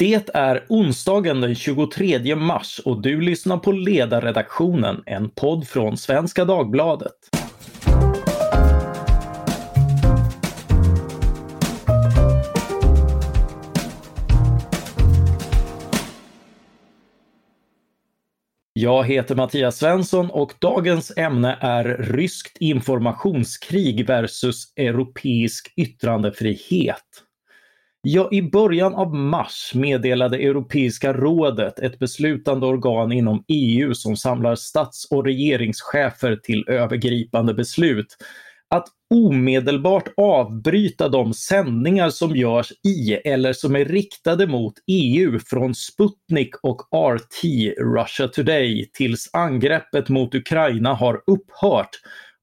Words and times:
Det 0.00 0.28
är 0.34 0.66
onsdagen 0.68 1.40
den 1.40 1.54
23 1.54 2.36
mars 2.36 2.80
och 2.84 3.02
du 3.02 3.20
lyssnar 3.20 3.56
på 3.56 3.72
Ledarredaktionen, 3.72 5.02
en 5.06 5.30
podd 5.30 5.68
från 5.68 5.96
Svenska 5.96 6.44
Dagbladet. 6.44 7.12
Jag 18.72 19.04
heter 19.04 19.34
Mattias 19.34 19.78
Svensson 19.78 20.30
och 20.30 20.54
dagens 20.60 21.12
ämne 21.16 21.58
är 21.60 21.84
ryskt 21.84 22.56
informationskrig 22.60 24.06
versus 24.06 24.72
europeisk 24.76 25.72
yttrandefrihet. 25.76 27.29
Ja, 28.02 28.28
i 28.32 28.42
början 28.42 28.94
av 28.94 29.14
mars 29.14 29.72
meddelade 29.74 30.36
Europeiska 30.36 31.12
rådet, 31.12 31.78
ett 31.78 31.98
beslutande 31.98 32.66
organ 32.66 33.12
inom 33.12 33.44
EU 33.48 33.94
som 33.94 34.16
samlar 34.16 34.54
stats 34.54 35.08
och 35.10 35.24
regeringschefer 35.24 36.36
till 36.36 36.64
övergripande 36.68 37.54
beslut, 37.54 38.16
att 38.68 38.86
omedelbart 39.14 40.08
avbryta 40.16 41.08
de 41.08 41.34
sändningar 41.34 42.10
som 42.10 42.36
görs 42.36 42.72
i 42.84 43.12
eller 43.12 43.52
som 43.52 43.76
är 43.76 43.84
riktade 43.84 44.46
mot 44.46 44.74
EU 44.86 45.38
från 45.38 45.74
Sputnik 45.74 46.54
och 46.62 46.80
RT, 47.16 47.44
Russia 47.94 48.28
Today, 48.28 48.90
tills 48.92 49.30
angreppet 49.32 50.08
mot 50.08 50.34
Ukraina 50.34 50.94
har 50.94 51.14
upphört 51.26 51.90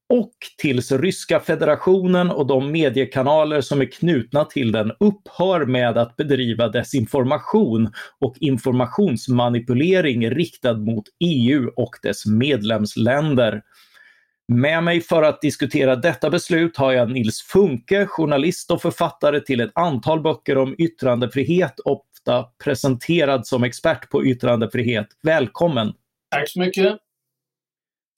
och 0.10 0.32
tills 0.58 0.92
Ryska 0.92 1.40
federationen 1.40 2.32
och 2.32 2.48
de 2.48 2.72
mediekanaler 2.72 3.62
som 3.62 3.82
är 3.82 3.92
knutna 3.92 4.46
till 4.46 4.72
den 4.72 4.92
upphör 5.00 5.66
med 5.66 5.98
att 5.98 6.16
bedriva 6.16 6.68
desinformation 6.68 7.92
och 8.20 8.36
informationsmanipulering 8.40 10.30
riktad 10.30 10.78
mot 10.78 11.06
EU 11.20 11.72
och 11.76 11.96
dess 12.02 12.26
medlemsländer. 12.26 13.62
Med 14.48 14.84
mig 14.84 15.02
för 15.02 15.24
att 15.24 15.42
diskutera 15.42 15.96
detta 15.96 16.30
beslut 16.30 16.78
har 16.78 16.92
jag 16.92 17.12
Nils 17.12 17.42
Funke, 17.42 18.06
journalist 18.06 18.72
och 18.72 18.82
författare 18.82 19.40
till 19.40 19.60
ett 19.60 19.72
antal 19.76 20.22
böcker 20.22 20.58
om 20.58 20.76
yttrandefrihet, 20.78 21.80
ofta 21.80 22.44
presenterad 22.64 23.48
som 23.48 23.64
expert 23.64 24.10
på 24.10 24.26
yttrandefrihet. 24.26 25.08
Välkommen! 25.24 25.94
Tack 26.32 26.50
så 26.50 26.60
mycket! 26.60 27.07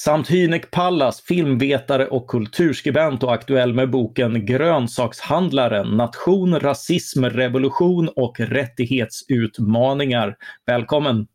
Samt 0.04 0.32
Hynek 0.32 0.72
Pallas, 0.72 1.22
filmvetare 1.22 2.08
och 2.08 2.28
kulturskribent 2.28 3.24
och 3.24 3.34
aktuell 3.34 3.74
med 3.74 3.90
boken 3.90 4.46
Grönsakshandlaren, 4.46 5.88
nation, 5.88 6.60
rasism, 6.60 7.26
revolution 7.26 8.10
och 8.16 8.40
rättighetsutmaningar. 8.40 10.36
Välkommen! 10.66 11.28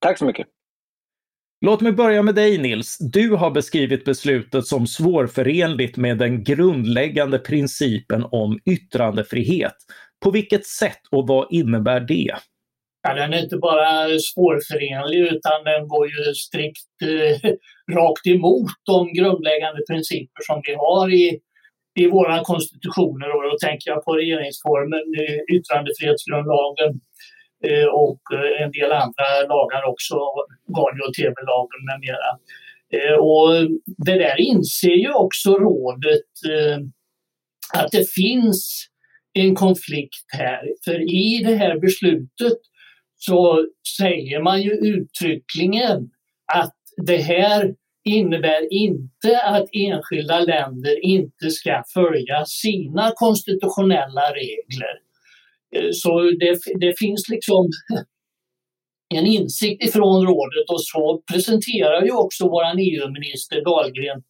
Tack 0.00 0.18
så 0.18 0.24
mycket! 0.24 0.46
Låt 1.60 1.80
mig 1.80 1.92
börja 1.92 2.22
med 2.22 2.34
dig 2.34 2.58
Nils. 2.58 2.96
Du 3.00 3.30
har 3.30 3.50
beskrivit 3.50 4.04
beslutet 4.04 4.66
som 4.66 4.86
svårförenligt 4.86 5.96
med 5.96 6.18
den 6.18 6.44
grundläggande 6.44 7.38
principen 7.38 8.24
om 8.30 8.58
yttrandefrihet. 8.64 9.76
På 10.20 10.30
vilket 10.30 10.66
sätt 10.66 11.00
och 11.10 11.26
vad 11.28 11.46
innebär 11.50 12.00
det? 12.00 12.34
Ja, 13.02 13.14
den 13.14 13.32
är 13.32 13.42
inte 13.42 13.56
bara 13.56 14.18
svårförenlig 14.18 15.18
utan 15.18 15.64
den 15.64 15.88
går 15.88 16.06
ju 16.06 16.34
strikt 16.34 16.94
eh, 17.02 17.50
rakt 17.96 18.26
emot 18.26 18.70
de 18.86 19.12
grundläggande 19.12 19.80
principer 19.90 20.42
som 20.46 20.62
vi 20.66 20.74
har 20.74 21.14
i, 21.14 21.40
i 22.02 22.06
våra 22.06 22.44
konstitutioner. 22.44 23.28
Och 23.36 23.42
då 23.42 23.58
tänker 23.66 23.90
jag 23.90 24.04
på 24.04 24.12
regeringsformen, 24.16 25.04
eh, 25.20 25.56
yttrandefrihetsgrundlagen 25.56 26.92
eh, 27.68 27.88
och 28.04 28.22
eh, 28.34 28.62
en 28.62 28.70
del 28.70 28.92
andra 28.92 29.28
lagar 29.48 29.82
också, 29.92 30.14
radio 30.78 31.02
och 31.08 31.14
tv-lagen 31.14 31.80
med 31.88 31.98
mera. 32.06 32.30
Eh, 32.94 33.16
och 33.30 33.48
det 34.06 34.18
där 34.24 34.40
inser 34.40 34.96
ju 35.04 35.12
också 35.12 35.50
rådet 35.54 36.30
eh, 36.54 36.78
att 37.80 37.90
det 37.92 38.10
finns 38.10 38.86
en 39.32 39.54
konflikt 39.54 40.26
här. 40.28 40.62
För 40.84 41.00
i 41.14 41.42
det 41.44 41.54
här 41.54 41.78
beslutet 41.78 42.58
så 43.26 43.66
säger 43.98 44.42
man 44.42 44.62
ju 44.62 44.70
uttryckligen 44.70 46.10
att 46.54 46.74
det 47.06 47.16
här 47.16 47.74
innebär 48.04 48.72
inte 48.72 49.42
att 49.42 49.68
enskilda 49.72 50.40
länder 50.40 51.04
inte 51.04 51.50
ska 51.50 51.82
följa 51.94 52.44
sina 52.44 53.12
konstitutionella 53.16 54.30
regler. 54.34 54.94
Eh, 55.76 55.88
så 55.92 56.20
det, 56.20 56.58
det 56.80 56.98
finns 56.98 57.28
liksom 57.28 57.68
en 59.14 59.26
insikt 59.26 59.84
ifrån 59.84 60.26
rådet 60.26 60.70
och 60.70 60.84
så 60.84 61.22
presenterar 61.32 62.02
ju 62.04 62.12
också 62.12 62.48
vår 62.48 62.64
EU-minister 62.78 63.64
Dahlgren 63.64 64.22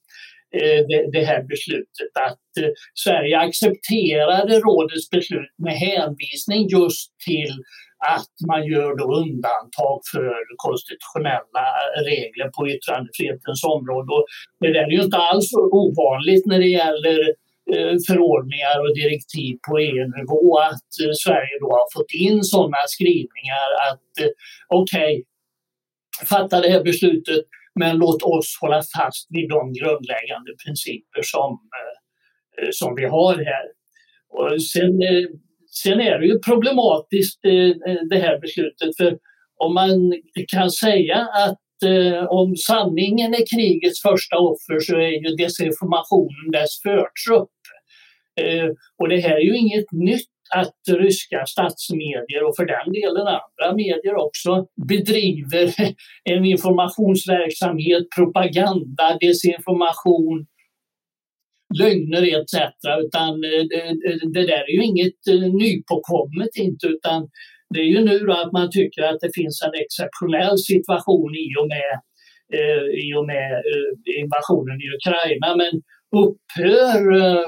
Eh, 0.61 0.81
det, 1.13 1.25
här 1.25 1.43
beslutet 1.43 2.13
att 2.29 2.65
eh, 2.65 2.73
Sverige 3.05 3.39
accepterade 3.39 4.61
rådets 4.61 5.11
beslut 5.11 5.55
med 5.65 5.75
hänvisning 5.89 6.69
just 6.69 7.11
till 7.27 7.53
att 8.17 8.35
man 8.51 8.67
gör 8.67 8.93
då 9.01 9.07
undantag 9.23 9.99
för 10.12 10.33
konstitutionella 10.67 11.67
regler 12.11 12.49
på 12.57 12.69
yttrandefrihetens 12.73 13.65
område. 13.75 14.09
Och 14.17 14.25
det 14.61 14.73
där 14.73 14.87
är 14.91 14.97
ju 14.99 15.03
inte 15.03 15.17
alls 15.17 15.49
ovanligt 15.83 16.47
när 16.47 16.59
det 16.59 16.73
gäller 16.81 17.21
eh, 17.73 17.95
förordningar 18.09 18.77
och 18.85 18.95
direktiv 19.03 19.53
på 19.67 19.73
EU-nivå 19.79 20.59
att 20.71 20.91
Sverige 21.25 21.55
då 21.61 21.69
har 21.79 21.87
fått 21.97 22.12
in 22.27 22.39
sådana 22.55 22.83
skrivningar 22.95 23.69
att 23.89 24.12
okej, 24.81 25.12
okay, 25.12 25.25
fatta 26.33 26.61
det 26.61 26.71
här 26.71 26.83
beslutet 26.91 27.45
men 27.81 27.97
låt 27.97 28.22
oss 28.22 28.59
hålla 28.60 28.83
fast 28.97 29.27
vid 29.31 29.49
de 29.49 29.72
grundläggande 29.72 30.53
principer 30.65 31.22
som, 31.22 31.50
eh, 31.78 32.65
eh, 32.65 32.69
som 32.72 32.94
vi 32.94 33.05
har 33.05 33.34
här. 33.34 33.66
Och 34.37 34.62
sen 34.62 35.03
eh, 35.03 35.27
Sen 35.84 36.00
är 36.00 36.19
det 36.19 36.27
ju 36.27 36.38
problematiskt 36.38 37.41
det 38.11 38.19
här 38.19 38.41
beslutet 38.41 38.97
för 38.97 39.19
om 39.56 39.75
man 39.75 40.12
kan 40.49 40.71
säga 40.71 41.16
att 41.16 41.59
om 42.28 42.56
sanningen 42.56 43.34
är 43.34 43.47
krigets 43.55 44.03
första 44.03 44.37
offer 44.38 44.81
så 44.81 44.97
är 44.97 45.11
ju 45.22 45.37
desinformationen 45.37 46.50
dess 46.53 46.82
förtrupp. 46.82 47.59
Och 48.99 49.09
det 49.09 49.21
här 49.21 49.37
är 49.37 49.41
ju 49.41 49.56
inget 49.56 49.93
nytt 49.93 50.31
att 50.57 50.99
ryska 50.99 51.47
statsmedier 51.47 52.43
och 52.49 52.57
för 52.57 52.67
den 52.67 52.93
delen 52.93 53.27
andra 53.27 53.77
medier 53.77 54.15
också 54.27 54.67
bedriver 54.89 55.67
en 56.31 56.45
informationsverksamhet, 56.45 58.05
propaganda, 58.17 59.19
desinformation 59.21 60.47
lögner 61.79 62.23
etc. 62.41 62.55
Utan 63.05 63.41
det, 63.41 64.33
det 64.35 64.47
där 64.47 64.65
är 64.69 64.75
ju 64.77 64.85
inget 64.85 65.53
nypåkommet 65.62 66.57
inte 66.57 66.87
utan 66.87 67.29
det 67.75 67.81
är 67.81 67.85
ju 67.85 68.05
nu 68.05 68.19
då 68.19 68.33
att 68.33 68.53
man 68.53 68.71
tycker 68.71 69.03
att 69.03 69.21
det 69.21 69.31
finns 69.35 69.62
en 69.62 69.81
exceptionell 69.83 70.59
situation 70.59 71.35
i 71.35 71.49
och 71.61 71.69
med, 71.75 71.93
eh, 72.59 72.85
i 73.05 73.15
och 73.19 73.27
med 73.27 73.53
eh, 73.53 74.23
invasionen 74.23 74.79
i 74.85 74.87
Ukraina. 74.97 75.49
Men 75.57 75.73
upphör 76.23 77.01
eh, 77.23 77.47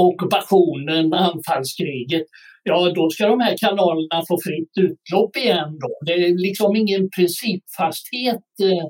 ockupationen, 0.00 1.12
anfallskriget, 1.12 2.26
ja 2.62 2.92
då 2.94 3.10
ska 3.10 3.26
de 3.26 3.40
här 3.40 3.56
kanalerna 3.56 4.22
få 4.28 4.38
fritt 4.46 4.72
utlopp 4.86 5.36
igen 5.36 5.78
då. 5.84 5.92
Det 6.06 6.12
är 6.12 6.38
liksom 6.48 6.76
ingen 6.76 7.10
principfasthet 7.16 8.48
eh, 8.62 8.86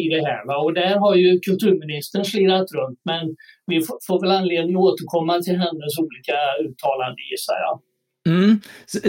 i 0.00 0.08
det 0.14 0.22
här. 0.28 0.46
Va? 0.46 0.56
Och 0.64 0.74
där 0.74 0.94
har 1.04 1.14
ju 1.14 1.40
kulturministern 1.40 2.24
slirat 2.24 2.68
runt 2.78 3.00
men 3.04 3.36
vi 3.66 3.80
får 4.06 4.20
väl 4.22 4.30
anledning 4.40 4.76
att 4.76 4.82
återkomma 4.82 5.34
till 5.40 5.58
hennes 5.64 5.92
olika 6.04 6.36
uttalanden 6.64 7.24
gissar 7.30 7.58
jag. 7.66 7.74
Mm. 8.28 8.60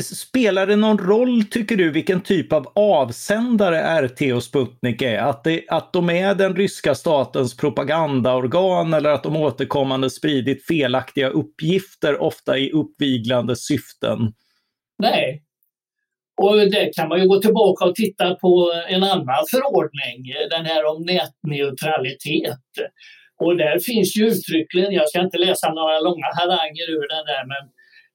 Spelar 0.01 0.67
det 0.67 0.75
någon 0.75 0.97
roll, 0.97 1.43
tycker 1.43 1.75
du, 1.75 1.91
vilken 1.91 2.21
typ 2.21 2.53
av 2.53 2.71
avsändare 2.75 4.07
RT 4.07 4.33
och 4.35 4.43
Sputnik 4.43 5.01
är? 5.01 5.17
Att, 5.17 5.43
det, 5.43 5.65
att 5.67 5.93
de 5.93 6.09
är 6.09 6.35
den 6.35 6.55
ryska 6.55 6.95
statens 6.95 7.57
propagandaorgan 7.57 8.93
eller 8.93 9.09
att 9.09 9.23
de 9.23 9.35
återkommande 9.35 10.09
spridit 10.09 10.65
felaktiga 10.65 11.29
uppgifter, 11.29 12.21
ofta 12.21 12.57
i 12.57 12.71
uppviglande 12.71 13.55
syften? 13.55 14.33
Nej, 14.99 15.43
och 16.41 16.57
det 16.57 16.95
kan 16.95 17.09
man 17.09 17.19
ju 17.21 17.27
gå 17.27 17.41
tillbaka 17.41 17.85
och 17.85 17.95
titta 17.95 18.35
på 18.35 18.71
en 18.89 19.03
annan 19.03 19.45
förordning, 19.51 20.33
den 20.49 20.65
här 20.65 20.85
om 20.85 21.05
nätneutralitet. 21.05 22.69
Och 23.39 23.57
där 23.57 23.79
finns 23.79 24.17
ju 24.17 24.27
uttryckligen, 24.27 24.91
jag 24.91 25.09
ska 25.09 25.19
inte 25.21 25.37
läsa 25.37 25.73
några 25.73 25.99
långa 25.99 26.29
haranger 26.39 26.87
ur 26.89 27.07
den 27.15 27.25
där, 27.25 27.43
men 27.47 27.63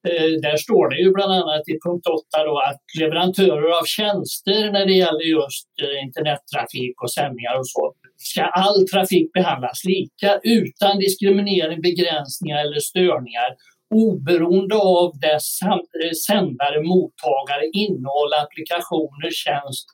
Eh, 0.09 0.41
där 0.43 0.57
står 0.57 0.91
det 0.91 0.97
ju 0.97 1.13
bland 1.13 1.33
annat 1.33 1.69
i 1.69 1.79
punkt 1.85 2.07
8 2.07 2.45
då 2.45 2.59
att 2.59 2.83
leverantörer 3.01 3.71
av 3.81 3.85
tjänster 3.85 4.73
när 4.73 4.87
det 4.87 4.93
gäller 4.93 5.27
just 5.39 5.69
eh, 5.83 6.05
internettrafik 6.05 7.03
och 7.03 7.13
sändningar 7.13 7.59
och 7.59 7.69
så, 7.69 7.95
ska 8.17 8.43
all 8.43 8.89
trafik 8.89 9.33
behandlas 9.33 9.85
lika 9.85 10.41
utan 10.43 10.99
diskriminering, 10.99 11.81
begränsningar 11.81 12.59
eller 12.65 12.81
störningar 12.81 13.57
oberoende 13.95 14.77
av 14.77 15.13
dess 15.21 15.63
eh, 15.63 16.11
sändare, 16.27 16.83
mottagare, 16.83 17.67
innehåll, 17.73 18.33
applikationer, 18.45 19.31
tjänst 19.31 19.87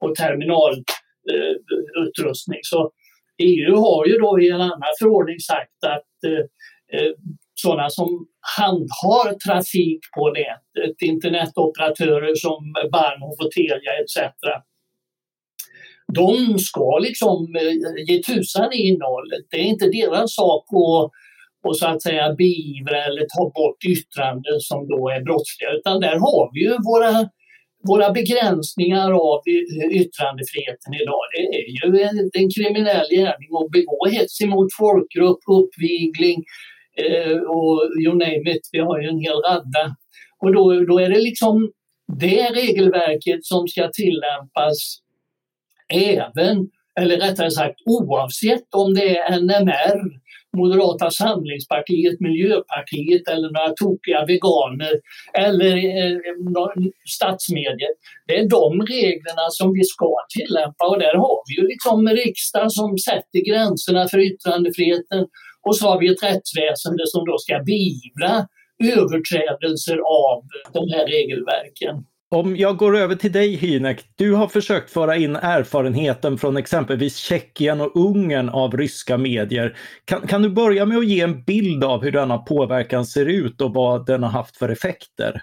och 0.00 0.14
terminalutrustning. 0.14 2.60
Så 2.62 2.92
EU 3.38 3.76
har 3.76 4.06
ju 4.06 4.18
då 4.18 4.40
i 4.40 4.50
en 4.50 4.60
annan 4.60 4.94
förordning 5.00 5.40
sagt 5.40 5.84
att 5.86 6.06
sådana 7.62 7.90
som 7.90 8.26
handhar 8.58 9.38
trafik 9.38 10.00
på 10.16 10.32
nätet, 10.38 11.02
internetoperatörer 11.02 12.34
som 12.34 12.74
Bahnhof 12.92 13.36
och 13.44 13.50
Telia 13.50 13.92
etc. 14.02 14.16
De 16.14 16.58
ska 16.58 16.98
liksom 16.98 17.56
eh, 17.56 18.04
ge 18.08 18.22
tusan 18.22 18.72
i 18.72 18.76
innehållet. 18.76 19.44
Det 19.50 19.56
är 19.56 19.64
inte 19.64 19.88
deras 19.88 20.34
sak 20.34 20.64
att 20.70 21.10
och 21.66 21.78
så 21.78 21.86
att 21.86 22.02
säga 22.02 22.34
beivra 22.34 22.98
eller 23.08 23.24
ta 23.36 23.44
bort 23.58 23.80
yttranden 23.94 24.58
som 24.60 24.88
då 24.88 25.08
är 25.14 25.20
brottsliga 25.28 25.70
utan 25.78 26.00
där 26.00 26.16
har 26.26 26.44
vi 26.54 26.60
ju 26.66 26.74
våra, 26.90 27.12
våra 27.90 28.08
begränsningar 28.18 29.10
av 29.30 29.40
yttrandefriheten 30.00 30.92
idag. 31.02 31.24
Det 31.32 31.42
är 31.56 31.64
ju 31.72 32.02
en, 32.08 32.18
en 32.40 32.48
kriminell 32.56 33.08
gärning 33.18 33.50
att 33.60 33.70
begå 33.76 34.00
hets 34.14 34.40
emot 34.40 34.68
folkgrupp, 34.80 35.42
uppvigling, 35.58 36.38
eh, 36.38 36.75
Eh, 37.00 37.38
och 37.38 37.82
you 38.04 38.14
name 38.14 38.50
it, 38.50 38.68
vi 38.72 38.78
har 38.78 39.00
ju 39.00 39.08
en 39.08 39.18
hel 39.18 39.36
radda. 39.36 39.96
Och 40.38 40.52
då, 40.52 40.84
då 40.84 40.98
är 40.98 41.08
det 41.08 41.20
liksom 41.20 41.72
det 42.20 42.50
regelverket 42.50 43.44
som 43.44 43.68
ska 43.68 43.90
tillämpas 43.92 44.98
även, 45.92 46.68
eller 47.00 47.16
rättare 47.16 47.50
sagt 47.50 47.80
oavsett 47.86 48.74
om 48.74 48.94
det 48.94 49.18
är 49.18 49.40
NMR, 49.40 50.26
Moderata 50.56 51.10
samlingspartiet, 51.10 52.20
Miljöpartiet 52.20 53.28
eller 53.28 53.50
några 53.50 53.72
tokiga 53.82 54.24
veganer 54.24 54.94
eller 55.34 55.76
eh, 55.76 56.18
statsmedier. 57.08 57.92
Det 58.26 58.38
är 58.38 58.48
de 58.48 58.82
reglerna 58.82 59.46
som 59.50 59.72
vi 59.72 59.84
ska 59.84 60.14
tillämpa 60.36 60.86
och 60.88 60.98
där 60.98 61.14
har 61.14 61.38
vi 61.48 61.62
ju 61.62 61.68
liksom 61.68 62.08
riksdagen 62.08 62.70
som 62.70 62.98
sätter 62.98 63.40
gränserna 63.50 64.08
för 64.08 64.18
yttrandefriheten 64.18 65.26
och 65.66 65.76
så 65.76 65.88
har 65.88 66.00
vi 66.00 66.08
ett 66.08 66.22
rättsväsende 66.22 67.02
som 67.06 67.24
då 67.24 67.38
ska 67.38 67.62
beivra 67.62 68.46
överträdelser 68.96 69.96
av 69.96 70.42
de 70.72 70.92
här 70.94 71.06
regelverken. 71.06 72.04
Om 72.30 72.56
jag 72.56 72.76
går 72.76 72.96
över 72.96 73.14
till 73.14 73.32
dig 73.32 73.56
Hynek, 73.56 74.04
du 74.16 74.32
har 74.32 74.48
försökt 74.48 74.90
föra 74.90 75.16
in 75.16 75.36
erfarenheten 75.36 76.38
från 76.38 76.56
exempelvis 76.56 77.16
Tjeckien 77.16 77.80
och 77.80 77.96
Ungern 77.96 78.48
av 78.48 78.76
ryska 78.76 79.18
medier. 79.18 79.76
Kan, 80.04 80.26
kan 80.26 80.42
du 80.42 80.48
börja 80.48 80.86
med 80.86 80.98
att 80.98 81.06
ge 81.06 81.20
en 81.20 81.44
bild 81.44 81.84
av 81.84 82.02
hur 82.02 82.12
denna 82.12 82.38
påverkan 82.38 83.06
ser 83.06 83.26
ut 83.26 83.60
och 83.60 83.74
vad 83.74 84.06
den 84.06 84.22
har 84.22 84.30
haft 84.30 84.56
för 84.56 84.68
effekter? 84.68 85.42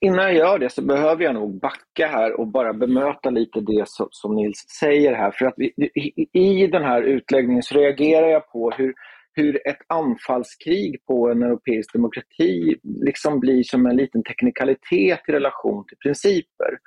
Innan 0.00 0.24
jag 0.24 0.34
gör 0.34 0.58
det 0.58 0.70
så 0.70 0.82
behöver 0.82 1.24
jag 1.24 1.34
nog 1.34 1.60
backa 1.60 2.06
här 2.06 2.40
och 2.40 2.46
bara 2.46 2.72
bemöta 2.72 3.30
lite 3.30 3.60
det 3.60 3.88
som, 3.88 4.08
som 4.10 4.34
Nils 4.34 4.64
säger 4.80 5.14
här. 5.14 5.30
För 5.30 5.46
att 5.46 5.54
vi, 5.56 5.72
i, 5.94 6.28
i 6.32 6.66
den 6.66 6.82
här 6.82 7.02
utläggningen 7.02 7.62
så 7.62 7.74
reagerar 7.74 8.28
jag 8.28 8.50
på 8.52 8.70
hur, 8.70 8.94
hur 9.32 9.68
ett 9.68 9.78
anfallskrig 9.86 11.04
på 11.06 11.30
en 11.30 11.42
europeisk 11.42 11.92
demokrati 11.92 12.76
liksom 12.84 13.40
blir 13.40 13.62
som 13.62 13.86
en 13.86 13.96
liten 13.96 14.22
teknikalitet 14.22 15.20
i 15.28 15.32
relation 15.32 15.84
till 15.88 15.98
principer. 15.98 16.78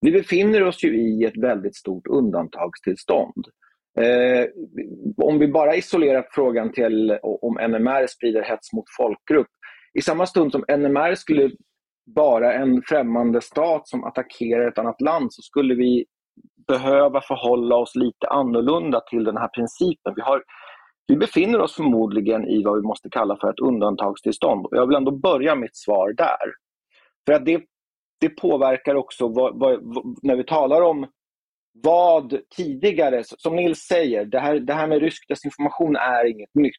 Vi 0.00 0.12
befinner 0.12 0.62
oss 0.62 0.84
ju 0.84 0.96
i 0.96 1.24
ett 1.24 1.36
väldigt 1.36 1.76
stort 1.76 2.06
undantagstillstånd. 2.06 3.46
Eh, 4.00 4.46
om 5.16 5.38
vi 5.38 5.48
bara 5.48 5.76
isolerar 5.76 6.26
frågan 6.30 6.72
till 6.72 7.18
om 7.22 7.54
NMR 7.54 8.06
sprider 8.06 8.42
hets 8.42 8.72
mot 8.72 8.84
folkgrupp. 8.96 9.50
I 9.98 10.02
samma 10.02 10.26
stund 10.26 10.52
som 10.52 10.64
NMR 10.68 11.14
skulle 11.14 11.50
bara 12.06 12.52
en 12.52 12.82
främmande 12.82 13.40
stat 13.40 13.88
som 13.88 14.04
attackerar 14.04 14.68
ett 14.68 14.78
annat 14.78 15.00
land 15.00 15.32
så 15.32 15.42
skulle 15.42 15.74
vi 15.74 16.04
behöva 16.66 17.20
förhålla 17.20 17.76
oss 17.76 17.94
lite 17.94 18.28
annorlunda 18.28 19.00
till 19.00 19.24
den 19.24 19.36
här 19.36 19.48
principen. 19.48 20.12
Vi, 20.16 20.22
har, 20.22 20.42
vi 21.06 21.16
befinner 21.16 21.60
oss 21.60 21.76
förmodligen 21.76 22.48
i 22.48 22.62
vad 22.64 22.76
vi 22.76 22.82
måste 22.82 23.08
kalla 23.10 23.36
för 23.40 23.50
ett 23.50 23.60
undantagstillstånd. 23.60 24.66
Jag 24.70 24.86
vill 24.86 24.96
ändå 24.96 25.10
börja 25.10 25.54
mitt 25.54 25.76
svar 25.76 26.12
där. 26.12 26.54
För 27.26 27.32
att 27.32 27.46
det, 27.46 27.62
det 28.20 28.28
påverkar 28.28 28.94
också 28.94 29.28
vad, 29.28 29.58
vad, 29.58 29.80
när 30.22 30.36
vi 30.36 30.44
talar 30.44 30.82
om 30.82 31.06
vad 31.82 32.38
tidigare, 32.56 33.22
som 33.24 33.56
Nils 33.56 33.78
säger, 33.78 34.24
det 34.24 34.38
här, 34.38 34.60
det 34.60 34.74
här 34.74 34.86
med 34.86 35.00
rysk 35.00 35.28
desinformation 35.28 35.96
är 35.96 36.24
inget 36.24 36.54
nytt. 36.54 36.74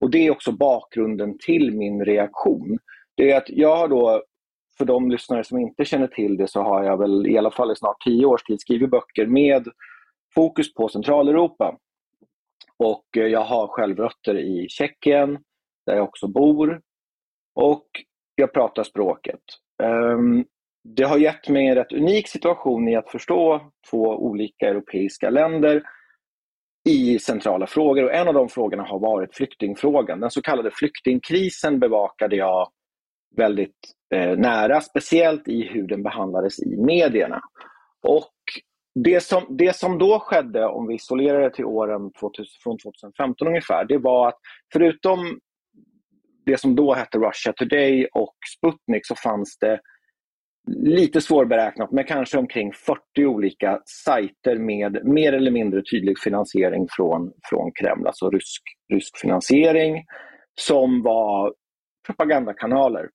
Och 0.00 0.10
Det 0.10 0.26
är 0.26 0.30
också 0.30 0.52
bakgrunden 0.52 1.38
till 1.38 1.76
min 1.76 2.04
reaktion. 2.04 2.78
Det 3.16 3.30
är 3.30 3.36
att 3.36 3.48
jag 3.48 3.76
har 3.76 3.88
då 3.88 4.22
för 4.80 4.84
de 4.84 5.10
lyssnare 5.10 5.44
som 5.44 5.58
inte 5.58 5.84
känner 5.84 6.06
till 6.06 6.36
det 6.36 6.48
så 6.48 6.62
har 6.62 6.84
jag 6.84 6.98
väl 6.98 7.26
i 7.26 7.38
alla 7.38 7.50
fall 7.50 7.72
i 7.72 7.76
snart 7.76 8.00
tio 8.04 8.26
års 8.26 8.42
tid 8.42 8.60
skrivit 8.60 8.90
böcker 8.90 9.26
med 9.26 9.68
fokus 10.34 10.74
på 10.74 10.88
Centraleuropa. 10.88 11.76
Och 12.76 13.04
eh, 13.16 13.26
jag 13.26 13.44
har 13.44 13.66
själv 13.66 13.96
rötter 13.96 14.38
i 14.38 14.66
Tjeckien, 14.68 15.38
där 15.86 15.96
jag 15.96 16.04
också 16.04 16.28
bor. 16.28 16.80
Och 17.54 17.86
jag 18.34 18.52
pratar 18.52 18.82
språket. 18.82 19.40
Ehm, 19.82 20.44
det 20.84 21.02
har 21.02 21.18
gett 21.18 21.48
mig 21.48 21.66
en 21.66 21.74
rätt 21.74 21.92
unik 21.92 22.28
situation 22.28 22.88
i 22.88 22.96
att 22.96 23.10
förstå 23.10 23.70
två 23.90 24.06
olika 24.06 24.68
europeiska 24.68 25.30
länder 25.30 25.82
i 26.88 27.18
centrala 27.18 27.66
frågor. 27.66 28.04
Och 28.04 28.14
en 28.14 28.28
av 28.28 28.34
de 28.34 28.48
frågorna 28.48 28.82
har 28.82 28.98
varit 28.98 29.34
flyktingfrågan. 29.34 30.20
Den 30.20 30.30
så 30.30 30.42
kallade 30.42 30.70
flyktingkrisen 30.70 31.80
bevakade 31.80 32.36
jag 32.36 32.68
väldigt 33.36 33.76
eh, 34.14 34.36
nära, 34.36 34.80
speciellt 34.80 35.48
i 35.48 35.62
hur 35.62 35.86
den 35.86 36.02
behandlades 36.02 36.62
i 36.62 36.76
medierna. 36.76 37.40
Och 38.02 38.32
det 38.94 39.20
som, 39.20 39.56
det 39.56 39.76
som 39.76 39.98
då 39.98 40.18
skedde, 40.18 40.66
om 40.66 40.86
vi 40.86 40.94
isolerar 40.94 41.40
det 41.40 41.50
till 41.50 41.64
åren 41.64 42.12
2000, 42.20 42.46
från 42.62 42.78
2015 42.78 43.48
ungefär, 43.48 43.84
det 43.84 43.98
var 43.98 44.28
att 44.28 44.38
förutom 44.72 45.40
det 46.46 46.60
som 46.60 46.76
då 46.76 46.94
hette 46.94 47.18
Russia 47.18 47.52
Today 47.52 48.06
och 48.12 48.36
Sputnik 48.56 49.06
så 49.06 49.14
fanns 49.14 49.58
det 49.58 49.80
lite 50.68 51.20
svårberäknat, 51.20 51.92
men 51.92 52.04
kanske 52.04 52.38
omkring 52.38 52.72
40 52.72 53.26
olika 53.26 53.80
sajter 54.04 54.58
med 54.58 55.04
mer 55.04 55.32
eller 55.32 55.50
mindre 55.50 55.82
tydlig 55.82 56.18
finansiering 56.18 56.86
från, 56.90 57.32
från 57.50 57.72
Kreml, 57.72 58.06
alltså 58.06 58.30
rysk, 58.30 58.62
rysk 58.92 59.18
finansiering, 59.18 60.04
som 60.60 61.02
var 61.02 61.54
propagandakanaler 62.06 63.08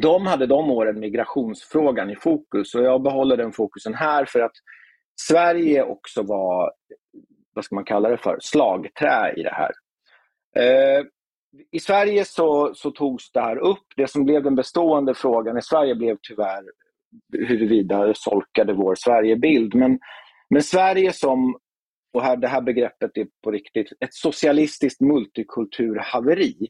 de 0.00 0.26
hade 0.26 0.46
de 0.46 0.70
åren 0.70 1.00
migrationsfrågan 1.00 2.10
i 2.10 2.16
fokus 2.16 2.74
och 2.74 2.82
jag 2.82 3.02
behåller 3.02 3.36
den 3.36 3.52
fokusen 3.52 3.94
här 3.94 4.24
för 4.24 4.40
att 4.40 4.52
Sverige 5.20 5.82
också 5.82 6.22
var, 6.22 6.72
vad 7.54 7.64
ska 7.64 7.74
man 7.74 7.84
kalla 7.84 8.08
det 8.08 8.16
för, 8.16 8.38
slagträ 8.40 9.32
i 9.36 9.42
det 9.42 9.54
här. 9.54 9.70
Eh, 10.56 11.04
I 11.70 11.80
Sverige 11.80 12.24
så, 12.24 12.74
så 12.74 12.90
togs 12.90 13.32
det 13.32 13.40
här 13.40 13.56
upp. 13.56 13.86
Det 13.96 14.10
som 14.10 14.24
blev 14.24 14.42
den 14.42 14.54
bestående 14.54 15.14
frågan 15.14 15.58
i 15.58 15.62
Sverige 15.62 15.94
blev 15.94 16.16
tyvärr 16.22 16.64
huruvida 17.32 18.06
det 18.06 18.16
solkade 18.16 18.72
vår 18.72 18.94
Sverigebild. 18.94 19.74
Men, 19.74 19.98
men 20.50 20.62
Sverige 20.62 21.12
som, 21.12 21.56
och 22.12 22.22
här, 22.22 22.36
det 22.36 22.48
här 22.48 22.60
begreppet 22.60 23.16
är 23.16 23.26
på 23.44 23.50
riktigt, 23.50 23.92
ett 24.00 24.14
socialistiskt 24.14 25.00
multikulturhaveri 25.00 26.68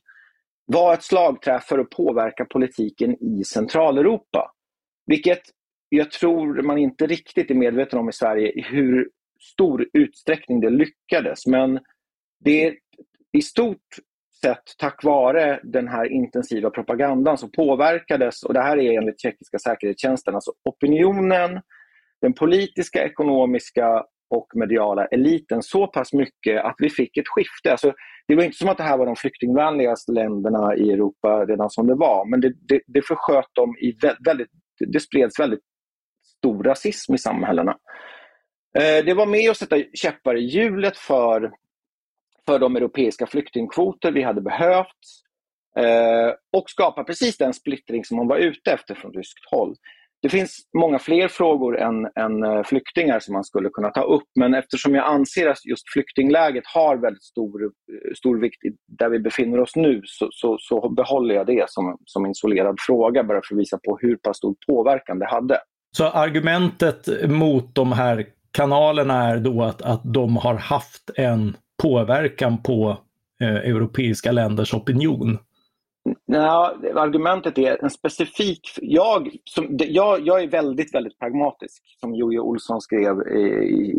var 0.73 0.95
ett 0.95 1.02
slagträ 1.02 1.61
för 1.61 1.79
att 1.79 1.91
påverka 1.91 2.45
politiken 2.45 3.17
i 3.25 3.45
Centraleuropa. 3.45 4.52
Vilket 5.07 5.41
jag 5.88 6.11
tror 6.11 6.62
man 6.62 6.79
inte 6.79 7.07
riktigt 7.07 7.50
är 7.50 7.55
medveten 7.55 7.99
om 7.99 8.09
i 8.09 8.12
Sverige 8.12 8.52
i 8.52 8.62
hur 8.62 9.11
stor 9.41 9.87
utsträckning 9.93 10.61
det 10.61 10.71
lyckades. 10.71 11.47
Men 11.47 11.81
det 12.45 12.67
är 12.67 12.75
i 13.33 13.43
stort 13.43 13.87
sett 14.41 14.62
tack 14.79 15.05
vare 15.05 15.61
den 15.62 15.88
här 15.88 16.12
intensiva 16.12 16.71
propagandan 16.71 17.38
som 17.38 17.50
påverkades, 17.50 18.43
och 18.43 18.55
det 18.55 18.62
här 18.62 18.79
är 18.79 18.99
enligt 18.99 19.21
tjeckiska 19.21 19.59
säkerhetstjänsten, 19.59 20.35
alltså 20.35 20.52
opinionen, 20.64 21.61
den 22.21 22.33
politiska, 22.33 23.05
ekonomiska 23.05 24.05
och 24.33 24.47
mediala 24.55 25.07
eliten 25.07 25.62
så 25.62 25.87
pass 25.87 26.12
mycket 26.12 26.65
att 26.65 26.75
vi 26.79 26.91
fick 26.91 27.17
ett 27.17 27.29
skifte. 27.29 27.71
Alltså, 27.71 27.93
det 28.29 28.35
var 28.35 28.43
inte 28.43 28.57
som 28.57 28.69
att 28.69 28.77
det 28.77 28.83
här 28.83 28.99
var 28.99 29.07
de 29.07 29.17
flyktingvänligaste 29.17 30.12
länderna 30.12 30.77
i 30.77 30.93
Europa 30.93 31.45
redan 31.47 31.71
som 31.71 31.87
det 31.87 31.95
var, 31.95 32.25
men 32.25 32.41
det, 32.41 32.53
det, 32.69 32.81
det 32.87 33.03
försköt 33.03 33.55
dem 33.55 33.77
i 33.79 33.97
väldigt, 34.25 34.49
det 34.87 35.01
spreds 35.01 35.41
väldigt 35.41 35.61
stor 36.39 36.65
rasism 36.65 37.15
i 37.15 37.19
samhällena. 37.19 37.77
Eh, 38.79 39.05
det 39.05 39.15
var 39.15 39.27
med 39.27 39.51
att 39.51 39.57
sätta 39.57 39.77
käppar 39.95 40.37
i 40.37 40.45
hjulet 40.45 40.97
för, 40.97 41.53
för 42.47 42.59
de 42.59 42.77
europeiska 42.77 43.27
flyktingkvoter 43.27 44.12
vi 44.12 44.23
hade 44.23 44.41
behövt 44.41 45.03
eh, 45.77 46.35
och 46.53 46.71
skapa 46.71 47.05
precis 47.05 47.37
den 47.37 47.55
splittring 47.55 48.05
som 48.05 48.17
man 48.17 48.29
var 48.29 48.37
ute 48.37 48.73
efter 48.73 48.95
från 48.95 49.12
ryskt 49.12 49.51
håll 49.51 49.75
det 50.23 50.29
finns 50.29 50.59
många 50.79 50.99
fler 50.99 51.29
frågor 51.29 51.81
än, 51.81 52.09
än 52.17 52.45
eh, 52.45 52.62
flyktingar 52.62 53.21
som 53.21 53.33
man 53.33 53.45
skulle 53.45 53.69
kunna 53.69 53.91
ta 53.91 54.02
upp. 54.02 54.29
Men 54.35 54.55
eftersom 54.55 54.95
jag 54.95 55.07
anser 55.07 55.49
att 55.49 55.64
just 55.64 55.93
flyktingläget 55.93 56.64
har 56.67 56.97
väldigt 56.97 57.23
stor, 57.23 57.62
eh, 57.64 58.14
stor 58.14 58.41
vikt 58.41 58.62
där 58.99 59.09
vi 59.09 59.19
befinner 59.19 59.61
oss 59.61 59.76
nu 59.76 60.02
så, 60.05 60.29
så, 60.33 60.57
så 60.61 60.88
behåller 60.88 61.35
jag 61.35 61.47
det 61.47 61.71
som, 61.71 61.97
som 62.05 62.26
isolerad 62.26 62.76
fråga 62.81 63.25
bara 63.25 63.41
för 63.49 63.55
att 63.55 63.61
visa 63.61 63.79
på 63.79 63.99
hur 64.02 64.17
pass 64.17 64.37
stor 64.37 64.55
påverkan 64.67 65.19
det 65.19 65.26
hade. 65.26 65.59
Så 65.97 66.05
argumentet 66.05 67.31
mot 67.31 67.75
de 67.75 67.93
här 67.93 68.26
kanalerna 68.52 69.29
är 69.29 69.38
då 69.38 69.62
att, 69.62 69.83
att 69.83 70.00
de 70.05 70.37
har 70.37 70.55
haft 70.55 71.11
en 71.17 71.57
påverkan 71.83 72.62
på 72.62 72.99
eh, 73.43 73.57
europeiska 73.57 74.33
länders 74.33 74.75
opinion? 74.75 75.38
Ja, 76.27 76.77
argumentet 76.95 77.59
är 77.59 77.85
en 77.85 77.91
specifik... 77.91 78.61
Jag, 78.81 79.31
som, 79.45 79.67
jag, 79.79 80.21
jag 80.27 80.43
är 80.43 80.49
väldigt, 80.49 80.95
väldigt 80.95 81.19
pragmatisk, 81.19 81.83
som 82.01 82.15
Jojje 82.15 82.41
Olsson 82.41 82.81
skrev 82.81 83.23
i, 83.29 83.43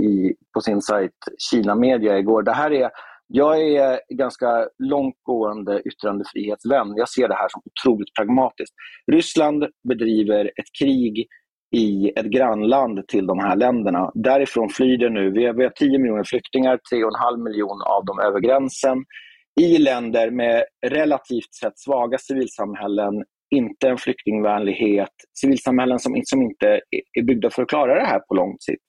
i, 0.05 0.35
på 0.53 0.61
sin 0.61 0.81
sajt 0.81 1.11
Kina 1.51 1.75
Media 1.75 2.17
igår. 2.17 2.43
Det 2.43 2.53
här 2.53 2.71
är, 2.71 2.89
jag 3.27 3.61
är 3.61 3.99
ganska 4.09 4.67
långtgående 4.79 5.81
yttrandefrihetsvän. 5.85 6.93
Jag 6.95 7.09
ser 7.09 7.27
det 7.27 7.35
här 7.35 7.47
som 7.49 7.61
otroligt 7.65 8.15
pragmatiskt. 8.15 8.75
Ryssland 9.11 9.65
bedriver 9.87 10.45
ett 10.45 10.79
krig 10.79 11.27
i 11.75 12.13
ett 12.15 12.25
grannland 12.25 13.07
till 13.07 13.27
de 13.27 13.39
här 13.39 13.55
länderna. 13.55 14.11
Därifrån 14.13 14.69
flyr 14.69 14.97
det 14.97 15.09
nu, 15.09 15.31
vi 15.31 15.45
har, 15.45 15.53
vi 15.53 15.63
har 15.63 15.71
10 15.71 15.99
miljoner 15.99 16.23
flyktingar, 16.23 16.79
3,5 16.93 17.43
miljoner 17.43 17.85
av 17.85 18.05
dem 18.05 18.19
över 18.19 18.39
gränsen 18.39 18.97
i 19.61 19.77
länder 19.77 20.31
med 20.31 20.63
relativt 20.85 21.53
sett 21.61 21.79
svaga 21.79 22.17
civilsamhällen, 22.17 23.23
inte 23.55 23.89
en 23.89 23.97
flyktingvänlighet, 23.97 25.13
civilsamhällen 25.39 25.99
som, 25.99 26.21
som 26.23 26.41
inte 26.41 26.81
är 27.17 27.23
byggda 27.23 27.49
för 27.49 27.61
att 27.61 27.69
klara 27.69 27.95
det 27.95 28.05
här 28.05 28.19
på 28.19 28.33
lång 28.33 28.57
sikt. 28.59 28.83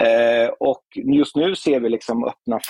Eh, 0.00 0.48
och 0.48 0.84
just 0.94 1.36
nu 1.36 1.54
ser 1.54 1.80
vi 1.80 1.88
liksom 1.88 2.24
öppna 2.24 2.60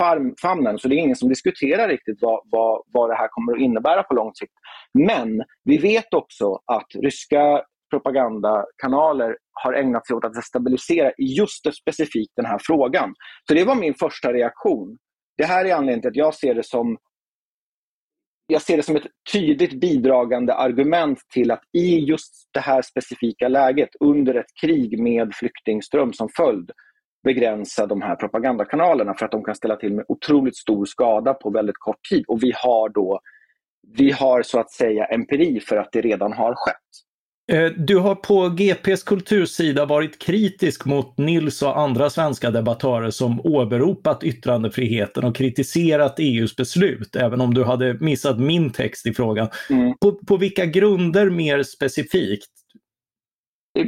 famnen, 0.43 0.79
så 0.79 0.89
det 0.89 0.95
är 0.95 0.99
ingen 0.99 1.17
som 1.17 1.29
diskuterar 1.29 1.89
riktigt 1.89 2.19
vad, 2.21 2.41
vad, 2.45 2.83
vad 2.93 3.11
det 3.11 3.17
här 3.17 3.29
kommer 3.29 3.53
att 3.53 3.61
innebära 3.61 4.03
på 4.03 4.15
lång 4.15 4.35
sikt. 4.35 4.53
Men 4.95 5.43
vi 5.65 5.79
vet 5.79 6.15
också 6.15 6.53
att 6.55 6.87
ryska 7.03 7.63
propagandakanaler 7.91 9.37
har 9.53 9.73
ägnat 9.73 10.07
sig 10.07 10.17
åt 10.17 10.25
att 10.25 10.35
destabilisera 10.35 11.13
just 11.19 11.75
specifikt 11.75 12.33
den 12.37 12.47
här 12.47 12.59
frågan. 12.63 13.15
Så 13.49 13.55
det 13.55 13.65
var 13.65 13.75
min 13.75 13.95
första 13.95 14.33
reaktion. 14.33 14.99
Det 15.37 15.45
här 15.45 15.65
är 15.65 15.75
anledningen 15.75 16.01
till 16.01 16.11
att 16.11 16.17
jag 16.27 16.35
ser 16.35 16.55
det 16.55 16.67
som 16.67 16.97
jag 18.47 18.62
ser 18.62 18.76
det 18.76 18.83
som 18.83 18.97
ett 18.97 19.07
tydligt 19.33 19.81
bidragande 19.81 20.55
argument 20.55 21.19
till 21.33 21.50
att 21.50 21.62
i 21.73 21.99
just 21.99 22.49
det 22.53 22.61
här 22.61 22.83
specifika 22.83 23.49
läget, 23.49 23.88
under 24.00 24.35
ett 24.35 24.55
krig 24.61 25.00
med 25.00 25.35
flyktingström 25.35 26.12
som 26.12 26.29
följd, 26.37 26.71
begränsa 27.25 27.87
de 27.87 28.03
här 28.03 28.17
propagandakanalerna 28.17 29.15
för 29.15 29.25
att 29.25 29.33
de 29.33 29.45
kan 29.45 29.55
ställa 29.55 29.76
till 29.76 29.95
med 29.95 30.05
otroligt 30.09 30.57
stor 30.57 30.85
skada 30.85 31.35
på 31.35 31.50
väldigt 31.50 31.79
kort 31.79 32.09
tid. 32.11 32.25
Och 32.29 32.43
vi 32.43 32.53
har 32.57 32.88
då 32.88 33.21
vi 33.99 34.11
har 34.11 34.43
så 34.43 34.61
att 34.61 34.71
säga 34.71 35.05
empiri 35.05 35.61
för 35.61 35.76
att 35.76 35.93
det 35.93 36.00
redan 36.00 36.33
har 36.33 36.55
skett. 36.55 37.06
Eh, 37.53 37.71
du 37.71 37.99
har 37.99 38.15
på 38.15 38.49
GPs 38.49 39.03
kultursida 39.03 39.87
varit 39.87 40.19
kritisk 40.19 40.85
mot 40.85 41.19
Nils 41.19 41.62
och 41.62 41.79
andra 41.79 42.11
svenska 42.11 42.50
debattörer 42.50 43.11
som 43.11 43.41
åberopat 43.41 44.25
yttrandefriheten 44.25 45.25
och 45.25 45.37
kritiserat 45.37 46.19
EUs 46.19 46.57
beslut, 46.57 47.17
även 47.17 47.41
om 47.41 47.55
du 47.55 47.65
hade 47.65 47.95
missat 48.00 48.38
min 48.38 48.73
text 48.73 49.07
i 49.07 49.15
frågan. 49.15 49.49
Mm. 49.71 49.95
På, 50.00 50.12
på 50.12 50.37
vilka 50.37 50.67
grunder 50.67 51.31
mer 51.31 51.62
specifikt? 51.62 52.50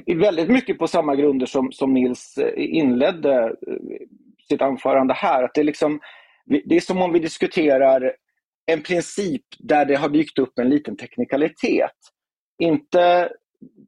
Väldigt 0.07 0.49
mycket 0.49 0.79
på 0.79 0.89
samma 0.89 1.15
grunder 1.15 1.47
som, 1.47 1.73
som 1.73 1.95
Nils 1.95 2.39
eh, 2.39 2.53
inledde 2.57 3.35
eh, 3.45 3.53
sitt 4.49 4.63
anförande 4.63 5.15
här. 5.15 5.43
Att 5.43 5.55
det, 5.55 5.61
är 5.61 5.65
liksom, 5.65 6.01
det 6.65 6.77
är 6.77 6.81
som 6.81 7.03
om 7.03 7.13
vi 7.13 7.19
diskuterar 7.19 8.13
en 8.67 8.83
princip 8.83 9.45
där 9.59 9.85
det 9.85 9.95
har 9.95 10.09
dykt 10.09 10.39
upp 10.39 10.59
en 10.59 10.69
liten 10.69 10.97
teknikalitet. 10.97 11.97
Inte 12.59 13.31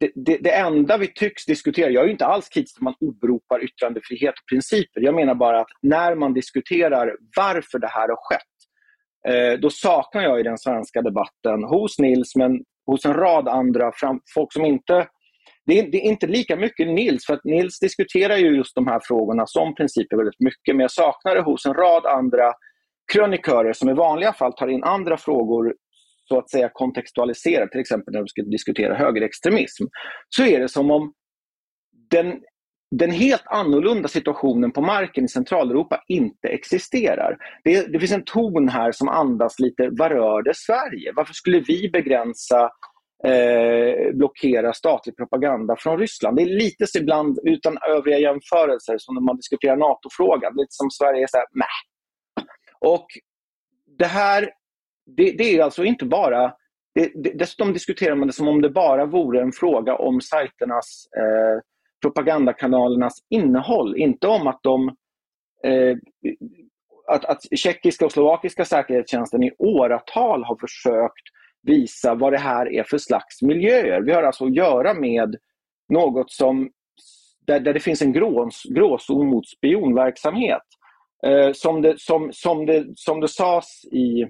det, 0.01 0.11
det, 0.15 0.37
det, 0.37 0.51
enda 0.51 0.97
vi 0.97 1.07
tycks 1.07 1.47
diskutera, 1.47 1.91
jag 1.91 2.05
är 2.05 2.09
inte 2.09 2.27
alls 2.27 2.49
kritisk 2.49 2.77
att 2.77 2.83
man 2.83 2.95
åberopar 3.01 3.65
yttrandefrihet 3.65 4.35
och 4.35 4.49
principer. 4.49 5.01
Jag 5.01 5.15
menar 5.15 5.35
bara 5.35 5.61
att 5.61 5.71
när 5.83 6.15
man 6.15 6.35
diskuterar 6.35 7.17
varför 7.37 7.79
det 7.79 7.89
här 7.89 8.09
har 8.09 8.17
skett, 8.17 8.41
eh, 9.29 9.61
då 9.61 9.71
saknar 9.71 10.23
jag 10.23 10.41
i 10.41 10.43
den 10.43 10.59
svenska 10.59 11.03
debatten 11.03 11.65
hos 11.65 11.99
Nils, 11.99 12.37
men 12.37 12.65
hos 12.87 13.05
en 13.05 13.15
rad 13.15 13.49
andra 13.49 13.93
fram, 13.95 14.21
folk 14.35 14.53
som 14.53 14.65
inte 14.65 15.09
det 15.67 15.79
är, 15.79 15.91
det 15.91 15.99
är, 15.99 16.11
inte 16.11 16.27
lika 16.27 16.57
mycket 16.57 16.89
Nils, 16.89 17.27
för 17.27 17.35
att 17.35 17.45
Nils 17.45 17.79
diskuterar 17.79 18.37
ju 18.37 18.57
just 18.57 18.75
de 18.75 18.87
här 18.87 19.01
frågorna 19.05 19.47
som 19.47 19.75
principer 19.75 20.17
väldigt 20.17 20.41
mycket, 20.41 20.77
men 20.77 20.81
jag 20.81 20.91
saknar 20.91 21.35
det 21.35 21.43
hos 21.43 21.67
en 21.67 21.75
rad 21.75 22.07
andra 22.07 22.53
krönikörer 23.13 23.73
som 23.73 23.89
i 23.89 23.93
vanliga 23.93 24.33
fall 24.33 24.53
tar 24.53 24.69
in 24.69 24.85
andra 24.85 25.17
frågor 25.17 25.75
så 26.31 26.39
att 26.39 26.51
säga 26.51 26.71
kontextualiserar, 26.73 27.67
till 27.67 27.81
exempel 27.81 28.15
när 28.15 28.23
vi 28.23 28.29
ska 28.29 28.43
diskutera 28.43 28.95
högerextremism, 28.95 29.85
så 30.29 30.45
är 30.45 30.61
det 30.61 30.69
som 30.69 30.91
om 30.91 31.13
den, 32.11 32.41
den 32.91 33.11
helt 33.11 33.47
annorlunda 33.47 34.09
situationen 34.09 34.73
på 34.73 34.81
marken 34.81 35.25
i 35.25 35.29
Centraleuropa 35.29 36.05
inte 36.09 36.49
existerar. 36.49 37.37
Det, 37.65 37.93
det 37.93 38.01
finns 38.01 38.13
en 38.13 38.25
ton 38.25 38.69
här 38.69 38.93
som 38.93 39.09
andas 39.09 39.59
lite, 39.59 39.89
vad 39.93 40.13
rör 40.13 40.43
det 40.43 40.55
Sverige? 40.57 41.13
Varför 41.17 41.35
skulle 41.35 41.61
vi 41.61 41.91
begränsa 41.93 42.71
Eh, 43.25 44.13
blockera 44.13 44.73
statlig 44.73 45.17
propaganda 45.17 45.77
från 45.79 45.99
Ryssland. 45.99 46.37
Det 46.37 46.43
är 46.43 46.47
lite 46.47 46.87
så 46.87 46.99
ibland, 46.99 47.39
utan 47.45 47.79
övriga 47.89 48.19
jämförelser, 48.19 48.99
som 48.99 49.15
när 49.15 49.23
man 49.23 49.37
diskuterar 49.37 49.77
NATO-frågan. 49.77 50.53
Lite 50.57 50.71
som 50.71 50.91
Sverige 50.91 51.23
är 51.23 51.27
så 51.27 51.37
här, 51.37 51.47
Mäh. 51.55 51.67
Och 52.81 53.07
det 53.99 54.07
här 54.07 54.51
det, 55.17 55.33
det 55.39 55.45
är 55.45 55.63
alltså 55.63 55.85
inte 55.85 56.05
bara... 56.05 56.53
Det, 56.95 57.13
det, 57.15 57.39
dessutom 57.39 57.73
diskuterar 57.73 58.15
man 58.15 58.27
det 58.27 58.33
som 58.33 58.49
om 58.49 58.63
det 58.63 58.71
bara 58.71 59.07
vore 59.07 59.41
en 59.43 59.53
fråga 59.53 59.97
om 59.97 60.21
sajternas, 60.21 61.09
eh, 61.17 61.63
propagandakanalernas 62.03 63.15
innehåll. 63.31 63.97
Inte 63.97 64.27
om 64.27 64.47
att 64.47 64.61
de... 64.63 64.89
Eh, 65.65 65.97
att, 67.09 67.25
att 67.25 67.59
tjeckiska 67.59 68.05
och 68.05 68.13
slovakiska 68.13 68.65
säkerhetstjänsten 68.65 69.43
i 69.43 69.51
åratal 69.59 70.45
har 70.45 70.57
försökt 70.57 71.25
visa 71.63 72.15
vad 72.15 72.33
det 72.33 72.39
här 72.39 72.73
är 72.73 72.85
för 72.85 72.99
slags 72.99 73.43
miljöer. 73.43 74.01
Vi 74.01 74.13
har 74.13 74.23
alltså 74.23 74.45
att 74.45 74.55
göra 74.55 74.95
med 74.95 75.37
något 75.89 76.31
som 76.31 76.71
där, 77.47 77.61
där 77.61 77.75
det 77.75 77.81
finns 77.81 78.03
en 78.03 78.13
grå, 78.13 78.51
gråzon 78.75 79.27
mot 79.27 79.49
spionverksamhet. 79.49 80.63
Eh, 81.27 81.53
som, 81.53 81.83
det, 81.83 82.01
som, 82.01 82.31
som, 82.33 82.67
det, 82.67 82.87
som 82.95 83.21
det 83.21 83.29
sades 83.29 83.85
i 83.85 84.27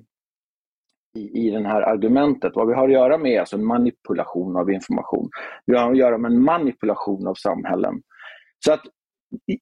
i, 1.17 1.47
i 1.47 1.51
det 1.51 1.69
här 1.69 1.83
argumentet. 1.83 2.53
Vad 2.55 2.69
vi 2.69 2.75
har 2.75 2.89
att 2.89 2.95
göra 2.95 3.19
med 3.19 3.33
är 3.33 3.41
alltså 3.41 3.57
en 3.57 3.67
manipulation 3.67 4.57
av 4.57 4.71
information. 4.71 5.31
Vi 5.67 5.77
har 5.77 5.91
att 5.91 5.99
göra 5.99 6.19
med 6.19 6.33
en 6.33 6.43
manipulation 6.43 7.27
av 7.27 7.35
samhällen. 7.35 8.03
Så 8.65 8.73
att 8.73 8.83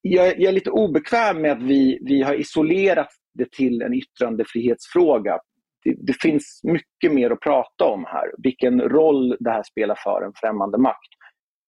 jag, 0.02 0.26
jag 0.26 0.42
är 0.48 0.52
lite 0.52 0.70
obekväm 0.70 1.40
med 1.40 1.52
att 1.52 1.62
vi, 1.62 1.98
vi 2.02 2.22
har 2.22 2.34
isolerat 2.34 3.08
det 3.34 3.52
till 3.52 3.82
en 3.82 3.94
yttrandefrihetsfråga. 3.94 5.38
Det, 5.84 5.94
det, 5.98 6.22
finns 6.22 6.60
mycket 6.62 7.12
mer 7.12 7.30
att 7.30 7.40
prata 7.40 7.84
om 7.84 8.04
här. 8.04 8.30
Vilken 8.38 8.80
roll 8.80 9.36
det 9.40 9.50
här 9.50 9.62
spelar 9.62 9.94
för 10.04 10.22
en 10.26 10.32
främmande 10.34 10.78
makt 10.78 11.08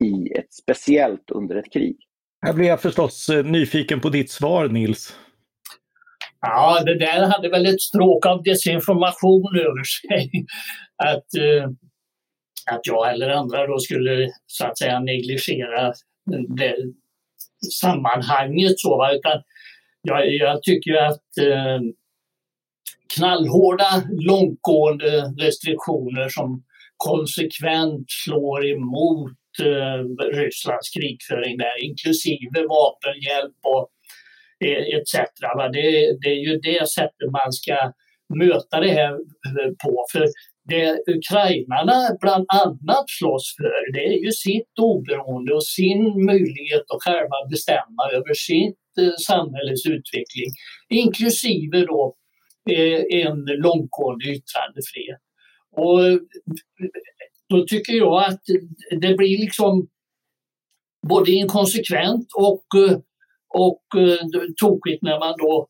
i 0.05 0.33
ett 0.39 0.53
speciellt 0.53 1.31
under 1.31 1.57
ett 1.57 1.73
krig. 1.73 1.97
Här 2.47 2.53
blir 2.53 2.67
jag 2.67 2.81
förstås 2.81 3.29
eh, 3.29 3.45
nyfiken 3.45 4.01
på 4.01 4.09
ditt 4.09 4.31
svar 4.31 4.69
Nils. 4.69 5.17
Ja, 6.41 6.83
det 6.85 6.99
där 6.99 7.27
hade 7.27 7.49
väl 7.49 7.67
ett 7.67 7.81
stråk 7.81 8.27
av 8.27 8.43
desinformation 8.43 9.57
över 9.57 9.85
sig. 9.85 10.31
Att, 10.97 11.35
eh, 11.35 11.71
att 12.71 12.81
jag 12.83 13.13
eller 13.13 13.31
andra 13.31 13.67
då 13.67 13.79
skulle 13.79 14.33
så 14.47 14.67
att 14.67 14.79
säga 14.79 15.01
negligera 15.01 15.93
det 16.57 16.77
sammanhanget. 17.81 18.73
Så, 18.81 19.11
Utan 19.13 19.43
jag, 20.03 20.35
jag 20.35 20.63
tycker 20.63 20.95
att 20.95 21.39
eh, 21.41 21.81
knallhårda, 23.17 24.03
långtgående 24.11 25.35
restriktioner 25.39 26.29
som 26.29 26.65
konsekvent 26.97 28.05
slår 28.09 28.67
emot 28.67 29.39
eh, 29.63 30.25
Rysslands 30.39 30.91
krigföring 30.91 31.57
där, 31.59 31.85
inklusive 31.85 32.67
vapenhjälp 32.69 33.57
och 33.63 33.91
Eh, 34.65 34.97
etc. 34.97 35.13
Det, 35.73 36.19
det 36.23 36.31
är 36.31 36.41
ju 36.49 36.57
det 36.59 36.89
sättet 36.89 37.31
man 37.33 37.53
ska 37.53 37.93
möta 38.35 38.81
det 38.81 38.91
här 38.91 39.13
eh, 39.13 39.71
på. 39.85 40.07
För 40.13 40.27
det 40.69 40.99
ukrainarna 41.17 42.17
bland 42.21 42.47
annat 42.49 43.05
slåss 43.19 43.55
för 43.57 43.93
det 43.93 44.05
är 44.07 44.19
ju 44.25 44.33
sitt 44.33 44.79
oberoende 44.81 45.55
och 45.55 45.67
sin 45.67 46.25
möjlighet 46.25 46.85
att 46.95 47.03
själva 47.03 47.37
bestämma 47.51 48.03
över 48.13 48.35
sitt 48.35 48.99
eh, 49.01 49.17
samhälles 49.27 49.87
utveckling, 49.87 50.51
inklusive 50.89 51.87
då 51.87 52.17
eh, 52.71 53.03
en 53.23 53.45
långtgående 53.45 54.25
yttrandefrihet. 54.25 55.23
Och 55.77 56.07
eh, 56.07 56.19
då 57.49 57.67
tycker 57.67 57.93
jag 57.93 58.25
att 58.25 58.43
det 59.01 59.15
blir 59.15 59.39
liksom 59.39 59.89
både 61.09 61.31
inkonsekvent 61.31 62.29
och, 62.37 62.65
och 63.51 63.83
eh, 63.97 64.27
tokigt 64.61 65.03
när 65.03 65.19
man 65.19 65.35
då 65.39 65.69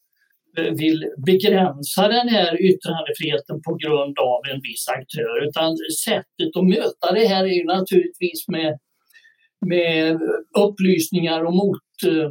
eh, 0.58 0.72
vill 0.74 1.04
begränsa 1.26 2.08
den 2.08 2.28
här 2.28 2.62
yttrandefriheten 2.62 3.62
på 3.62 3.74
grund 3.74 4.18
av 4.18 4.40
en 4.52 4.60
viss 4.60 4.88
aktör. 4.88 5.48
Utan 5.48 5.76
sättet 6.04 6.56
att 6.56 6.68
möta 6.68 7.12
det 7.14 7.26
här 7.26 7.44
är 7.44 7.54
ju 7.60 7.64
naturligtvis 7.64 8.48
med, 8.48 8.78
med 9.66 10.20
upplysningar 10.58 11.44
och 11.44 11.54
mot, 11.54 11.88
eh, 12.06 12.30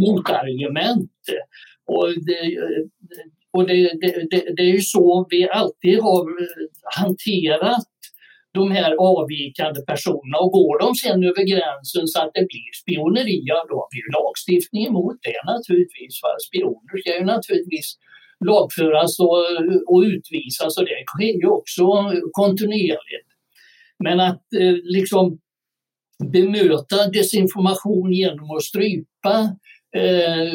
motargument. 0.00 1.10
Och 1.86 2.08
det, 2.26 2.58
och 3.52 3.66
det, 3.66 3.74
det, 4.00 4.26
det, 4.30 4.54
det 4.56 4.62
är 4.62 4.72
ju 4.72 4.80
så 4.80 5.26
vi 5.30 5.48
alltid 5.48 6.00
har 6.00 6.26
hanterat 6.96 7.91
de 8.54 8.70
här 8.70 8.92
avvikande 9.10 9.80
personerna 9.90 10.38
och 10.44 10.52
går 10.58 10.78
de 10.84 10.94
sen 10.94 11.24
över 11.30 11.44
gränsen 11.52 12.06
så 12.06 12.18
att 12.22 12.30
det 12.34 12.46
blir 12.52 12.70
spioneri, 12.82 13.40
ja 13.44 13.58
då 13.68 13.74
har 13.80 13.88
vi 13.92 13.98
ju 14.02 14.08
lagstiftning 14.18 14.86
emot 14.86 15.16
det 15.26 15.52
naturligtvis. 15.52 16.14
Va? 16.22 16.30
Spioner 16.48 16.94
ska 17.00 17.18
ju 17.18 17.24
naturligtvis 17.24 17.88
lagföras 18.50 19.12
och, 19.26 19.42
och 19.90 20.02
utvisas 20.14 20.78
och 20.78 20.84
det 20.84 21.04
sker 21.12 21.36
ju 21.42 21.48
också 21.58 21.84
kontinuerligt. 22.32 23.30
Men 24.04 24.20
att 24.20 24.44
eh, 24.60 24.76
liksom 24.96 25.38
bemöta 26.32 27.10
desinformation 27.12 28.12
genom 28.12 28.50
att 28.50 28.62
strypa 28.62 29.34
eh, 29.96 30.54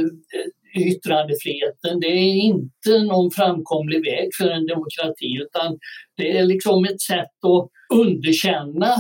yttrandefriheten. 0.76 2.00
Det 2.00 2.08
är 2.08 2.36
inte 2.36 3.04
någon 3.08 3.32
framkomlig 3.32 4.06
väg 4.06 4.30
för 4.38 4.50
en 4.50 4.66
demokrati 4.66 5.38
utan 5.42 5.78
det 6.18 6.38
är 6.38 6.46
liksom 6.46 6.86
ett 6.86 7.02
sätt 7.02 7.38
att 7.46 7.70
underkänna 8.00 8.96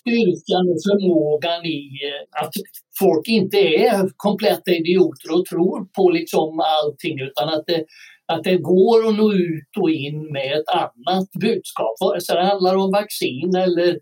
styrkan 0.00 0.64
och 0.72 0.80
förmågan 0.88 1.66
i 1.66 1.82
eh, 2.08 2.42
att 2.42 2.52
folk 2.98 3.28
inte 3.28 3.56
är 3.58 4.10
kompletta 4.16 4.70
idioter 4.70 5.34
och 5.34 5.44
tror 5.44 5.84
på 5.96 6.10
liksom 6.10 6.60
allting 6.60 7.20
utan 7.20 7.48
att 7.48 7.64
det, 7.66 7.84
att 8.26 8.44
det 8.44 8.56
går 8.56 9.08
att 9.08 9.16
nå 9.16 9.32
ut 9.32 9.72
och 9.80 9.90
in 9.90 10.32
med 10.32 10.52
ett 10.52 10.68
annat 10.68 11.28
budskap, 11.40 11.94
vare 12.00 12.20
sig 12.20 12.36
det 12.36 12.44
handlar 12.44 12.76
om 12.76 12.90
vaccin 12.90 13.56
eller 13.56 13.98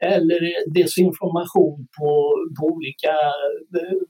eller 0.00 0.72
desinformation 0.74 1.86
på, 1.98 2.34
på, 2.60 2.66
olika, 2.66 3.14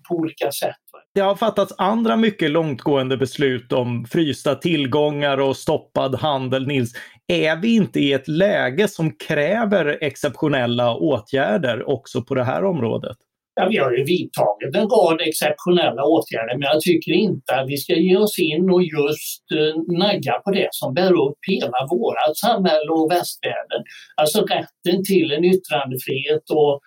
på 0.09 0.15
olika 0.15 0.53
sätt. 0.53 0.77
Det 1.15 1.21
har 1.21 1.35
fattats 1.35 1.75
andra 1.79 2.17
mycket 2.17 2.51
långtgående 2.51 3.17
beslut 3.17 3.73
om 3.73 4.05
frysta 4.05 4.55
tillgångar 4.55 5.39
och 5.39 5.57
stoppad 5.57 6.15
handel. 6.15 6.67
Nils, 6.67 6.93
är 7.27 7.57
vi 7.57 7.75
inte 7.75 8.01
i 8.01 8.13
ett 8.13 8.29
läge 8.29 8.89
som 8.89 9.13
kräver 9.13 9.99
exceptionella 10.01 10.95
åtgärder 10.95 11.89
också 11.89 12.23
på 12.23 12.35
det 12.35 12.45
här 12.45 12.65
området? 12.65 13.17
Ja, 13.55 13.69
vi 13.71 13.77
har 13.77 13.93
ju 13.93 14.05
vidtagit 14.05 14.77
en 14.77 14.89
rad 14.89 15.21
exceptionella 15.21 16.03
åtgärder 16.05 16.59
men 16.59 16.69
jag 16.73 16.81
tycker 16.81 17.13
inte 17.13 17.55
att 17.55 17.69
vi 17.69 17.77
ska 17.77 17.95
ge 17.95 18.17
oss 18.17 18.39
in 18.39 18.71
och 18.71 18.83
just 18.83 19.45
eh, 19.59 19.99
nagga 19.99 20.35
på 20.45 20.51
det 20.51 20.69
som 20.71 20.95
bär 20.95 21.13
upp 21.13 21.39
hela 21.47 21.79
vårt 21.91 22.37
samhälle 22.37 22.91
och 22.91 23.11
västvärlden. 23.11 23.83
Alltså 24.17 24.39
rätten 24.41 25.05
till 25.05 25.33
en 25.33 25.45
yttrandefrihet 25.45 26.51
och 26.51 26.81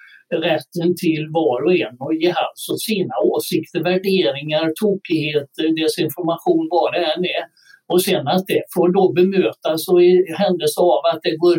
rätten 0.49 0.95
till 1.03 1.27
var 1.31 1.65
och 1.65 1.75
en 1.75 1.95
att 1.99 2.21
ge 2.21 2.29
hals 2.37 2.69
åt 2.71 2.81
sina 2.81 3.15
åsikter, 3.31 3.83
värderingar, 3.83 4.65
tokigheter, 4.81 5.81
desinformation, 5.81 6.67
vad 6.71 6.93
det 6.93 7.03
än 7.13 7.25
är. 7.25 7.45
Och 7.87 8.01
sen 8.03 8.27
att 8.27 8.47
det 8.47 8.63
får 8.73 8.93
då 8.93 9.13
bemötas 9.13 9.87
och 9.87 10.03
i 10.03 10.33
händelse 10.37 10.79
av 10.81 11.01
att 11.11 11.21
det 11.23 11.35
går, 11.37 11.57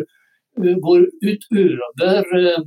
eh, 0.63 0.77
går 0.85 1.01
utöver 1.21 2.23
eh, 2.45 2.63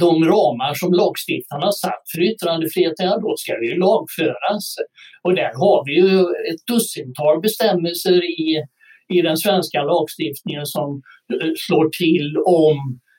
de 0.00 0.24
ramar 0.24 0.74
som 0.74 0.92
lagstiftarna 0.92 1.72
satt 1.72 2.04
för 2.12 2.22
yttrandefriheten, 2.22 3.20
då 3.26 3.34
ska 3.36 3.52
det 3.60 3.66
ju 3.66 3.78
lagföras. 3.78 4.64
Och 5.24 5.34
där 5.34 5.52
har 5.62 5.78
vi 5.86 5.94
ju 6.02 6.20
ett 6.50 6.62
dussintal 6.72 7.40
bestämmelser 7.40 8.24
i, 8.40 8.64
i 9.16 9.22
den 9.22 9.36
svenska 9.36 9.82
lagstiftningen 9.82 10.66
som 10.66 11.02
eh, 11.32 11.50
slår 11.56 11.88
till 12.02 12.28
om 12.46 12.78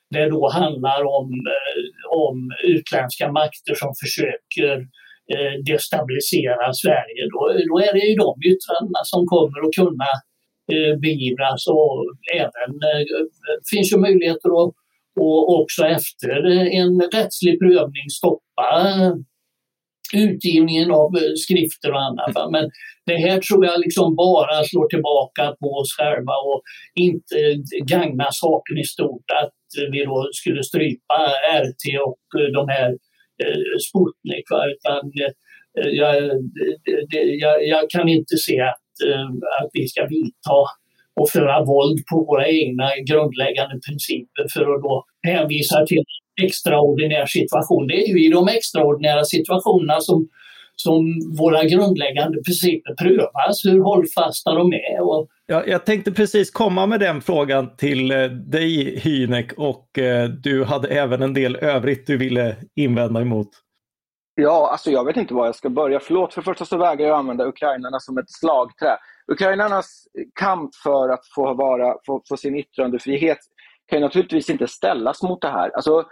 det 0.10 0.30
då 0.30 0.50
handlar 0.50 1.02
om, 1.18 1.28
eh, 1.56 1.84
om 2.24 2.38
utländska 2.64 3.32
makter 3.32 3.74
som 3.82 3.92
försöker 4.04 4.74
eh, 5.34 5.54
destabilisera 5.66 6.74
Sverige. 6.84 7.22
Då, 7.34 7.40
då 7.70 7.76
är 7.88 7.94
det 7.94 8.06
ju 8.10 8.16
de 8.26 8.34
yttrandena 8.52 9.02
som 9.04 9.22
kommer 9.34 9.60
att 9.66 9.76
kunna 9.82 10.12
beivras 11.02 11.68
och 11.68 12.06
även 12.34 12.72
finns 13.72 13.94
ju 13.94 13.98
möjligheter 13.98 14.50
att 14.62 14.74
och 15.18 15.60
också 15.60 15.86
efter 15.86 16.52
eh, 16.52 16.80
en 16.80 17.02
rättslig 17.02 17.60
prövning 17.60 18.10
stoppa 18.10 18.68
eh, 18.90 19.14
utgivningen 20.14 20.92
av 20.92 21.16
eh, 21.16 21.34
skrifter 21.36 21.92
och 21.92 22.02
annat. 22.02 22.52
Men 22.52 22.70
det 23.06 23.18
här 23.18 23.40
tror 23.40 23.66
jag 23.66 23.80
liksom 23.80 24.16
bara 24.16 24.64
slår 24.64 24.88
tillbaka 24.88 25.56
på 25.60 25.68
oss 25.68 25.96
själva 25.98 26.34
och 26.34 26.62
inte 26.96 27.36
gagnar 27.86 28.30
saken 28.32 28.78
i 28.78 28.84
stort. 28.84 29.26
Att 29.44 29.54
vi 29.92 30.06
då 30.06 30.30
skulle 30.34 30.64
strypa 30.64 31.20
RT 31.64 31.84
och 32.06 32.20
de 32.54 32.70
här 32.70 32.98
Sputnik. 33.90 34.46
Utan, 34.74 35.12
jag, 35.74 36.16
jag, 37.42 37.68
jag, 37.68 37.90
kan 37.90 38.10
inte 38.10 38.38
se 38.38 38.60
att, 38.60 38.88
att 39.62 39.70
vi 39.74 39.88
ska 39.88 40.08
vidta 40.08 40.60
och 41.20 41.30
föra 41.30 41.66
våld 41.66 42.06
på 42.12 42.26
våra 42.26 42.48
egna 42.48 42.90
grundläggande 43.10 43.80
principer 43.88 44.46
för 44.54 44.62
att 44.62 44.82
då 44.84 45.06
hänvisa 45.28 45.86
till 45.86 46.04
extraordinär 46.42 47.26
situation. 47.26 47.88
Det 47.88 47.94
är 47.94 48.08
ju 48.08 48.26
i 48.26 48.30
de 48.30 48.48
extraordinära 48.48 49.24
situationerna 49.26 50.00
som, 50.00 50.28
som 50.76 51.20
våra 51.40 51.64
grundläggande 51.64 52.38
principer 52.44 52.96
prövas, 52.96 53.66
hur 53.66 53.82
hållfasta 53.84 54.54
de 54.54 54.74
är. 54.74 55.02
Och... 55.02 55.28
Ja, 55.48 55.64
jag 55.68 55.86
tänkte 55.86 56.12
precis 56.12 56.52
komma 56.52 56.86
med 56.86 57.00
den 57.00 57.22
frågan 57.22 57.76
till 57.78 58.12
eh, 58.12 58.24
dig 58.26 59.00
Hynek 59.00 59.54
och 59.54 60.00
eh, 60.00 60.30
du 60.30 60.64
hade 60.64 60.88
även 60.88 61.22
en 61.22 61.34
del 61.34 61.56
övrigt 61.56 62.08
du 62.08 62.18
ville 62.18 62.56
invända 62.76 63.22
emot. 63.22 63.50
Ja, 64.40 64.70
alltså 64.72 64.92
jag 64.92 65.06
vet 65.06 65.18
inte 65.18 65.34
var 65.34 65.46
jag 65.46 65.56
ska 65.56 65.70
börja. 65.70 66.00
Förlåt, 66.00 66.34
för 66.34 66.42
det 66.42 66.46
första 66.46 66.66
så 66.66 66.78
vägrar 66.78 67.08
jag 67.08 67.18
använda 67.18 67.48
ukrainarna 67.48 68.00
som 68.00 68.18
ett 68.18 68.30
slagträ. 68.32 68.98
Ukrainarnas 69.32 70.08
kamp 70.40 70.76
för 70.84 71.10
att 71.10 71.28
få, 71.36 71.54
vara, 71.54 71.96
få, 72.06 72.22
få 72.30 72.38
sin 72.38 72.56
yttrandefrihet 72.56 73.38
kan 73.88 74.02
naturligtvis 74.02 74.50
inte 74.50 74.68
ställas 74.68 75.24
mot 75.24 75.42
det 75.42 75.48
här. 75.48 75.70
Alltså, 75.76 76.04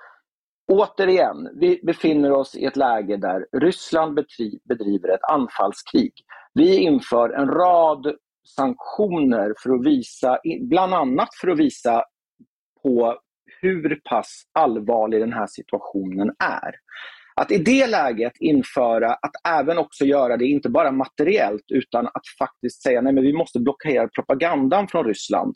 återigen, 0.72 1.50
vi 1.60 1.80
befinner 1.84 2.32
oss 2.32 2.56
i 2.56 2.66
ett 2.66 2.76
läge 2.76 3.18
där 3.18 3.46
Ryssland 3.62 4.20
bedriver 4.64 5.10
ett 5.10 5.24
anfallskrig. 5.32 6.14
Vi 6.54 6.78
inför 6.78 7.30
en 7.30 7.48
rad 7.48 8.16
sanktioner 8.56 9.54
för 9.64 9.74
att 9.74 9.86
visa, 9.86 10.40
bland 10.62 10.94
annat 10.94 11.30
för 11.42 11.48
att 11.48 11.60
visa 11.60 12.04
på 12.84 13.20
hur 13.62 14.02
pass 14.10 14.44
allvarlig 14.54 15.20
den 15.20 15.34
här 15.34 15.48
situationen 15.48 16.32
är. 16.44 16.76
Att 17.41 17.52
i 17.52 17.58
det 17.58 17.88
läget 17.88 18.34
införa, 18.39 19.13
att 19.13 19.32
även 19.48 19.78
också 19.78 20.06
göra 20.06 20.38
det, 20.38 20.45
inte 20.45 20.69
bara 20.69 20.91
materiellt, 20.91 21.65
utan 21.74 22.08
att 22.08 22.28
faktiskt 22.39 22.84
säga 22.84 23.02
nej 23.02 23.13
men 23.13 23.24
vi 23.24 23.34
måste 23.34 23.60
blockera 23.60 24.08
propagandan 24.08 24.88
från 24.88 25.06
Ryssland 25.06 25.56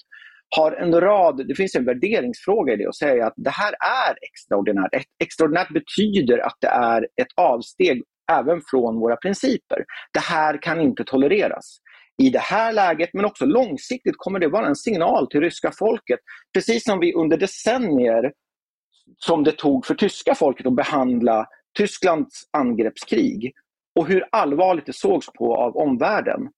har 0.56 0.72
en 0.72 1.02
rad, 1.02 1.48
det 1.48 1.56
finns 1.56 1.76
en 1.76 1.86
värderingsfråga 1.86 2.74
i 2.74 2.76
det 2.76 2.88
och 2.88 2.96
säga 2.96 3.28
att 3.28 3.34
det 3.36 3.50
här 3.50 3.74
är 4.08 4.16
extraordinärt. 4.22 5.06
Extraordinärt 5.24 5.74
betyder 5.74 6.38
att 6.38 6.58
det 6.60 6.68
är 6.68 7.08
ett 7.22 7.28
avsteg 7.36 8.04
även 8.32 8.62
från 8.72 9.00
våra 9.00 9.16
principer. 9.16 9.86
Det 10.14 10.20
här 10.20 10.62
kan 10.62 10.82
inte 10.82 11.04
tolereras. 11.04 11.78
I 12.24 12.30
det 12.30 12.40
här 12.40 12.74
läget, 12.74 13.10
men 13.14 13.26
också 13.26 13.46
långsiktigt, 13.46 14.16
kommer 14.18 14.40
det 14.40 14.48
vara 14.48 14.68
en 14.68 14.76
signal 14.76 15.28
till 15.28 15.42
ryska 15.42 15.72
folket. 15.80 16.20
Precis 16.54 16.84
som 16.84 17.00
vi 17.00 17.14
under 17.14 17.38
decennier, 17.38 18.32
som 19.18 19.44
det 19.44 19.52
tog 19.52 19.86
för 19.86 19.96
tyska 19.96 20.36
folket 20.36 20.68
att 20.68 20.76
behandla 20.76 21.46
Tysklands 21.78 22.44
angreppskrig 22.52 23.54
och 24.00 24.08
hur 24.08 24.26
allvarligt 24.32 24.86
det 24.86 24.96
sågs 24.96 25.28
på 25.38 25.56
av 25.56 25.78
omvärlden. 25.78 26.50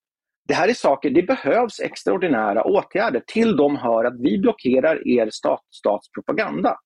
Det 0.48 0.54
här 0.54 0.68
är 0.68 0.74
saker, 0.74 1.10
det 1.10 1.22
behövs 1.22 1.80
extraordinära 1.80 2.64
åtgärder. 2.64 3.22
Till 3.26 3.56
dem 3.56 3.76
hör 3.76 4.04
att 4.04 4.20
vi 4.20 4.38
blockerar 4.38 5.08
er 5.08 5.30
stat, 5.30 5.60
statspropaganda. 5.70 6.76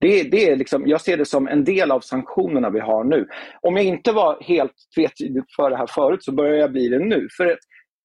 Det, 0.00 0.22
det 0.22 0.50
är 0.50 0.56
liksom, 0.56 0.86
jag 0.86 1.00
ser 1.00 1.16
det 1.16 1.24
som 1.24 1.48
en 1.48 1.64
del 1.64 1.90
av 1.90 2.00
sanktionerna 2.00 2.70
vi 2.70 2.80
har 2.80 3.04
nu. 3.04 3.28
Om 3.62 3.76
jag 3.76 3.84
inte 3.84 4.12
var 4.12 4.42
helt 4.42 4.74
tvetydig 4.94 5.42
för 5.56 5.70
det 5.70 5.76
här 5.76 5.86
förut 5.86 6.24
så 6.24 6.32
börjar 6.32 6.54
jag 6.56 6.72
bli 6.72 6.88
det 6.88 6.98
nu. 6.98 7.28
För 7.36 7.58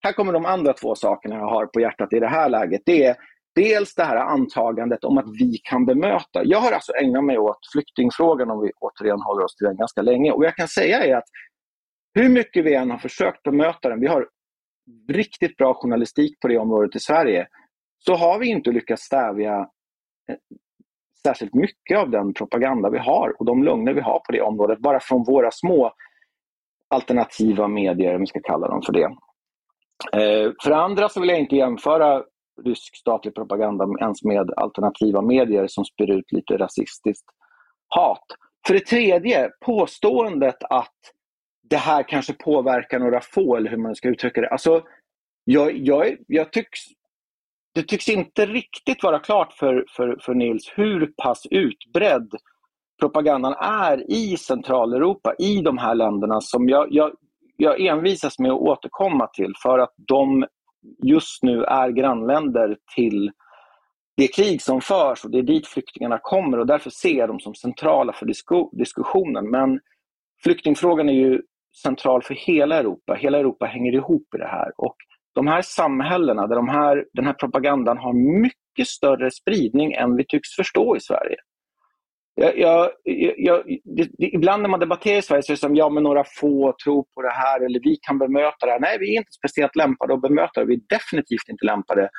här 0.04 0.13
kommer 0.13 0.34
de 0.34 0.45
andra 0.45 0.73
två 0.73 0.95
sakerna 0.95 1.36
jag 1.36 1.49
har 1.49 1.65
på 1.65 1.80
hjärtat 1.80 2.13
i 2.13 2.19
det 2.19 2.28
här 2.28 2.49
läget. 2.49 2.82
Det 2.86 3.06
är 3.06 3.15
dels 3.55 3.95
det 3.95 4.03
här 4.03 4.15
antagandet 4.15 5.03
om 5.03 5.17
att 5.17 5.25
vi 5.39 5.57
kan 5.63 5.85
bemöta. 5.85 6.43
Jag 6.43 6.59
har 6.59 6.71
alltså 6.71 6.93
ägnat 6.93 7.23
mig 7.23 7.37
åt 7.37 7.59
flyktingfrågan 7.73 8.51
om 8.51 8.61
vi 8.61 8.71
återigen 8.79 9.21
håller 9.21 9.43
oss 9.43 9.55
till 9.55 9.67
den 9.67 9.77
ganska 9.77 10.01
länge. 10.01 10.31
Och 10.31 10.45
jag 10.45 10.55
kan 10.55 10.67
säga 10.67 11.05
är 11.05 11.15
att 11.15 11.27
hur 12.13 12.29
mycket 12.29 12.65
vi 12.65 12.75
än 12.75 12.91
har 12.91 12.97
försökt 12.97 13.43
bemöta 13.43 13.89
den, 13.89 13.99
vi 13.99 14.07
har 14.07 14.27
riktigt 15.09 15.57
bra 15.57 15.73
journalistik 15.73 16.39
på 16.39 16.47
det 16.47 16.57
området 16.57 16.95
i 16.95 16.99
Sverige, 16.99 17.47
så 18.05 18.15
har 18.15 18.39
vi 18.39 18.47
inte 18.47 18.71
lyckats 18.71 19.03
stävja 19.03 19.59
eh, 20.29 20.35
särskilt 21.27 21.53
mycket 21.53 21.97
av 21.97 22.09
den 22.09 22.33
propaganda 22.33 22.89
vi 22.89 22.97
har 22.97 23.35
och 23.39 23.45
de 23.45 23.63
lögner 23.63 23.93
vi 23.93 24.01
har 24.01 24.19
på 24.19 24.31
det 24.31 24.41
området, 24.41 24.79
bara 24.79 24.99
från 24.99 25.23
våra 25.23 25.51
små 25.51 25.93
alternativa 26.89 27.67
medier, 27.67 28.15
om 28.15 28.21
vi 28.21 28.27
ska 28.27 28.39
kalla 28.43 28.67
dem 28.67 28.81
för 28.81 28.93
det. 28.93 29.15
Eh, 30.13 30.51
för 30.63 30.69
det 30.69 30.75
andra 30.75 31.09
så 31.09 31.19
vill 31.21 31.29
jag 31.29 31.39
inte 31.39 31.55
jämföra 31.55 32.23
rysk 32.65 32.95
statlig 32.95 33.35
propaganda 33.35 33.85
ens 34.01 34.23
med 34.23 34.51
alternativa 34.57 35.21
medier 35.21 35.67
som 35.67 35.85
spyr 35.85 36.11
ut 36.11 36.31
lite 36.31 36.57
rasistiskt 36.57 37.25
hat. 37.87 38.25
För 38.67 38.73
det 38.73 38.85
tredje, 38.85 39.49
påståendet 39.65 40.63
att 40.69 40.97
det 41.69 41.77
här 41.77 42.03
kanske 42.03 42.33
påverkar 42.33 42.99
några 42.99 43.21
få, 43.21 43.55
eller 43.55 43.69
hur 43.69 43.77
man 43.77 43.95
ska 43.95 44.09
uttrycka 44.09 44.41
det. 44.41 44.49
Alltså, 44.49 44.81
jag, 45.43 45.77
jag, 45.77 46.17
jag 46.27 46.51
tycks, 46.51 46.79
det 47.75 47.83
tycks 47.83 48.09
inte 48.09 48.45
riktigt 48.45 49.03
vara 49.03 49.19
klart 49.19 49.53
för, 49.53 49.85
för, 49.95 50.17
för 50.21 50.33
Nils 50.33 50.71
hur 50.75 51.13
pass 51.23 51.45
utbredd 51.51 52.31
propagandan 52.99 53.53
är 53.59 54.11
i 54.11 54.37
Centraleuropa, 54.37 55.33
i 55.39 55.61
de 55.61 55.77
här 55.77 55.95
länderna 55.95 56.41
som 56.41 56.69
jag, 56.69 56.87
jag, 56.91 57.11
jag 57.57 57.85
envisas 57.85 58.39
med 58.39 58.51
att 58.51 58.61
återkomma 58.61 59.27
till 59.27 59.53
för 59.63 59.79
att 59.79 59.93
de 59.97 60.45
just 61.04 61.43
nu 61.43 61.63
är 61.63 61.89
grannländer 61.89 62.78
till 62.96 63.32
det 64.17 64.28
krig 64.28 64.62
som 64.62 64.82
förs 64.82 65.26
och 65.26 65.32
det 65.32 65.38
är 65.38 65.43
dit 65.43 65.67
flyktingarna 65.67 66.19
kommer 66.22 66.60
och 66.60 66.67
därför 66.67 66.89
ser 66.89 67.17
jag 67.17 67.30
dem 67.30 67.39
som 67.39 67.56
centrala 67.56 68.13
för 68.13 68.26
diskussionen. 68.78 69.50
Men 69.50 69.80
flyktingfrågan 70.43 71.10
är 71.10 71.13
ju 71.13 71.41
central 71.82 72.24
för 72.24 72.34
hela 72.34 72.76
Europa. 72.76 73.13
Hela 73.13 73.39
Europa 73.39 73.65
hänger 73.65 73.93
ihop 73.93 74.36
i 74.36 74.38
det 74.38 74.48
här. 74.48 74.72
Och 74.78 74.96
de 75.34 75.48
här 75.48 75.62
samhällena 75.62 76.48
där 76.48 76.56
de 76.56 76.69
här, 76.69 77.06
den 77.13 77.26
här 77.26 77.34
propagandan 77.34 77.98
har 77.98 78.41
mycket 78.41 78.88
större 78.88 79.32
spridning 79.32 79.93
än 79.93 80.15
vi 80.15 80.26
tycks 80.26 80.50
förstå 80.50 80.96
i 80.96 81.00
Sverige. 81.00 81.36
Jag, 82.36 82.58
jag, 82.58 82.91
jag, 83.38 83.63
det, 83.84 84.10
det, 84.17 84.28
ibland 84.28 84.62
när 84.62 84.69
man 84.69 84.80
debatterar 84.80 85.17
i 85.17 85.22
Sverige 85.22 85.43
så 85.43 85.52
är 85.52 85.56
det 85.56 85.60
som 85.60 85.76
ja, 85.76 85.89
men 85.89 86.04
några 86.04 86.24
få 86.24 86.76
tror 86.84 87.06
på 87.15 87.22
det 87.22 87.32
här 87.32 87.65
eller 87.65 87.80
vi 87.80 87.96
kan 88.02 88.17
bemöta 88.17 88.65
det 88.65 88.72
här. 88.72 88.80
Nej, 88.80 88.98
vi 89.00 89.13
är 89.13 89.17
inte 89.17 89.32
speciellt 89.32 89.76
lämpade 89.76 90.13
att 90.13 90.22
bemöta 90.22 90.60
det. 90.60 90.65
Vi 90.65 90.74
är 90.74 90.82
definitivt 90.89 91.50
inte 91.50 91.65
lämpade 91.65 92.10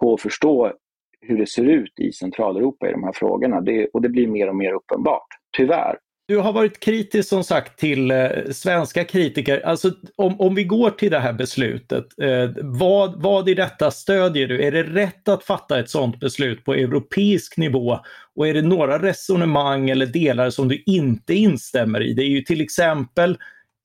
på 0.00 0.14
att 0.14 0.20
förstå 0.20 0.72
hur 1.20 1.38
det 1.38 1.46
ser 1.46 1.64
ut 1.64 2.00
i 2.00 2.12
Centraleuropa 2.12 2.88
i 2.88 2.92
de 2.92 3.04
här 3.04 3.12
frågorna. 3.12 3.60
Det, 3.60 3.86
och 3.86 4.02
det 4.02 4.08
blir 4.08 4.28
mer 4.28 4.48
och 4.48 4.56
mer 4.56 4.72
uppenbart, 4.72 5.26
tyvärr. 5.56 5.98
Du 6.28 6.38
har 6.38 6.52
varit 6.52 6.80
kritisk 6.80 7.28
som 7.28 7.44
sagt 7.44 7.78
till 7.78 8.10
eh, 8.10 8.28
svenska 8.50 9.04
kritiker. 9.04 9.66
Alltså 9.66 9.92
om, 10.16 10.40
om 10.40 10.54
vi 10.54 10.64
går 10.64 10.90
till 10.90 11.10
det 11.10 11.18
här 11.18 11.32
beslutet, 11.32 12.04
eh, 12.22 12.50
vad, 12.62 13.22
vad 13.22 13.48
i 13.48 13.54
detta 13.54 13.90
stödjer 13.90 14.48
du? 14.48 14.64
Är 14.64 14.72
det 14.72 14.82
rätt 14.82 15.28
att 15.28 15.44
fatta 15.44 15.78
ett 15.78 15.90
sådant 15.90 16.20
beslut 16.20 16.64
på 16.64 16.74
europeisk 16.74 17.56
nivå? 17.56 17.98
Och 18.36 18.48
är 18.48 18.54
det 18.54 18.62
några 18.62 19.02
resonemang 19.02 19.90
eller 19.90 20.06
delar 20.06 20.50
som 20.50 20.68
du 20.68 20.82
inte 20.86 21.34
instämmer 21.34 22.02
i? 22.02 22.12
Det 22.12 22.22
är 22.22 22.30
ju 22.30 22.42
till 22.42 22.60
exempel 22.60 23.38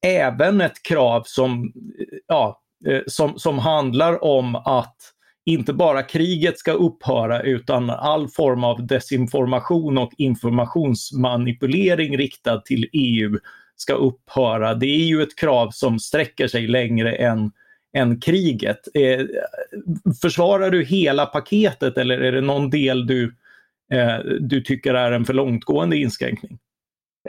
även 0.06 0.62
ett 0.62 0.84
krav 0.84 1.23
som, 1.25 1.73
eh, 1.99 2.17
ja, 2.27 2.62
eh, 2.88 3.01
som, 3.08 3.39
som 3.39 3.60
handlar 3.60 4.23
om 4.23 4.56
att 4.56 4.97
inte 5.45 5.73
bara 5.73 6.03
kriget 6.03 6.58
ska 6.58 6.71
upphöra 6.71 7.41
utan 7.41 7.89
all 7.89 8.27
form 8.27 8.63
av 8.63 8.88
desinformation 8.88 9.97
och 9.97 10.12
informationsmanipulering 10.17 12.17
riktad 12.17 12.62
till 12.62 12.89
EU 12.93 13.39
ska 13.75 13.93
upphöra. 13.93 14.73
Det 14.73 14.86
är 14.86 15.06
ju 15.06 15.21
ett 15.21 15.36
krav 15.36 15.69
som 15.71 15.99
sträcker 15.99 16.47
sig 16.47 16.67
längre 16.67 17.15
än, 17.15 17.51
än 17.97 18.19
kriget. 18.19 18.79
Eh, 18.93 19.25
försvarar 20.21 20.69
du 20.69 20.84
hela 20.84 21.25
paketet 21.25 21.97
eller 21.97 22.17
är 22.17 22.32
det 22.32 22.41
någon 22.41 22.69
del 22.69 23.08
du, 23.08 23.36
eh, 23.93 24.17
du 24.39 24.62
tycker 24.62 24.93
är 24.93 25.12
en 25.12 25.25
för 25.25 25.34
långtgående 25.34 25.97
inskränkning? 25.97 26.60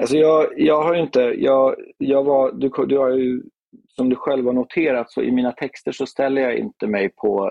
Alltså 0.00 0.16
jag, 0.16 0.46
jag 0.57 0.83
har 0.83 0.94
inte, 0.94 1.20
jag, 1.20 1.74
jag 1.98 2.24
var, 2.24 2.53
du, 2.53 2.70
du 2.87 2.98
har 2.98 3.11
ju, 3.11 3.42
som 3.96 4.09
du 4.09 4.16
själv 4.16 4.46
har 4.46 4.53
noterat, 4.53 5.11
så 5.11 5.22
i 5.22 5.33
mina 5.33 5.53
texter 5.53 5.92
så 5.92 6.07
ställer 6.07 6.42
jag 6.42 6.57
inte 6.57 6.87
mig 6.87 7.09
på 7.09 7.50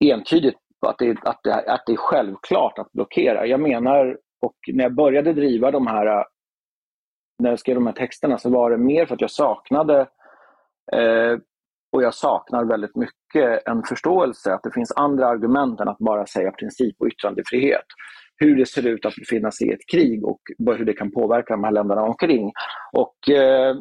entydigt 0.00 0.58
att 0.86 0.98
det, 0.98 1.16
att, 1.22 1.40
det, 1.44 1.54
att 1.54 1.82
det 1.86 1.92
är 1.92 1.96
självklart 1.96 2.78
att 2.78 2.92
blockera. 2.92 3.46
Jag 3.46 3.60
menar, 3.60 4.18
och 4.40 4.56
när 4.72 4.84
jag 4.84 4.94
började 4.94 5.32
driva 5.32 5.70
de 5.70 5.86
här, 5.86 6.24
när 7.42 7.50
jag 7.50 7.58
skrev 7.58 7.74
de 7.74 7.86
här 7.86 7.94
texterna 7.94 8.38
så 8.38 8.50
var 8.50 8.70
det 8.70 8.78
mer 8.78 9.06
för 9.06 9.14
att 9.14 9.20
jag 9.20 9.30
saknade, 9.30 10.00
eh, 10.92 11.38
och 11.92 12.02
jag 12.02 12.14
saknar 12.14 12.64
väldigt 12.64 12.96
mycket, 12.96 13.68
en 13.68 13.82
förståelse 13.82 14.54
att 14.54 14.62
det 14.62 14.72
finns 14.74 14.92
andra 14.96 15.26
argument 15.26 15.80
än 15.80 15.88
att 15.88 15.98
bara 15.98 16.26
säga 16.26 16.50
princip 16.50 16.96
och 16.98 17.06
yttrandefrihet. 17.06 17.84
Hur 18.36 18.56
det 18.56 18.66
ser 18.66 18.86
ut 18.86 19.06
att 19.06 19.14
befinna 19.14 19.50
sig 19.50 19.68
i 19.68 19.72
ett 19.72 19.86
krig 19.92 20.24
och 20.24 20.40
hur 20.58 20.84
det 20.84 20.92
kan 20.92 21.10
påverka 21.10 21.54
de 21.54 21.64
här 21.64 21.70
länderna 21.70 22.02
omkring. 22.02 22.52
Och 22.92 23.30
eh, 23.30 23.76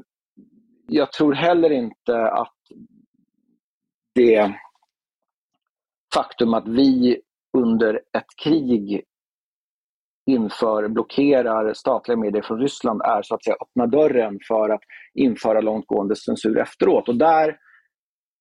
jag 0.87 1.11
tror 1.11 1.33
heller 1.33 1.69
inte 1.69 2.27
att 2.27 2.57
det 4.15 4.53
faktum 6.13 6.53
att 6.53 6.67
vi 6.67 7.21
under 7.57 7.95
ett 7.95 8.43
krig 8.43 9.03
inför, 10.25 10.87
blockerar 10.87 11.73
statliga 11.73 12.17
medier 12.17 12.41
från 12.41 12.59
Ryssland 12.59 13.01
är 13.01 13.21
så 13.21 13.35
att 13.35 13.43
säga 13.43 13.55
öppna 13.61 13.87
dörren 13.87 14.39
för 14.47 14.69
att 14.69 14.81
införa 15.13 15.61
långtgående 15.61 16.15
censur 16.15 16.59
efteråt. 16.59 17.09
Och 17.09 17.15
där, 17.15 17.57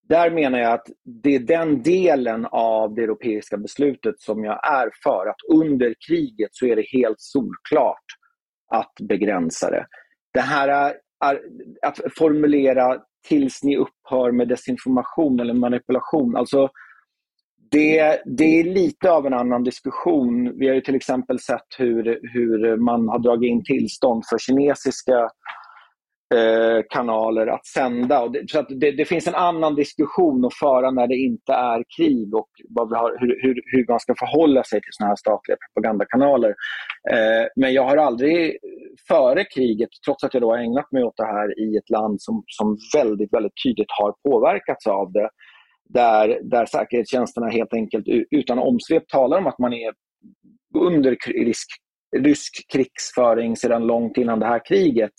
där 0.08 0.30
menar 0.30 0.58
jag 0.58 0.72
att 0.72 0.86
det 1.22 1.34
är 1.34 1.38
den 1.38 1.82
delen 1.82 2.46
av 2.50 2.94
det 2.94 3.02
europeiska 3.02 3.56
beslutet 3.56 4.20
som 4.20 4.44
jag 4.44 4.72
är 4.72 4.90
för. 5.04 5.26
Att 5.26 5.58
under 5.58 5.94
kriget 6.08 6.50
så 6.52 6.66
är 6.66 6.76
det 6.76 6.86
helt 6.92 7.20
solklart 7.20 8.04
att 8.74 8.92
begränsa 9.08 9.70
det. 9.70 9.86
Det 10.32 10.40
här 10.40 10.68
är, 10.68 10.94
att 11.82 12.00
formulera 12.18 12.98
tills 13.28 13.62
ni 13.62 13.76
upphör 13.76 14.32
med 14.32 14.48
desinformation 14.48 15.40
eller 15.40 15.54
manipulation. 15.54 16.36
Alltså 16.36 16.68
det, 17.72 18.22
det 18.24 18.60
är 18.60 18.64
lite 18.64 19.10
av 19.10 19.26
en 19.26 19.34
annan 19.34 19.64
diskussion. 19.64 20.58
Vi 20.58 20.68
har 20.68 20.74
ju 20.74 20.80
till 20.80 20.94
exempel 20.94 21.38
sett 21.38 21.66
hur, 21.78 22.20
hur 22.32 22.76
man 22.76 23.08
har 23.08 23.18
dragit 23.18 23.50
in 23.50 23.64
tillstånd 23.64 24.22
för 24.30 24.38
kinesiska 24.38 25.30
eh, 26.34 26.82
kanaler 26.90 27.46
att 27.46 27.66
sända. 27.66 28.20
Och 28.20 28.32
det, 28.32 28.50
så 28.50 28.58
att 28.58 28.66
det, 28.68 28.90
det, 28.90 29.04
finns 29.04 29.26
en 29.26 29.34
annan 29.34 29.74
diskussion 29.74 30.44
att 30.44 30.54
föra 30.54 30.90
när 30.90 31.06
det 31.06 31.16
inte 31.16 31.52
är 31.52 31.84
krig 31.96 32.34
och 32.34 32.48
vad 32.68 32.88
vi 32.88 32.94
har, 32.94 33.16
hur, 33.20 33.38
hur, 33.42 33.62
hur 33.64 33.86
man 33.88 34.00
ska 34.00 34.14
förhålla 34.18 34.64
sig 34.64 34.80
till 34.80 34.92
såna 34.92 35.08
här 35.08 35.16
statliga 35.16 35.56
propagandakanaler. 35.66 36.54
Eh, 37.10 37.46
men 37.56 37.72
jag 37.72 37.84
har 37.84 37.96
aldrig 37.96 38.56
före 39.08 39.44
kriget, 39.44 39.90
trots 40.06 40.24
att 40.24 40.34
jag 40.34 40.42
då 40.42 40.50
har 40.50 40.58
ägnat 40.58 40.92
mig 40.92 41.04
åt 41.04 41.16
det 41.16 41.26
här 41.26 41.60
i 41.60 41.76
ett 41.76 41.90
land 41.90 42.22
som, 42.22 42.44
som 42.46 42.78
väldigt, 42.94 43.32
väldigt 43.32 43.62
tydligt 43.64 43.90
har 44.00 44.14
påverkats 44.30 44.86
av 44.86 45.12
det, 45.12 45.28
där, 45.92 46.40
där 46.42 46.66
säkerhetstjänsterna 46.66 47.48
helt 47.48 47.74
enkelt 47.74 48.04
utan 48.30 48.58
omsvep 48.58 49.08
talar 49.08 49.38
om 49.38 49.46
att 49.46 49.58
man 49.58 49.72
är 49.72 49.92
under 50.78 51.16
risk, 51.44 51.68
rysk 52.16 52.52
krigsföring 52.72 53.56
sedan 53.56 53.86
långt 53.86 54.16
innan 54.16 54.40
det 54.40 54.46
här 54.46 54.64
kriget, 54.64 55.12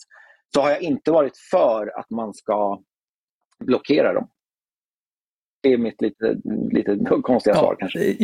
så 0.54 0.60
har 0.60 0.70
jag 0.70 0.82
inte 0.82 1.10
varit 1.10 1.36
för 1.50 1.98
att 1.98 2.10
man 2.10 2.34
ska 2.34 2.82
blockera 3.64 4.12
dem 4.12 4.28
det 5.64 5.72
är 5.72 5.78
mitt 5.78 6.02
lite, 6.02 6.36
lite 6.72 6.98
konstiga 7.22 7.56
ja, 7.56 7.60
svar 7.60 7.76
kanske. 7.78 8.16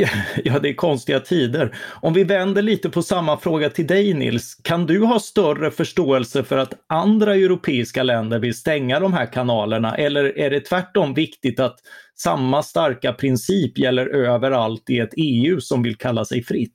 Ja, 0.45 0.59
det 0.59 0.69
är 0.69 0.75
konstiga 0.75 1.21
tider. 1.21 1.75
Om 2.03 2.15
vi 2.15 2.25
vänder 2.25 2.63
lite 2.63 2.91
på 2.91 3.03
samma 3.03 3.37
fråga 3.37 3.71
till 3.71 3.87
dig 3.87 4.15
Nils. 4.15 4.55
Kan 4.55 4.87
du 4.87 5.05
ha 5.05 5.21
större 5.21 5.71
förståelse 5.71 6.45
för 6.45 6.59
att 6.59 6.75
andra 6.87 7.35
europeiska 7.35 8.03
länder 8.03 8.39
vill 8.39 8.55
stänga 8.55 9.01
de 9.01 9.13
här 9.13 9.27
kanalerna? 9.27 9.97
Eller 9.97 10.39
är 10.39 10.51
det 10.51 10.61
tvärtom 10.61 11.15
viktigt 11.15 11.61
att 11.61 11.77
samma 12.19 12.63
starka 12.63 13.13
princip 13.13 13.79
gäller 13.79 14.07
överallt 14.07 14.91
i 14.91 14.99
ett 14.99 15.15
EU 15.17 15.61
som 15.61 15.83
vill 15.83 15.97
kalla 15.97 16.25
sig 16.25 16.43
fritt? 16.43 16.75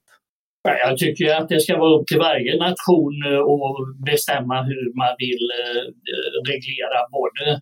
Jag 0.64 0.98
tycker 0.98 1.36
att 1.36 1.50
det 1.50 1.60
ska 1.60 1.78
vara 1.78 2.00
upp 2.00 2.08
till 2.08 2.20
varje 2.20 2.58
nation 2.58 3.14
eh, 3.26 3.40
att 3.40 4.06
bestämma 4.06 4.62
hur 4.64 4.98
man 4.98 5.16
vill 5.18 5.46
eh, 5.62 5.84
reglera 6.52 7.00
både 7.12 7.62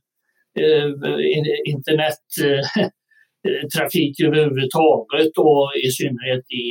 internettrafik 1.66 4.20
eh, 4.20 4.26
eh 4.26 4.28
överhuvudtaget 4.28 5.38
och 5.38 5.72
i 5.86 5.92
synnerhet 5.92 6.52
i, 6.52 6.66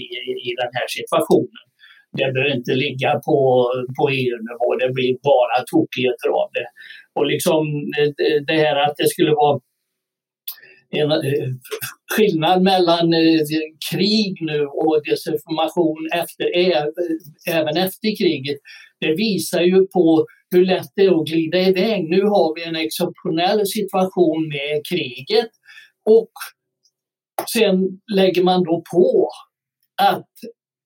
i, 0.00 0.02
i 0.48 0.50
den 0.62 0.70
här 0.72 0.88
situationen. 0.88 1.64
Det 2.18 2.32
behöver 2.32 2.56
inte 2.56 2.74
ligga 2.74 3.20
på, 3.26 3.38
på 3.96 4.10
EU-nivå, 4.10 4.76
det 4.80 4.92
blir 4.92 5.16
bara 5.22 5.64
tokigheter 5.72 6.28
av 6.28 6.48
det. 6.56 6.68
Och 7.14 7.26
liksom 7.26 7.66
eh, 7.98 8.10
det 8.46 8.56
här 8.64 8.76
att 8.76 8.96
det 8.96 9.08
skulle 9.08 9.30
vara 9.30 9.60
en 10.90 11.10
eh, 11.10 11.48
skillnad 12.16 12.62
mellan 12.62 13.12
krig 13.90 14.34
nu 14.40 14.66
och 14.66 15.02
desinformation 15.04 16.08
efter, 16.14 16.44
även 17.48 17.76
efter 17.76 18.16
kriget, 18.18 18.58
det 19.00 19.14
visar 19.14 19.60
ju 19.60 19.86
på 19.86 20.26
hur 20.54 20.66
lätt 20.66 20.92
det 20.96 21.04
är 21.04 21.20
att 21.20 21.26
glida 21.26 21.58
iväg. 21.60 22.04
Nu 22.08 22.22
har 22.22 22.54
vi 22.54 22.64
en 22.64 22.76
exceptionell 22.76 23.66
situation 23.66 24.48
med 24.48 24.82
kriget 24.90 25.50
och 26.04 26.32
sen 27.54 27.76
lägger 28.14 28.42
man 28.42 28.62
då 28.62 28.82
på 28.92 29.30
att 30.02 30.30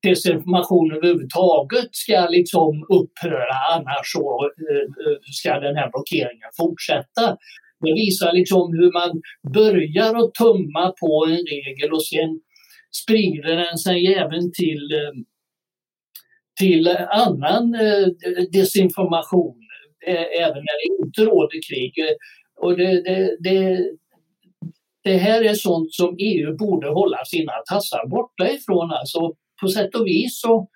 desinformation 0.02 0.92
överhuvudtaget 0.92 1.88
ska 1.92 2.28
liksom 2.30 2.86
upphöra 2.98 3.56
annars 3.74 4.06
så 4.16 4.50
eh, 4.68 4.86
eh, 5.02 5.18
ska 5.38 5.60
den 5.60 5.76
här 5.76 5.90
blockeringen 5.90 6.50
fortsätta. 6.56 7.36
Det 7.84 7.92
visar 7.92 8.32
liksom 8.32 8.72
hur 8.78 8.92
man 8.92 9.22
börjar 9.54 10.14
att 10.20 10.34
tumma 10.34 10.84
på 11.00 11.26
en 11.28 11.42
regel 11.54 11.92
och 11.92 12.06
sen 12.06 12.40
sprider 13.02 13.56
den 13.56 13.78
sig 13.78 14.14
även 14.14 14.52
till, 14.52 14.84
eh, 15.00 15.14
till 16.58 16.88
annan 17.10 17.74
eh, 17.74 18.06
desinformation, 18.52 19.56
eh, 20.06 20.42
även 20.42 20.62
när 20.66 20.76
det 20.80 21.06
inte 21.06 21.22
råder 21.22 21.58
krig. 21.68 21.92
Och 22.60 22.76
det, 22.76 23.02
det, 23.02 23.36
det, 23.40 23.90
det 25.04 25.16
här 25.16 25.42
är 25.44 25.54
sånt 25.54 25.94
som 25.94 26.16
EU 26.18 26.56
borde 26.56 26.88
hålla 26.88 27.24
sina 27.24 27.52
tassar 27.70 28.06
borta 28.06 28.52
ifrån. 28.52 28.90
Alltså, 28.92 29.32
på 29.60 29.68
sätt 29.68 29.94
och 29.94 30.06
vis 30.06 30.40
så 30.40 30.68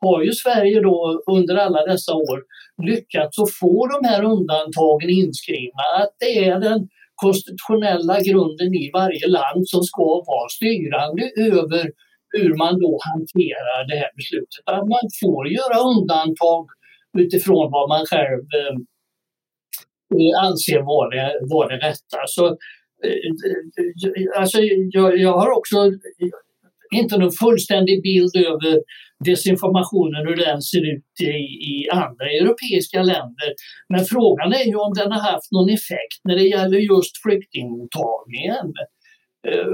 har 0.00 0.22
ju 0.22 0.32
Sverige 0.32 0.80
då 0.80 1.22
under 1.30 1.56
alla 1.56 1.86
dessa 1.86 2.14
år 2.14 2.42
lyckats 2.82 3.38
att 3.38 3.54
få 3.60 3.86
de 3.86 4.08
här 4.08 4.24
undantagen 4.24 5.10
inskrivna. 5.10 5.84
Att 6.02 6.14
det 6.20 6.44
är 6.44 6.60
den 6.60 6.88
konstitutionella 7.14 8.20
grunden 8.20 8.74
i 8.74 8.90
varje 8.92 9.28
land 9.28 9.68
som 9.68 9.82
ska 9.82 10.04
vara 10.26 10.48
styrande 10.48 11.30
över 11.36 11.90
hur 12.38 12.54
man 12.56 12.80
då 12.80 12.98
hanterar 13.12 13.88
det 13.88 13.96
här 13.96 14.10
beslutet. 14.16 14.64
Att 14.64 14.88
man 14.94 15.04
får 15.20 15.48
göra 15.48 15.76
undantag 15.90 16.66
utifrån 17.18 17.70
vad 17.70 17.88
man 17.88 18.06
själv 18.06 18.42
eh, 18.58 18.76
eh 20.16 20.46
anser 20.46 20.80
vara 20.80 21.10
det, 21.10 21.38
var 21.52 21.68
det 21.68 21.76
rätta. 21.76 22.18
Så, 22.26 22.46
eh, 23.06 23.30
alltså, 24.40 24.58
jag, 24.96 25.18
jag 25.18 25.38
har 25.38 25.50
också 25.58 25.78
inte 26.94 27.18
någon 27.18 27.32
fullständig 27.32 28.02
bild 28.02 28.36
över 28.36 28.82
desinformationen, 29.24 30.26
hur 30.26 30.36
den 30.36 30.62
ser 30.62 30.94
ut 30.94 31.20
i, 31.20 31.34
i 31.72 31.90
andra 31.92 32.26
europeiska 32.40 33.02
länder. 33.02 33.50
Men 33.88 34.04
frågan 34.04 34.52
är 34.52 34.64
ju 34.64 34.76
om 34.76 34.92
den 34.94 35.12
har 35.12 35.20
haft 35.32 35.52
någon 35.52 35.70
effekt 35.70 36.20
när 36.24 36.36
det 36.36 36.48
gäller 36.48 36.78
just 36.78 37.22
flyktingmottagningen. 37.22 38.66
Eh, 39.48 39.66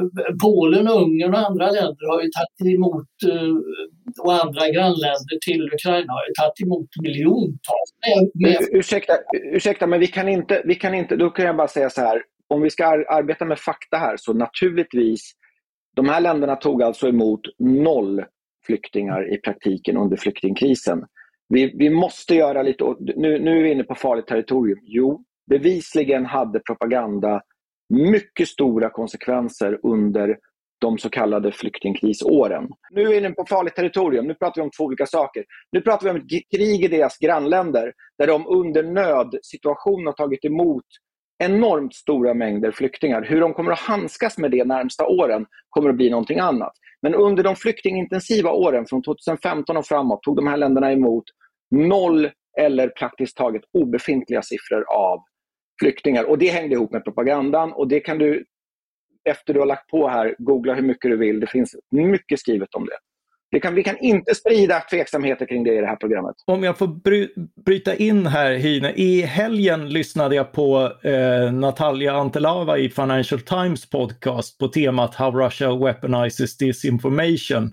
Polen, 0.43 0.89
Ungern 0.89 1.35
och 1.35 1.49
andra 1.49 1.67
länder 1.67 2.07
har 2.13 2.23
ju 2.23 2.31
tagit 2.31 2.75
emot 2.75 3.09
eh, 3.33 3.55
och 4.25 4.45
andra 4.45 4.69
grannländer 4.69 5.39
till 5.47 5.71
Ukraina 5.75 6.13
har 6.13 6.27
ju 6.29 6.33
tagit 6.41 6.61
emot 6.61 6.89
miljontals. 7.03 7.91
Med... 8.35 8.59
Ursäkta, 8.73 9.13
ursäkta, 9.53 9.87
men 9.87 10.01
vi 10.01 10.07
kan, 10.07 10.29
inte, 10.29 10.63
vi 10.65 10.75
kan 10.75 10.95
inte, 10.95 11.17
då 11.17 11.31
kan 11.31 11.47
jag 11.47 11.57
bara 11.57 11.69
säga 11.69 11.91
så 11.91 12.01
här, 12.01 12.23
om 12.49 12.63
vi 12.63 12.71
ska 12.71 12.87
arbeta 12.87 13.45
med 13.45 13.59
fakta 13.59 13.97
här 13.97 14.17
så 14.17 14.33
naturligtvis 14.33 15.33
de 15.97 16.09
här 16.09 16.21
länderna 16.21 16.57
tog 16.57 16.83
alltså 16.83 17.09
emot 17.09 17.41
noll 17.59 18.25
flyktingar 18.67 19.35
i 19.35 19.39
praktiken 19.39 19.97
under 19.97 20.17
flyktingkrisen. 20.17 21.05
Vi, 21.49 21.75
vi 21.79 21.91
måste 21.91 22.35
göra 22.35 22.63
lite, 22.63 22.85
nu, 22.99 23.39
nu 23.39 23.59
är 23.59 23.63
vi 23.63 23.71
inne 23.71 23.85
på 23.85 23.95
farligt 23.95 24.27
territorium. 24.27 24.79
Jo, 24.83 25.25
bevisligen 25.51 26.27
hade 26.27 26.61
propaganda 26.61 27.43
mycket 27.89 28.49
stora 28.49 28.91
konsekvenser 28.91 29.79
under 29.83 30.37
de 30.81 30.99
så 30.99 31.11
kallade 31.11 31.53
flyktingkrisåren. 31.53 32.69
Nu 32.91 33.03
är 33.03 33.09
vi 33.09 33.17
inne 33.17 33.31
på 33.31 33.45
farligt 33.49 33.75
territorium, 33.75 34.27
nu 34.27 34.35
pratar 34.35 34.61
vi 34.61 34.65
om 34.65 34.71
två 34.71 34.85
olika 34.85 35.07
saker. 35.07 35.45
Nu 35.73 35.81
pratar 35.81 36.05
vi 36.05 36.11
om 36.11 36.17
ett 36.17 36.51
krig 36.57 36.85
i 36.85 36.89
deras 36.89 37.19
grannländer 37.19 37.93
där 38.19 38.27
de 38.27 38.47
under 38.47 38.83
nödsituation 38.83 40.07
har 40.07 40.13
tagit 40.13 40.45
emot 40.45 40.85
enormt 41.39 41.95
stora 41.95 42.35
mängder 42.35 42.71
flyktingar. 42.71 43.23
Hur 43.23 43.41
de 43.41 43.55
kommer 43.55 43.73
att 43.73 43.79
handskas 43.79 44.39
med 44.39 44.51
det 44.51 44.65
närmsta 44.65 45.07
åren 45.07 45.47
kommer 45.71 45.91
att 45.91 45.97
bli 45.97 46.11
någonting 46.11 46.39
annat. 46.39 46.73
Men 47.03 47.15
under 47.15 47.43
de 47.43 47.57
flyktingintensiva 47.57 48.51
åren 48.51 48.87
från 48.89 49.03
2015 49.03 49.77
och 49.77 49.87
framåt 49.87 50.23
tog 50.23 50.37
de 50.37 50.47
här 50.47 50.57
länderna 50.57 50.93
emot 50.93 51.25
noll 51.71 52.31
eller 52.59 52.89
praktiskt 52.89 53.37
taget 53.37 53.63
obefintliga 53.73 54.43
siffror 54.43 54.85
av 54.89 55.21
flyktingar. 55.81 56.25
Och 56.25 56.39
Det 56.39 56.49
hängde 56.49 56.75
ihop 56.75 56.93
med 56.93 57.05
propagandan 57.05 57.73
och 57.73 57.89
det 57.89 58.01
kan 58.01 58.19
du 58.19 58.45
efter 59.29 59.55
du 59.55 59.61
har 59.61 59.67
lagt 59.67 59.91
på 59.91 60.09
här 60.09 60.35
googla 60.39 60.75
hur 60.75 60.83
mycket 60.83 61.11
du 61.11 61.17
vill. 61.17 61.41
Det 61.41 61.47
finns 61.47 61.77
mycket 61.91 62.41
skrivet 62.41 62.75
om 62.75 62.85
det. 62.85 62.97
Det 63.51 63.61
kan, 63.61 63.75
vi 63.75 63.83
kan 63.83 63.99
inte 63.99 64.35
sprida 64.35 64.81
tveksamheter 64.81 65.47
kring 65.47 65.65
det 65.65 65.75
i 65.75 65.81
det 65.81 65.87
här 65.87 65.97
programmet. 65.97 66.35
Om 66.47 66.63
jag 66.63 66.79
får 66.79 66.87
bry, 66.87 67.29
bryta 67.65 67.95
in 67.95 68.27
här 68.27 68.53
Hine. 68.53 68.93
I 68.93 69.23
helgen 69.23 69.89
lyssnade 69.89 70.35
jag 70.35 70.53
på 70.53 70.93
eh, 71.03 71.53
Natalia 71.53 72.13
Antelava 72.13 72.79
i 72.79 72.89
Financial 72.89 73.41
Times 73.41 73.91
podcast 73.91 74.59
på 74.59 74.69
temat 74.69 75.15
How 75.15 75.31
Russia 75.31 75.77
Weaponizes 75.77 76.57
Disinformation. 76.57 77.73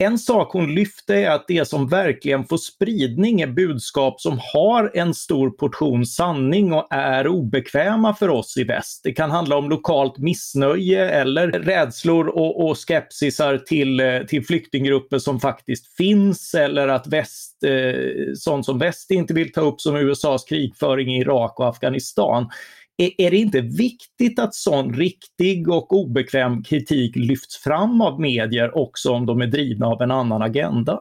En 0.00 0.18
sak 0.18 0.52
hon 0.52 0.74
lyfte 0.74 1.14
är 1.14 1.30
att 1.30 1.44
det 1.48 1.68
som 1.68 1.88
verkligen 1.88 2.44
får 2.44 2.56
spridning 2.56 3.40
är 3.40 3.46
budskap 3.46 4.20
som 4.20 4.40
har 4.52 4.90
en 4.94 5.14
stor 5.14 5.50
portion 5.50 6.06
sanning 6.06 6.72
och 6.72 6.86
är 6.90 7.28
obekväma 7.28 8.14
för 8.14 8.28
oss 8.28 8.56
i 8.56 8.64
väst. 8.64 9.00
Det 9.04 9.12
kan 9.12 9.30
handla 9.30 9.56
om 9.56 9.70
lokalt 9.70 10.18
missnöje 10.18 11.10
eller 11.10 11.48
rädslor 11.48 12.28
och, 12.28 12.68
och 12.68 12.78
skepsisar 12.78 13.58
till, 13.58 14.00
eh, 14.00 14.18
till 14.18 14.46
flyktinggrupper 14.46 15.18
som 15.18 15.40
faktiskt 15.40 15.96
finns 15.96 16.54
eller 16.54 16.88
att 16.88 17.06
väst, 17.06 17.64
eh, 17.64 18.34
sånt 18.34 18.64
som 18.64 18.78
väst 18.78 19.10
inte 19.10 19.34
vill 19.34 19.52
ta 19.52 19.60
upp 19.60 19.80
som 19.80 19.96
USAs 19.96 20.44
krigföring 20.44 21.14
i 21.14 21.20
Irak 21.20 21.60
och 21.60 21.68
Afghanistan 21.68 22.48
är, 22.98 23.30
det 23.30 23.36
inte 23.36 23.60
viktigt 23.60 24.38
att 24.38 24.54
sån 24.54 24.94
riktig 24.94 25.68
och 25.68 25.92
obekväm 25.92 26.62
kritik 26.62 27.16
lyfts 27.16 27.62
fram 27.62 28.00
av 28.00 28.20
medier 28.20 28.78
också 28.78 29.12
om 29.12 29.26
de 29.26 29.40
är 29.40 29.46
drivna 29.46 29.86
av 29.86 30.02
en 30.02 30.10
annan 30.10 30.42
agenda? 30.42 31.00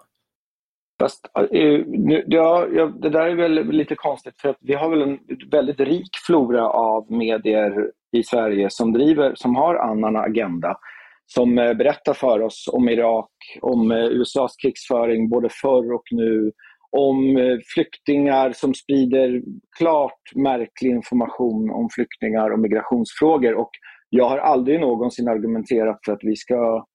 Fast, 1.00 1.26
eh, 1.52 1.82
ja, 2.28 2.68
det 3.02 3.10
där 3.10 3.28
är 3.28 3.36
väl 3.36 3.72
lite 3.72 3.96
konstigt 3.96 4.42
för 4.42 4.50
att 4.50 4.58
vi 4.60 4.74
har 4.74 4.90
väl 4.90 5.02
en 5.02 5.20
väldigt 5.52 5.80
rik 5.80 6.10
flora 6.28 6.70
av 6.70 7.12
medier 7.12 7.92
i 8.12 8.24
Sverige 8.24 8.70
som, 8.70 8.94
driver, 8.94 9.36
som 9.36 9.56
har 9.56 9.76
annan 9.76 10.16
agenda. 10.16 10.78
Som 11.26 11.58
eh, 11.58 11.74
berättar 11.74 12.14
för 12.14 12.42
oss 12.42 12.70
om 12.74 12.90
Irak, 12.90 13.32
om 13.62 13.92
eh, 13.92 14.06
USAs 14.06 14.56
krigsföring 14.56 15.30
både 15.30 15.50
förr 15.52 15.94
och 15.94 16.04
nu, 16.12 16.52
om 16.92 17.38
eh, 17.38 17.58
flyktingar 17.74 18.52
som 18.52 18.74
sprider 18.74 19.42
klart 19.78 20.36
märklig 20.36 20.90
information 20.90 21.70
om 21.70 21.90
flyktingar 21.90 22.50
och 22.50 22.60
migrationsfrågor. 22.60 23.54
Och 23.54 23.70
jag 24.10 24.30
har 24.30 24.38
aldrig 24.38 24.80
någonsin 24.80 25.28
argumenterat 25.28 26.00
för 26.06 26.12
att 26.14 26.24
vi 26.24 26.36
ska 26.36 26.86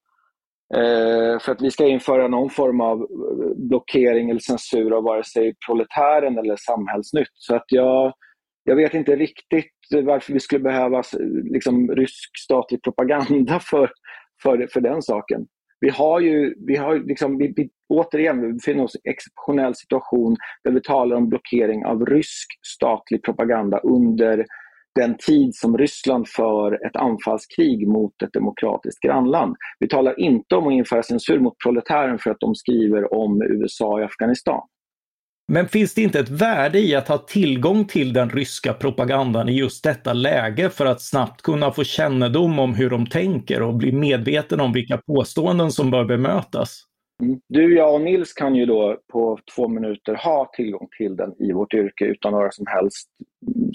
eh, 0.74 1.38
för 1.40 1.52
att 1.52 1.62
vi 1.62 1.70
ska 1.70 1.87
införa 1.87 2.28
någon 2.28 2.50
form 2.50 2.81
av 2.81 2.98
eh, 3.00 3.57
blockering 3.57 4.31
eller 4.31 4.40
censur 4.40 4.92
av 4.92 5.05
vare 5.05 5.24
sig 5.24 5.55
proletären 5.66 6.38
eller 6.38 6.57
samhällsnytt. 6.57 7.33
Så 7.35 7.55
att 7.55 7.64
jag, 7.68 8.12
jag 8.64 8.76
vet 8.76 8.94
inte 8.94 9.16
riktigt 9.16 9.72
varför 10.05 10.33
vi 10.33 10.40
skulle 10.40 10.61
behöva 10.61 11.02
liksom, 11.52 11.90
rysk 11.90 12.38
statlig 12.38 12.83
propaganda 12.83 13.61
för, 13.70 13.90
för, 14.42 14.68
för 14.72 14.81
den 14.81 15.02
saken. 15.02 15.46
Vi 15.81 15.90
har 15.90 16.20
ju, 16.20 16.55
vi 16.66 16.76
har 16.76 16.98
liksom, 16.98 17.38
vi, 17.38 17.52
vi, 17.57 17.70
återigen, 17.92 18.40
vi 18.40 18.52
befinner 18.52 18.85
oss 18.85 18.94
i 18.94 18.98
en 19.05 19.12
exceptionell 19.12 19.74
situation 19.74 20.37
där 20.64 20.72
vi 20.72 20.81
talar 20.81 21.16
om 21.16 21.28
blockering 21.28 21.85
av 21.85 22.07
rysk 22.07 22.46
statlig 22.62 23.24
propaganda 23.24 23.78
under 23.78 24.46
den 24.94 25.16
tid 25.16 25.55
som 25.55 25.78
Ryssland 25.78 26.28
för 26.28 26.87
ett 26.87 26.96
anfallskrig 26.96 27.88
mot 27.88 28.22
ett 28.22 28.33
demokratiskt 28.33 29.00
grannland. 29.00 29.57
Vi 29.78 29.88
talar 29.88 30.20
inte 30.20 30.57
om 30.57 30.66
att 30.66 30.72
införa 30.72 31.02
censur 31.02 31.38
mot 31.38 31.59
proletären 31.64 32.18
för 32.18 32.31
att 32.31 32.40
de 32.40 32.55
skriver 32.55 33.14
om 33.14 33.42
USA 33.42 34.00
i 34.00 34.05
Afghanistan. 34.05 34.61
Men 35.52 35.68
finns 35.68 35.94
det 35.94 36.02
inte 36.02 36.20
ett 36.20 36.28
värde 36.28 36.78
i 36.78 36.94
att 36.94 37.09
ha 37.09 37.18
tillgång 37.18 37.85
till 37.85 38.12
den 38.12 38.31
ryska 38.31 38.72
propagandan 38.72 39.48
i 39.48 39.52
just 39.52 39.85
detta 39.85 40.12
läge 40.12 40.70
för 40.70 40.87
att 40.87 41.02
snabbt 41.02 41.42
kunna 41.42 41.72
få 41.72 41.85
kännedom 41.85 42.59
om 42.59 42.74
hur 42.74 42.90
de 42.90 43.07
tänker 43.07 43.62
och 43.62 43.74
bli 43.74 43.92
medveten 43.92 44.61
om 44.61 44.72
vilka 44.72 44.96
påståenden 44.96 45.72
som 45.72 45.90
bör 45.90 46.05
bemötas? 46.05 46.85
Mm. 47.22 47.40
Du, 47.48 47.77
jag 47.77 47.94
och 47.94 48.01
Nils 48.01 48.33
kan 48.33 48.55
ju 48.55 48.66
då 48.66 48.98
på 49.12 49.38
två 49.57 49.68
minuter 49.68 50.14
ha 50.14 50.51
tillgång 50.57 50.88
till 50.98 51.16
den 51.16 51.35
i 51.38 51.53
vårt 51.53 51.75
yrke 51.75 52.05
utan 52.05 52.33
några 52.33 52.51
som 52.51 52.66
helst 52.66 53.09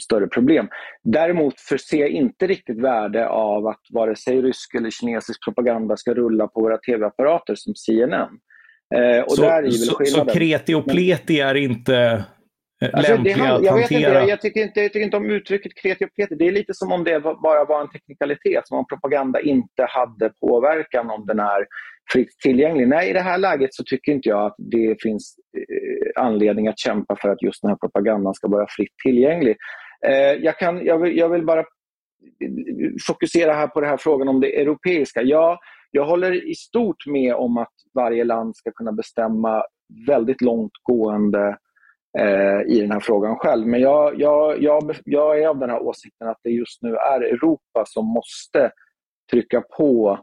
större 0.02 0.28
problem. 0.28 0.67
Däremot 1.04 1.60
förser 1.60 1.97
jag 1.97 2.10
inte 2.10 2.47
riktigt 2.47 2.80
värde 2.80 3.30
av 3.30 3.67
att 3.67 3.82
vare 3.89 4.15
sig 4.15 4.41
rysk 4.41 4.76
eller 4.76 4.89
kinesisk 4.89 5.43
propaganda 5.43 5.97
ska 5.97 6.13
rulla 6.13 6.47
på 6.47 6.62
våra 6.62 6.78
tv-apparater 6.78 7.56
som 7.56 7.76
CNN. 7.76 8.30
Eh, 8.95 9.23
och 9.23 9.32
så, 9.32 9.41
där 9.41 9.63
är 9.63 9.69
så, 9.69 10.06
så 10.06 10.26
kreti 10.26 10.73
och 10.73 10.86
pleti 10.86 11.39
är 11.39 11.56
inte 11.56 12.26
alltså, 12.93 13.13
lämpliga 13.13 13.37
det, 13.37 13.55
att 13.55 13.63
jag 13.63 13.71
hantera? 13.71 13.99
Vet 13.99 14.19
inte, 14.19 14.29
jag 14.29 14.41
tycker 14.41 14.61
inte, 14.61 14.81
jag 14.81 14.93
tycker 14.93 15.05
inte 15.05 15.17
om 15.17 15.29
uttrycket 15.29 15.71
kreti 15.81 16.05
och 16.05 16.13
pleti. 16.15 16.35
Det 16.35 16.47
är 16.47 16.51
lite 16.51 16.73
som 16.73 16.91
om 16.91 17.03
det 17.03 17.19
bara 17.19 17.65
var 17.65 17.81
en 17.81 17.89
teknikalitet, 17.89 18.67
som 18.67 18.77
om 18.77 18.85
propaganda 18.87 19.41
inte 19.41 19.85
hade 19.89 20.29
påverkan 20.41 21.09
om 21.09 21.25
den 21.25 21.39
är 21.39 21.65
fritt 22.13 22.39
tillgänglig. 22.43 22.87
Nej, 22.87 23.09
i 23.09 23.13
det 23.13 23.19
här 23.19 23.37
läget 23.37 23.73
så 23.73 23.83
tycker 23.83 24.11
inte 24.11 24.29
jag 24.29 24.45
att 24.45 24.55
det 24.57 24.95
finns 25.01 25.35
eh, 25.57 26.23
anledning 26.23 26.67
att 26.67 26.79
kämpa 26.79 27.15
för 27.21 27.29
att 27.29 27.41
just 27.41 27.61
den 27.61 27.69
här 27.69 27.77
propagandan 27.77 28.33
ska 28.33 28.47
vara 28.47 28.67
fritt 28.69 28.93
tillgänglig. 29.03 29.55
Eh, 30.07 30.33
jag, 30.33 30.59
kan, 30.59 30.85
jag, 30.85 30.97
vill, 30.97 31.17
jag 31.17 31.29
vill 31.29 31.45
bara 31.45 31.63
fokusera 33.07 33.53
här 33.53 33.67
på 33.67 33.81
den 33.81 33.89
här 33.89 33.97
frågan 33.97 34.27
om 34.27 34.39
det 34.39 34.61
europeiska. 34.61 35.21
Ja, 35.21 35.59
jag 35.91 36.05
håller 36.05 36.49
i 36.51 36.55
stort 36.55 37.07
med 37.07 37.35
om 37.35 37.57
att 37.57 37.73
varje 37.93 38.23
land 38.23 38.55
ska 38.55 38.71
kunna 38.71 38.91
bestämma 38.91 39.63
väldigt 40.07 40.41
långtgående 40.41 41.47
eh, 41.47 41.55
Eh, 42.19 42.61
i 42.67 42.81
den 42.81 42.91
här 42.91 42.99
frågan 42.99 43.35
själv. 43.35 43.67
Men 43.67 43.81
jag, 43.81 44.19
jag, 44.19 44.63
jag, 44.63 44.95
jag 45.05 45.41
är 45.41 45.47
av 45.47 45.59
den 45.59 45.69
här 45.69 45.81
åsikten 45.81 46.27
att 46.27 46.39
det 46.43 46.49
just 46.49 46.81
nu 46.81 46.95
är 46.95 47.21
Europa 47.21 47.85
som 47.85 48.05
måste 48.05 48.71
trycka 49.31 49.61
på 49.61 50.19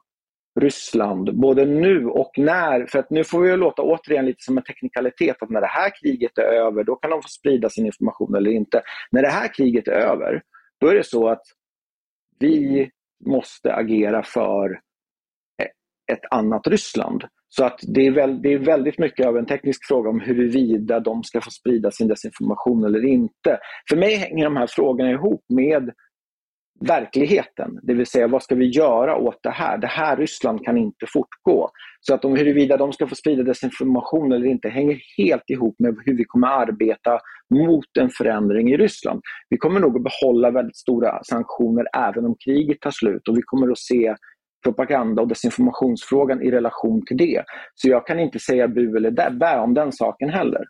Ryssland, 0.61 1.41
både 1.41 1.65
nu 1.65 2.07
och 2.07 2.33
när. 2.37 2.87
För 2.87 2.99
att 2.99 3.11
nu 3.11 3.25
får 3.25 3.41
vi 3.41 3.57
låta 3.57 3.83
återigen 3.83 4.27
lite 4.27 4.43
som 4.43 4.59
en 4.59 4.65
teknikalitet 4.65 5.43
att 5.43 5.51
när 5.51 5.61
det 5.61 5.67
här 5.67 5.93
kriget 6.03 6.39
är 6.39 6.43
över, 6.43 6.85
då 6.85 6.97
kan 6.97 7.11
de 7.11 7.23
få 7.23 7.29
sprida 7.29 7.69
sin 7.69 7.87
information 7.87 8.35
eller 8.35 8.51
inte. 8.51 8.83
När 9.11 9.23
det 9.23 9.29
här 9.29 9.55
kriget 9.55 9.89
är 9.89 9.93
över, 9.93 10.43
då 10.81 10.89
är 10.89 10.95
det 10.95 11.07
så 11.07 11.29
att 11.29 11.43
vi 12.39 12.91
måste 13.27 13.75
agera 13.75 14.23
för 14.23 14.81
ett 16.13 16.25
annat 16.31 16.67
Ryssland. 16.67 17.25
Så 17.57 17.65
att 17.65 17.81
det 17.95 18.07
är, 18.07 18.11
väl, 18.11 18.43
det 18.43 18.53
är 18.53 18.59
väldigt 18.59 18.99
mycket 18.99 19.27
av 19.27 19.37
en 19.37 19.47
teknisk 19.47 19.87
fråga 19.89 20.11
om 20.11 20.21
huruvida 20.21 21.01
de 21.01 21.23
ska 21.23 21.41
få 21.41 21.51
sprida 21.51 21.91
sin 21.91 22.09
desinformation 22.09 22.85
eller 22.85 23.05
inte. 23.05 23.59
För 23.89 23.97
mig 23.97 24.15
hänger 24.15 24.45
de 24.45 24.57
här 24.57 24.67
frågorna 24.67 25.11
ihop 25.11 25.45
med 25.49 25.91
verkligheten. 26.81 27.79
Det 27.83 27.95
vill 27.95 28.07
säga, 28.07 28.29
vad 28.29 28.43
ska 28.43 28.55
vi 28.55 28.67
göra 28.67 29.17
åt 29.17 29.39
det 29.43 29.51
här? 29.51 29.79
Det 29.79 29.87
här 29.87 30.17
Ryssland 30.17 30.65
kan 30.65 30.79
inte 30.79 31.07
fortgå. 31.13 31.71
Så 32.01 32.15
att 32.15 32.25
om 32.25 32.37
huruvida 32.37 32.77
de 32.77 32.93
ska 32.93 33.07
få 33.07 33.15
sprida 33.15 33.43
desinformation 33.43 34.33
eller 34.33 34.47
inte 34.47 34.69
hänger 34.69 34.99
helt 35.19 35.51
ihop 35.51 35.75
med 35.79 35.97
hur 36.05 36.17
vi 36.17 36.25
kommer 36.25 36.49
arbeta 36.49 37.19
mot 37.55 37.97
en 38.01 38.11
förändring 38.11 38.73
i 38.73 38.77
Ryssland. 38.77 39.21
Vi 39.49 39.57
kommer 39.57 39.81
nog 39.81 39.97
att 39.97 40.05
behålla 40.05 40.51
väldigt 40.51 40.77
stora 40.77 41.25
sanktioner 41.25 41.85
även 41.97 42.25
om 42.25 42.37
kriget 42.45 42.81
tar 42.81 42.91
slut 42.91 43.29
och 43.29 43.37
vi 43.37 43.43
kommer 43.43 43.71
att 43.71 43.79
se 43.79 44.15
propaganda 44.65 45.23
och 45.23 45.29
desinformationsfrågan 45.29 46.43
i 46.43 46.51
relation 46.51 47.07
till 47.07 47.17
det. 47.17 47.45
Så 47.75 47.89
jag 47.89 48.07
kan 48.07 48.21
inte 48.21 48.39
säga 48.39 48.69
bu 48.69 48.97
eller 48.97 49.11
bä 49.31 49.59
om 49.59 49.75
den 49.75 49.93
saken 49.93 50.31
heller. 50.31 50.65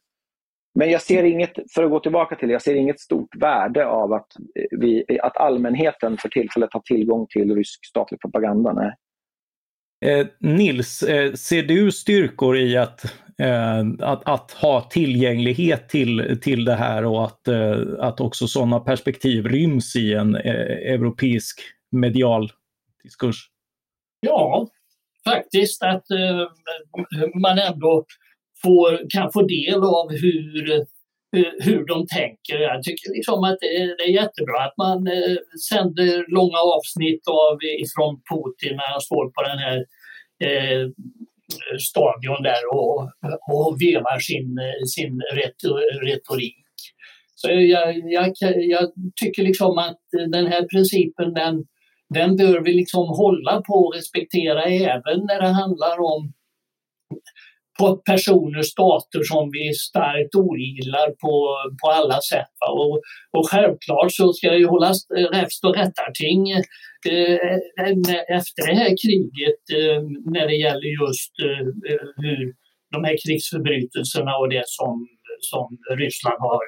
Men 0.79 0.91
jag 0.91 1.03
ser 1.03 1.23
inget, 1.23 1.53
för 1.75 1.85
att 1.85 1.91
gå 1.91 2.01
tillbaka 2.01 2.37
till 2.37 2.49
det, 2.49 2.53
jag 2.53 2.63
ser 2.63 2.75
inget 2.75 3.01
stort 3.01 3.37
värde 3.37 3.87
av 3.87 4.13
att, 4.13 4.27
eh, 4.59 4.79
vi, 4.79 5.05
att 5.23 5.37
allmänheten 5.37 6.17
för 6.17 6.29
tillfället 6.29 6.71
har 6.73 6.81
tillgång 6.81 7.27
till 7.31 7.55
rysk 7.55 7.87
statlig 7.87 8.21
propaganda. 8.21 8.73
Nej. 8.73 8.93
Eh, 10.05 10.27
Nils, 10.41 11.03
eh, 11.03 11.33
ser 11.33 11.63
du 11.63 11.93
styrkor 11.93 12.57
i 12.57 12.77
att, 12.77 13.05
eh, 13.39 13.81
att, 13.99 14.29
att, 14.29 14.51
ha 14.51 14.81
tillgänglighet 14.81 15.89
till, 15.89 16.39
till 16.43 16.65
det 16.65 16.75
här 16.75 17.05
och 17.05 17.25
att, 17.25 17.49
eh, 17.49 17.79
att 17.99 18.21
också 18.21 18.47
sådana 18.47 18.81
perspektiv 18.81 19.47
ryms 19.47 19.97
i 19.97 20.15
en 20.15 20.35
eh, 20.35 20.93
europeisk 20.95 21.61
medial 21.93 22.51
diskurs? 23.03 23.51
Ja, 24.25 24.69
faktiskt 25.25 25.83
att 25.83 26.11
eh, 26.11 26.47
man 27.35 27.59
ändå 27.59 28.05
får, 28.63 29.11
kan 29.11 29.33
få 29.33 29.43
del 29.43 29.81
av 30.01 30.07
hur, 30.23 30.73
eh, 31.37 31.53
hur 31.67 31.87
de 31.87 32.07
tänker. 32.07 32.59
Jag 32.59 32.83
tycker 32.83 33.11
liksom 33.17 33.45
att 33.45 33.57
det 33.61 33.73
är, 33.83 33.87
det 33.99 34.05
är 34.11 34.21
jättebra 34.23 34.59
att 34.67 34.77
man 34.87 35.07
eh, 35.07 35.37
sänder 35.71 36.25
långa 36.37 36.61
avsnitt 36.77 37.25
av, 37.29 37.55
ifrån 37.85 38.13
Putin 38.31 38.77
när 38.77 38.89
han 38.93 39.01
står 39.01 39.25
på 39.35 39.41
den 39.51 39.59
här 39.67 39.79
eh, 40.47 40.85
stadion 41.91 42.43
där 42.43 42.63
och, 42.73 42.99
och 43.55 43.77
vevar 43.83 44.19
sin, 44.19 44.49
sin 44.95 45.15
retorik. 46.03 46.65
Så 47.35 47.51
jag, 47.51 47.89
jag, 47.97 48.33
jag, 48.57 48.93
tycker 49.23 49.43
liksom 49.43 49.79
att 49.79 50.01
den 50.31 50.47
här 50.47 50.63
principen 50.73 51.35
den, 51.35 51.65
den 52.15 52.37
bör 52.37 52.61
vi 52.65 52.73
liksom 52.73 53.09
hålla 53.09 53.61
på 53.61 53.75
och 53.75 53.95
respektera 53.95 54.63
även 54.65 55.19
när 55.29 55.41
det 55.43 55.49
handlar 55.49 56.01
om 56.01 56.33
på 57.79 57.97
personer, 57.97 58.63
stater 58.63 59.23
som 59.23 59.51
vi 59.53 59.75
starkt 59.75 60.35
ogillar 60.35 61.09
på, 61.23 61.35
på 61.81 61.91
alla 61.91 62.21
sätt. 62.21 62.55
Och, 62.71 62.95
och 63.37 63.49
självklart 63.51 64.13
så 64.13 64.33
ska 64.33 64.51
det 64.51 64.59
ju 64.59 64.67
hållas 64.67 64.99
räfst 65.33 65.65
och 65.65 65.77
rättarting 65.77 66.51
eh, 66.51 67.39
efter 68.39 68.61
det 68.67 68.77
här 68.83 68.93
kriget 69.05 69.63
eh, 69.79 70.03
när 70.35 70.47
det 70.47 70.59
gäller 70.65 70.91
just 71.03 71.33
eh, 71.47 71.67
hur 72.17 72.55
de 72.95 73.05
här 73.05 73.17
krigsförbrytelserna 73.25 74.33
och 74.41 74.49
det 74.49 74.65
som, 74.67 74.95
som 75.51 75.69
Ryssland 75.99 76.41
har, 76.49 76.65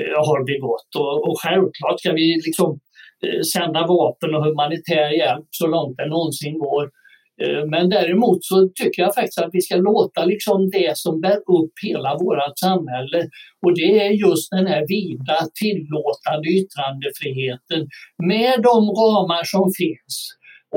eh, 0.00 0.18
har 0.28 0.40
begått. 0.52 0.90
Och, 1.02 1.16
och 1.28 1.36
självklart 1.42 2.00
ska 2.00 2.12
vi 2.12 2.26
liksom 2.46 2.80
Eh, 3.26 3.42
sända 3.52 3.86
vapen 3.86 4.34
och 4.34 4.44
humanitär 4.44 5.10
hjälp 5.10 5.46
så 5.50 5.66
långt 5.66 5.96
det 5.96 6.08
någonsin 6.08 6.58
går. 6.58 6.84
Eh, 7.42 7.64
men 7.66 7.88
däremot 7.88 8.44
så 8.44 8.68
tycker 8.74 9.02
jag 9.02 9.14
faktiskt 9.14 9.38
att 9.38 9.50
vi 9.52 9.60
ska 9.60 9.76
låta 9.76 10.24
liksom 10.24 10.70
det 10.70 10.98
som 10.98 11.20
bär 11.20 11.36
upp 11.36 11.74
hela 11.82 12.18
vårt 12.18 12.58
samhälle 12.58 13.28
och 13.62 13.74
det 13.74 14.06
är 14.06 14.10
just 14.10 14.50
den 14.50 14.66
här 14.66 14.86
vida 14.88 15.36
tillåtande 15.62 16.48
yttrandefriheten 16.58 17.88
med 18.30 18.54
de 18.62 18.78
ramar 19.00 19.44
som 19.44 19.66
finns. 19.80 20.14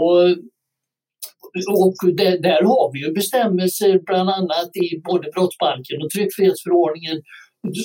Och, 0.04 0.24
och 1.84 2.16
det, 2.18 2.38
där 2.50 2.62
har 2.72 2.94
vi 2.94 3.00
ju 3.06 3.14
bestämmelser 3.14 4.00
bland 4.06 4.30
annat 4.30 4.72
i 4.86 5.02
både 5.10 5.32
brottsbalken 5.36 6.02
och 6.04 6.10
tryckfrihetsförordningen 6.10 7.18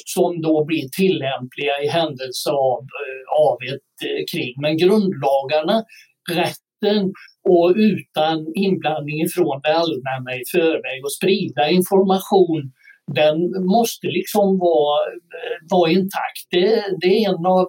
som 0.05 0.43
då 0.43 0.65
blir 0.65 0.89
tillämpliga 0.89 1.75
i 1.85 1.89
händelse 1.89 2.51
av, 2.51 2.81
eh, 2.81 3.23
av 3.47 3.57
ett 3.73 3.97
eh, 4.09 4.23
krig. 4.33 4.55
Men 4.63 4.77
grundlagarna, 4.77 5.85
rätten 6.31 7.13
och 7.49 7.75
utan 7.77 8.47
inblandning 8.55 9.29
från 9.35 9.61
det 9.65 9.75
allmänna 9.75 10.31
i 10.41 10.43
förväg 10.53 11.05
och 11.05 11.13
sprida 11.13 11.71
information 11.71 12.73
den 13.15 13.39
måste 13.77 14.07
liksom 14.07 14.59
vara, 14.59 14.99
eh, 15.37 15.59
vara 15.71 15.91
intakt. 15.91 16.45
Det, 16.51 16.85
det 17.01 17.25
är 17.25 17.29
en 17.29 17.47
av, 17.47 17.69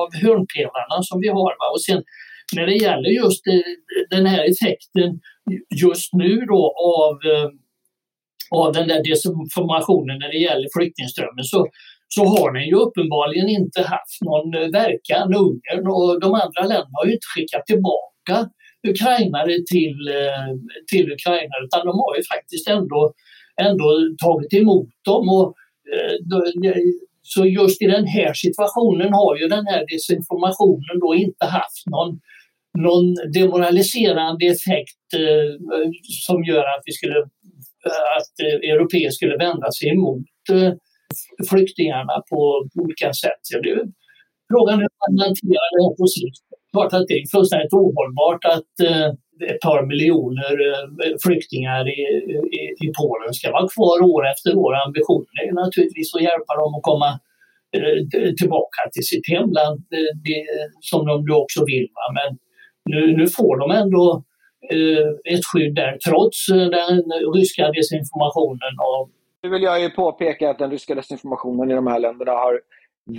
av 0.00 0.08
hörnpelarna 0.22 1.02
som 1.02 1.20
vi 1.20 1.28
har. 1.28 1.52
Va? 1.60 1.66
Och 1.74 1.82
sen 1.82 2.02
när 2.56 2.66
det 2.66 2.76
gäller 2.76 3.10
just 3.10 3.44
den 4.10 4.26
här 4.26 4.44
effekten 4.50 5.20
just 5.82 6.12
nu 6.12 6.36
då 6.36 6.74
av, 7.02 7.18
av 8.50 8.72
den 8.72 8.88
där 8.88 9.02
desinformationen 9.10 10.18
när 10.18 10.30
det 10.32 10.42
gäller 10.48 10.68
flyktingströmmen 10.76 11.44
så, 11.44 11.66
så 12.08 12.22
har 12.24 12.52
den 12.52 12.66
ju 12.70 12.76
uppenbarligen 12.84 13.48
inte 13.48 13.80
haft 13.82 14.18
någon 14.28 14.54
eh, 14.54 14.68
verkan. 14.80 15.34
Ungern 15.44 15.86
och 15.96 16.20
de 16.20 16.28
andra 16.44 16.62
länderna 16.72 16.98
har 16.98 17.06
ju 17.06 17.12
inte 17.12 17.32
skickat 17.34 17.66
tillbaka 17.66 18.36
ukrainare 18.92 19.54
till, 19.72 19.98
eh, 20.20 20.50
till 20.90 21.12
Ukraina 21.16 21.54
utan 21.64 21.86
de 21.86 21.92
har 22.02 22.16
ju 22.16 22.22
faktiskt 22.34 22.68
ändå, 22.68 23.12
ändå 23.66 23.88
tagit 24.24 24.52
emot 24.60 24.88
dem. 25.04 25.28
Och, 25.28 25.48
eh, 25.94 26.76
så 27.22 27.46
just 27.46 27.82
i 27.82 27.86
den 27.86 28.06
här 28.06 28.32
situationen 28.34 29.12
har 29.12 29.36
ju 29.36 29.48
den 29.48 29.66
här 29.66 29.84
desinformationen 29.92 30.96
då 31.00 31.14
inte 31.14 31.46
haft 31.46 31.82
någon, 31.86 32.20
någon 32.78 33.06
demoraliserande 33.34 34.46
effekt 34.46 35.06
eh, 35.14 35.50
som 36.26 36.44
gör 36.44 36.64
att 36.74 36.82
vi 36.84 36.92
skulle 36.92 37.20
att 38.18 38.34
eh, 38.44 38.70
européer 38.72 39.10
skulle 39.10 39.36
vända 39.36 39.68
sig 39.78 39.88
emot 39.88 40.26
eh, 40.52 40.72
flyktingarna 41.50 42.14
på 42.30 42.40
olika 42.82 43.12
sätt. 43.22 43.40
Så 43.42 43.58
det, 43.64 43.74
frågan 44.52 44.74
är 44.78 44.82
hur 44.86 44.96
man 45.04 45.14
hanterar 45.24 45.68
det 45.74 45.96
på 46.00 46.06
sikt 46.06 46.46
klart 46.72 46.92
att 46.92 47.06
det 47.08 47.14
är 47.20 47.26
fullständigt 47.36 47.78
ohållbart 47.80 48.42
att 48.56 48.74
eh, 48.88 49.08
ett 49.52 49.62
par 49.66 49.80
miljoner 49.90 50.54
flyktingar 51.24 51.82
i, 51.98 52.00
i, 52.58 52.62
i, 52.84 52.86
Polen 52.98 53.32
ska 53.38 53.46
vara 53.56 53.68
kvar 53.74 53.96
år 54.12 54.22
efter 54.32 54.50
år. 54.64 54.72
Ambitionen 54.86 55.34
är 55.44 55.52
naturligtvis 55.64 56.14
att 56.14 56.26
hjälpa 56.28 56.52
dem 56.60 56.74
att 56.74 56.88
komma 56.90 57.10
tillbaka 58.40 58.80
till 58.92 59.06
sitt 59.12 59.26
hemland 59.34 59.76
det, 59.90 60.06
det, 60.26 60.40
som 60.90 61.00
de 61.06 61.14
då 61.26 61.34
också 61.44 61.60
vill. 61.70 61.88
Va? 61.98 62.06
Men 62.18 62.30
nu, 62.92 63.00
nu 63.18 63.24
får 63.36 63.54
de 63.62 63.66
ändå 63.82 64.04
Eh, 64.70 65.34
ett 65.34 65.44
skydd 65.52 65.74
där 65.74 65.98
trots 66.08 66.48
eh, 66.48 66.56
den 66.56 67.12
ryska 67.34 67.70
desinformationen. 67.70 68.72
Och... 68.78 69.10
Nu 69.42 69.48
vill 69.48 69.62
jag 69.62 69.80
ju 69.80 69.90
påpeka 69.90 70.50
att 70.50 70.58
den 70.58 70.70
ryska 70.70 70.94
desinformationen 70.94 71.70
i 71.70 71.74
de 71.74 71.86
här 71.86 71.98
länderna 71.98 72.32
har 72.32 72.60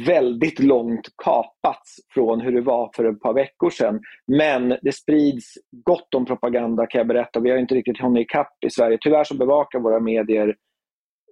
väldigt 0.05 0.59
långt 0.59 1.07
kapats 1.23 1.95
från 2.13 2.41
hur 2.41 2.51
det 2.51 2.61
var 2.61 2.91
för 2.95 3.05
ett 3.05 3.19
par 3.19 3.33
veckor 3.33 3.69
sedan. 3.69 3.99
Men 4.27 4.77
det 4.81 4.91
sprids 4.91 5.53
gott 5.71 6.13
om 6.15 6.25
propaganda 6.25 6.87
kan 6.87 6.99
jag 6.99 7.07
berätta. 7.07 7.39
Vi 7.39 7.49
har 7.51 7.57
inte 7.57 7.75
riktigt 7.75 8.01
hunnit 8.01 8.21
ikapp 8.21 8.63
i 8.65 8.69
Sverige. 8.69 8.97
Tyvärr 9.01 9.23
så 9.23 9.37
bevakar 9.37 9.79
våra 9.79 9.99
medier 9.99 10.55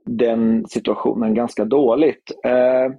den 0.06 0.66
situationen 0.68 1.34
ganska 1.34 1.66
dåligt. 1.66 2.32
Eh... 2.46 2.94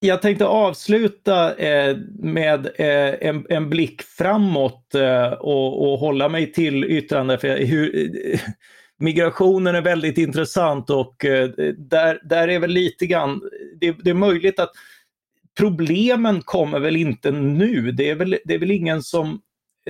Jag 0.00 0.22
tänkte 0.22 0.46
avsluta 0.46 1.56
eh, 1.56 1.96
med 2.18 2.66
eh, 2.66 3.28
en, 3.28 3.46
en, 3.48 3.70
blick 3.70 4.02
framåt 4.02 4.94
eh, 4.94 5.32
och, 5.32 5.92
och, 5.92 5.98
hålla 5.98 6.28
mig 6.28 6.52
till 6.52 6.84
yttrande. 6.84 7.38
För 7.38 7.56
hur, 7.56 7.96
eh, 8.32 8.40
migrationen 8.98 9.74
är 9.74 9.82
väldigt 9.82 10.18
intressant 10.18 10.90
och 10.90 11.24
eh, 11.24 11.48
där, 11.76 12.20
där 12.28 12.48
är 12.48 12.58
väl 12.58 12.70
lite 12.70 13.06
grann, 13.06 13.40
det, 13.80 13.96
det 14.04 14.10
är 14.10 14.14
möjligt 14.14 14.60
att 14.60 14.72
problemen 15.58 16.42
kommer 16.42 16.80
väl 16.80 16.96
inte 16.96 17.30
nu. 17.30 17.92
Det 17.92 18.10
är 18.10 18.14
väl, 18.14 18.38
det 18.44 18.54
är 18.54 18.58
väl 18.58 18.70
ingen 18.70 19.02
som 19.02 19.40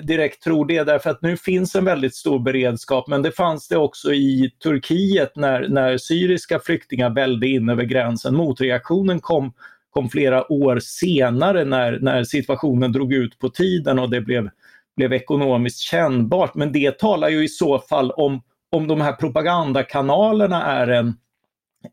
direkt 0.02 0.42
tror 0.42 0.66
det 0.66 0.84
därför 0.84 1.10
att 1.10 1.22
nu 1.22 1.36
finns 1.36 1.74
en 1.74 1.84
väldigt 1.84 2.14
stor 2.14 2.38
beredskap 2.38 3.08
men 3.08 3.22
det 3.22 3.32
fanns 3.32 3.68
det 3.68 3.76
också 3.76 4.12
i 4.12 4.50
Turkiet 4.62 5.36
när, 5.36 5.68
när 5.68 5.98
syriska 5.98 6.58
flyktingar 6.58 7.10
vällde 7.10 7.46
in 7.46 7.68
över 7.68 7.84
gränsen. 7.84 8.34
Motreaktionen 8.34 9.20
kom, 9.20 9.52
kom 9.90 10.08
flera 10.08 10.52
år 10.52 10.78
senare 10.82 11.64
när, 11.64 11.98
när 12.00 12.24
situationen 12.24 12.92
drog 12.92 13.12
ut 13.12 13.38
på 13.38 13.48
tiden 13.48 13.98
och 13.98 14.10
det 14.10 14.20
blev, 14.20 14.48
blev 14.96 15.12
ekonomiskt 15.12 15.78
kännbart. 15.78 16.54
Men 16.54 16.72
det 16.72 16.98
talar 16.98 17.28
ju 17.28 17.44
i 17.44 17.48
så 17.48 17.78
fall 17.78 18.10
om, 18.10 18.42
om 18.76 18.88
de 18.88 19.00
här 19.00 19.12
propagandakanalerna 19.12 20.64
är 20.64 20.86
en, 20.88 21.14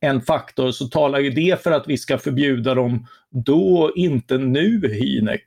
en 0.01 0.21
faktor 0.21 0.71
så 0.71 0.85
talar 0.85 1.19
ju 1.19 1.29
det 1.29 1.63
för 1.63 1.71
att 1.71 1.87
vi 1.87 1.97
ska 1.97 2.17
förbjuda 2.17 2.75
dem 2.75 3.07
då, 3.29 3.91
inte 3.95 4.37
nu, 4.37 4.81
Hynek. 4.87 5.45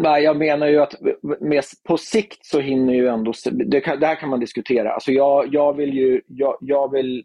Nej, 0.00 0.22
jag 0.22 0.36
menar 0.36 0.66
ju 0.66 0.78
att 0.82 0.94
med, 1.40 1.64
på 1.88 1.96
sikt 1.96 2.46
så 2.46 2.60
hinner 2.60 2.94
ju 2.94 3.08
ändå... 3.08 3.32
Det, 3.52 3.80
kan, 3.80 4.00
det 4.00 4.06
här 4.06 4.14
kan 4.20 4.28
man 4.28 4.40
diskutera. 4.40 4.92
Alltså 4.92 5.12
jag, 5.12 5.54
jag, 5.54 5.76
vill 5.76 5.94
ju, 5.94 6.20
jag, 6.26 6.56
jag 6.60 6.92
vill 6.92 7.24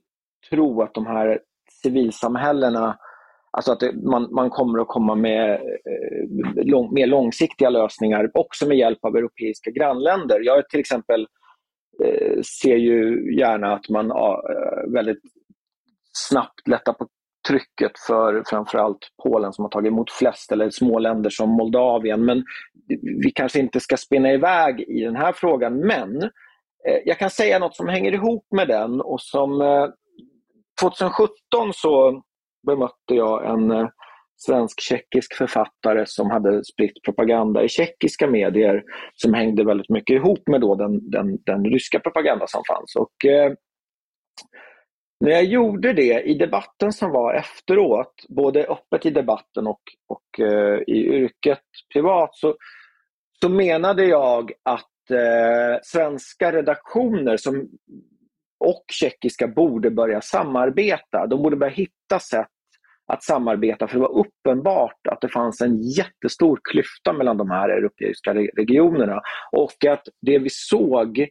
tro 0.49 0.81
att 0.81 0.93
de 0.93 1.05
här 1.05 1.39
civilsamhällena 1.83 2.97
Alltså 3.51 3.71
att 3.71 3.83
man, 4.03 4.33
man 4.33 4.49
kommer 4.49 4.79
att 4.79 4.87
komma 4.87 5.15
med 5.15 5.51
eh, 5.51 6.65
lång, 6.65 6.93
mer 6.93 7.07
långsiktiga 7.07 7.69
lösningar 7.69 8.31
också 8.33 8.67
med 8.67 8.77
hjälp 8.77 9.05
av 9.05 9.15
europeiska 9.15 9.71
grannländer. 9.71 10.39
Jag 10.43 10.69
till 10.69 10.79
exempel 10.79 11.27
eh, 12.03 12.41
ser 12.61 12.75
ju 12.75 13.29
gärna 13.39 13.73
att 13.73 13.89
man 13.89 14.11
eh, 14.11 14.93
väldigt 14.93 15.21
snabbt 16.13 16.67
lättar 16.67 16.93
på 16.93 17.07
trycket 17.47 17.91
för 18.07 18.43
framförallt 18.45 19.07
Polen 19.23 19.53
som 19.53 19.65
har 19.65 19.69
tagit 19.69 19.91
emot 19.91 20.11
flest, 20.11 20.51
eller 20.51 20.69
små 20.69 20.99
länder 20.99 21.29
som 21.29 21.49
Moldavien. 21.49 22.25
Men 22.25 22.43
vi 23.23 23.31
kanske 23.31 23.59
inte 23.59 23.79
ska 23.79 23.97
spinna 23.97 24.33
iväg 24.33 24.79
i 24.79 25.01
den 25.01 25.15
här 25.15 25.33
frågan. 25.33 25.79
Men 25.79 26.23
eh, 26.87 26.99
jag 27.05 27.17
kan 27.17 27.29
säga 27.29 27.59
något 27.59 27.75
som 27.75 27.87
hänger 27.87 28.11
ihop 28.11 28.45
med 28.55 28.67
den 28.67 29.01
och 29.01 29.21
som 29.21 29.61
eh, 29.61 29.87
2017 30.81 31.29
så 31.73 32.23
bemötte 32.67 33.15
jag 33.15 33.49
en 33.49 33.71
eh, 33.71 33.89
svensk-tjeckisk 34.37 35.35
författare 35.35 36.03
som 36.05 36.31
hade 36.31 36.63
spritt 36.65 37.03
propaganda 37.05 37.63
i 37.63 37.69
tjeckiska 37.69 38.27
medier 38.27 38.83
som 39.15 39.33
hängde 39.33 39.65
väldigt 39.65 39.89
mycket 39.89 40.13
ihop 40.13 40.47
med 40.47 40.61
då 40.61 40.75
den, 40.75 41.09
den, 41.09 41.37
den 41.45 41.65
ryska 41.65 41.99
propaganda 41.99 42.47
som 42.47 42.61
fanns. 42.67 42.95
Och, 42.95 43.25
eh, 43.25 43.53
när 45.25 45.31
jag 45.31 45.43
gjorde 45.43 45.93
det 45.93 46.21
i 46.21 46.33
debatten 46.33 46.91
som 46.91 47.11
var 47.11 47.33
efteråt, 47.33 48.25
både 48.29 48.65
öppet 48.65 49.05
i 49.05 49.09
debatten 49.09 49.67
och, 49.67 49.81
och 50.07 50.39
eh, 50.39 50.79
i 50.87 51.05
yrket 51.05 51.63
privat, 51.93 52.29
så, 52.33 52.55
så 53.41 53.49
menade 53.49 54.05
jag 54.05 54.51
att 54.63 55.11
eh, 55.11 55.79
svenska 55.83 56.51
redaktioner 56.51 57.37
som, 57.37 57.69
och 58.59 58.83
tjeckiska 58.91 59.47
borde 59.47 59.91
börja 59.91 60.21
samarbeta. 60.21 61.27
De 61.27 61.43
borde 61.43 61.55
börja 61.55 61.73
hitta 61.73 62.19
sätt 62.19 62.47
att 63.13 63.23
samarbeta 63.23 63.87
för 63.87 63.95
det 63.95 64.01
var 64.01 64.19
uppenbart 64.19 65.07
att 65.09 65.21
det 65.21 65.29
fanns 65.29 65.61
en 65.61 65.81
jättestor 65.81 66.59
klyfta 66.63 67.13
mellan 67.13 67.37
de 67.37 67.49
här 67.49 67.69
europeiska 67.69 68.33
regionerna 68.33 69.21
och 69.51 69.85
att 69.85 70.03
det 70.21 70.39
vi 70.39 70.49
såg 70.49 71.29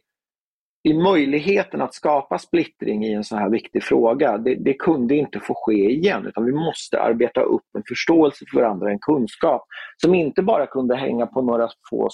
i 0.83 0.93
möjligheten 0.93 1.81
att 1.81 1.93
skapa 1.93 2.37
splittring 2.37 3.05
i 3.05 3.13
en 3.13 3.23
så 3.23 3.35
här 3.35 3.49
viktig 3.49 3.83
fråga, 3.83 4.37
det, 4.37 4.55
det, 4.55 4.73
kunde 4.73 5.15
inte 5.15 5.39
få 5.39 5.53
ske 5.57 5.91
igen 5.91 6.25
utan 6.25 6.45
vi 6.45 6.51
måste 6.51 7.01
arbeta 7.01 7.41
upp 7.41 7.65
en 7.77 7.83
förståelse 7.87 8.45
för 8.51 8.61
varandra, 8.61 8.91
en 8.91 8.99
kunskap 8.99 9.65
som 9.97 10.15
inte 10.15 10.41
bara 10.41 10.67
kunde 10.67 10.95
hänga 10.95 11.25
på 11.25 11.41
några 11.41 11.69
få 11.89 12.09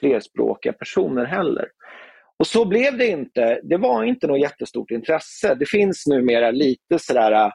flerspråkiga 0.00 0.72
personer 0.72 1.24
heller. 1.24 1.66
Och 2.40 2.46
så 2.46 2.64
blev 2.64 2.98
det 2.98 3.06
inte. 3.06 3.60
Det 3.62 3.76
var 3.76 4.04
inte 4.04 4.26
något 4.26 4.40
jättestort 4.40 4.90
intresse. 4.90 5.54
Det 5.54 5.66
finns 5.66 6.06
numera 6.06 6.50
lite 6.50 6.98
sådär 6.98 7.32
äh, 7.32 7.50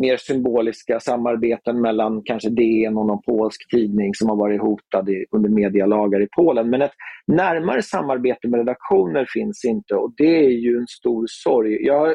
mer 0.00 0.16
symboliska 0.16 1.00
samarbeten 1.00 1.80
mellan 1.80 2.22
kanske 2.24 2.50
DN 2.50 2.98
och 2.98 3.06
någon 3.06 3.22
polsk 3.22 3.70
tidning 3.70 4.14
som 4.14 4.28
har 4.28 4.36
varit 4.36 4.60
hotad 4.60 5.08
i, 5.08 5.24
under 5.30 5.50
medialagar 5.50 6.22
i 6.22 6.28
Polen. 6.36 6.70
Men 6.70 6.82
ett 6.82 6.92
närmare 7.26 7.82
samarbete 7.82 8.48
med 8.48 8.58
redaktioner 8.58 9.26
finns 9.32 9.64
inte 9.64 9.94
och 9.94 10.12
det 10.16 10.44
är 10.46 10.50
ju 10.50 10.76
en 10.78 10.86
stor 10.86 11.24
sorg. 11.28 11.86
Jag, 11.86 12.14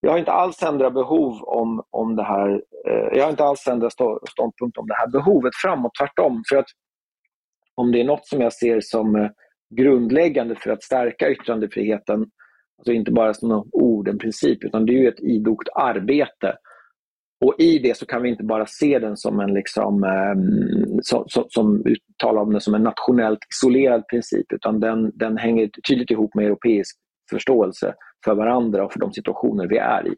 jag 0.00 0.10
har 0.10 0.18
inte 0.18 0.32
alls 0.32 0.62
ändrat 0.62 0.94
behov 0.94 1.42
om, 1.42 1.82
om 1.90 2.16
det 2.16 2.24
här. 2.24 2.50
Eh, 2.88 3.08
jag 3.18 3.22
har 3.22 3.30
inte 3.30 3.44
alls 3.44 3.66
ändrat 3.68 3.92
ståndpunkt 4.30 4.78
om 4.78 4.86
det 4.86 4.94
här 4.94 5.06
behovet 5.06 5.52
framåt, 5.62 5.92
tvärtom. 6.00 6.42
För 6.48 6.56
att 6.56 6.68
om 7.74 7.92
det 7.92 8.00
är 8.00 8.04
något 8.04 8.26
som 8.26 8.40
jag 8.40 8.52
ser 8.52 8.80
som 8.80 9.16
eh, 9.16 9.28
grundläggande 9.76 10.54
för 10.54 10.70
att 10.70 10.82
stärka 10.82 11.30
yttrandefriheten, 11.30 12.26
alltså 12.78 12.92
inte 12.92 13.10
bara 13.10 13.34
som 13.34 13.68
ord, 13.72 14.08
en 14.08 14.18
princip, 14.18 14.64
utan 14.64 14.86
det 14.86 14.92
är 14.92 14.98
ju 14.98 15.08
ett 15.08 15.20
idogt 15.20 15.68
arbete 15.74 16.56
och 17.44 17.54
i 17.58 17.78
det 17.78 17.96
så 17.96 18.06
kan 18.06 18.22
vi 18.22 18.28
inte 18.28 18.44
bara 18.44 18.66
se 18.66 18.98
den 18.98 19.16
som 19.16 19.40
en 19.40 19.54
liksom, 19.54 20.04
eh, 20.04 20.34
som, 21.02 21.24
som, 21.28 21.44
som 21.48 21.84
talar 22.18 22.42
om 22.42 22.52
den 22.52 22.60
som 22.60 22.74
en 22.74 22.82
nationellt 22.82 23.38
isolerad 23.54 24.08
princip 24.08 24.52
utan 24.52 24.80
den, 24.80 25.12
den 25.14 25.36
hänger 25.36 25.70
tydligt 25.88 26.10
ihop 26.10 26.34
med 26.34 26.46
europeisk 26.46 26.96
förståelse 27.30 27.94
för 28.24 28.34
varandra 28.34 28.84
och 28.84 28.92
för 28.92 29.00
de 29.00 29.12
situationer 29.12 29.66
vi 29.66 29.76
är 29.76 30.06
i. 30.06 30.14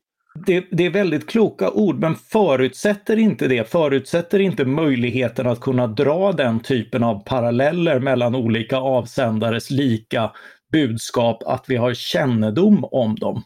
Det, 0.47 0.67
det, 0.71 0.87
är 0.87 0.91
väldigt 0.91 1.27
kloka 1.27 1.71
ord, 1.71 1.99
men 1.99 2.15
förutsätter 2.15 3.17
inte 3.19 3.49
det, 3.49 3.71
förutsätter 3.71 4.39
inte 4.39 4.65
möjligheten 4.65 5.47
att 5.47 5.61
kunna 5.61 5.87
dra 5.87 6.33
den 6.33 6.61
typen 6.61 7.05
av 7.05 7.25
paralleller 7.25 8.01
mellan 8.01 8.35
olika 8.35 8.77
avsändares 8.77 9.71
lika 9.71 10.31
budskap, 10.73 11.43
att 11.47 11.65
vi 11.69 11.77
har 11.77 11.95
kännedom 11.95 12.85
om 12.85 13.15
dem? 13.15 13.43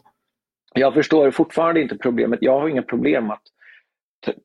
Jag 0.75 0.95
förstår 0.95 1.31
fortfarande 1.31 1.81
inte 1.81 1.99
problemet. 1.99 2.39
Jag 2.43 2.61
har 2.61 2.69
inga 2.69 2.83
problem 2.83 3.31
att 3.31 3.43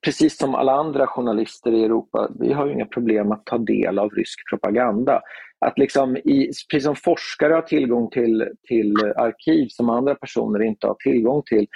precis 0.06 0.38
som 0.38 0.56
alla 0.56 0.72
andra 0.72 1.08
journalister 1.08 1.72
i 1.72 1.84
Europa, 1.84 2.30
vi 2.40 2.54
har 2.54 2.68
inga 2.68 2.86
problem 2.86 3.32
att 3.32 3.46
ta 3.46 3.58
del 3.58 4.00
av 4.00 4.10
rysk 4.10 4.50
propaganda. 4.50 5.22
Att 5.60 5.80
liksom 5.80 6.18
i, 6.18 6.52
precis 6.72 6.86
som 6.86 6.96
forskare 6.96 7.54
har 7.54 7.62
tillgång 7.62 8.10
till, 8.10 8.50
till 8.68 8.94
arkiv 9.16 9.68
som 9.68 9.90
andra 9.90 10.16
personer 10.16 10.64
inte 10.64 10.88
har 10.88 10.96
tillgång 11.00 11.42
till, 11.46 11.68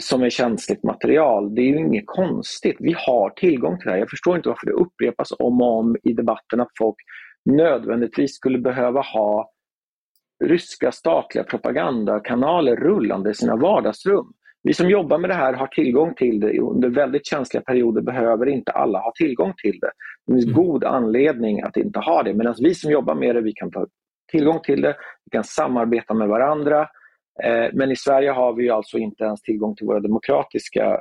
som 0.00 0.22
är 0.22 0.30
känsligt 0.30 0.84
material. 0.84 1.54
Det 1.54 1.60
är 1.60 1.66
ju 1.66 1.78
inget 1.78 2.06
konstigt. 2.06 2.76
Vi 2.80 2.94
har 3.06 3.30
tillgång 3.30 3.78
till 3.78 3.84
det 3.84 3.90
här. 3.90 3.98
Jag 3.98 4.10
förstår 4.10 4.36
inte 4.36 4.48
varför 4.48 4.66
det 4.66 4.72
upprepas 4.72 5.32
om 5.38 5.62
och 5.62 5.78
om 5.78 5.96
i 6.02 6.12
debatten 6.12 6.60
att 6.60 6.70
folk 6.78 6.96
nödvändigtvis 7.44 8.34
skulle 8.34 8.58
behöva 8.58 9.00
ha 9.00 9.50
ryska 10.44 10.92
statliga 10.92 11.44
propagandakanaler 11.44 12.76
rullande 12.76 13.30
i 13.30 13.34
sina 13.34 13.56
vardagsrum. 13.56 14.32
Vi 14.62 14.74
som 14.74 14.90
jobbar 14.90 15.18
med 15.18 15.30
det 15.30 15.34
här 15.34 15.52
har 15.52 15.66
tillgång 15.66 16.14
till 16.14 16.40
det. 16.40 16.58
Under 16.58 16.88
väldigt 16.88 17.26
känsliga 17.26 17.62
perioder 17.62 18.02
behöver 18.02 18.46
inte 18.46 18.72
alla 18.72 18.98
ha 18.98 19.12
tillgång 19.18 19.52
till 19.62 19.78
det. 19.80 19.90
Det 20.26 20.32
finns 20.32 20.44
mm. 20.44 20.56
god 20.56 20.84
anledning 20.84 21.62
att 21.62 21.76
inte 21.76 21.98
ha 21.98 22.22
det. 22.22 22.34
Medan 22.34 22.54
vi 22.58 22.74
som 22.74 22.90
jobbar 22.90 23.14
med 23.14 23.34
det, 23.34 23.40
vi 23.40 23.52
kan 23.52 23.70
ta 23.70 23.86
tillgång 24.32 24.60
till 24.60 24.80
det, 24.80 24.96
vi 25.24 25.30
kan 25.30 25.44
samarbeta 25.44 26.14
med 26.14 26.28
varandra. 26.28 26.88
Eh, 27.44 27.70
men 27.72 27.90
i 27.90 27.96
Sverige 27.96 28.30
har 28.30 28.52
vi 28.52 28.70
alltså 28.70 28.98
inte 28.98 29.24
ens 29.24 29.42
tillgång 29.42 29.76
till 29.76 29.86
våra 29.86 30.00
demokratiska 30.00 31.00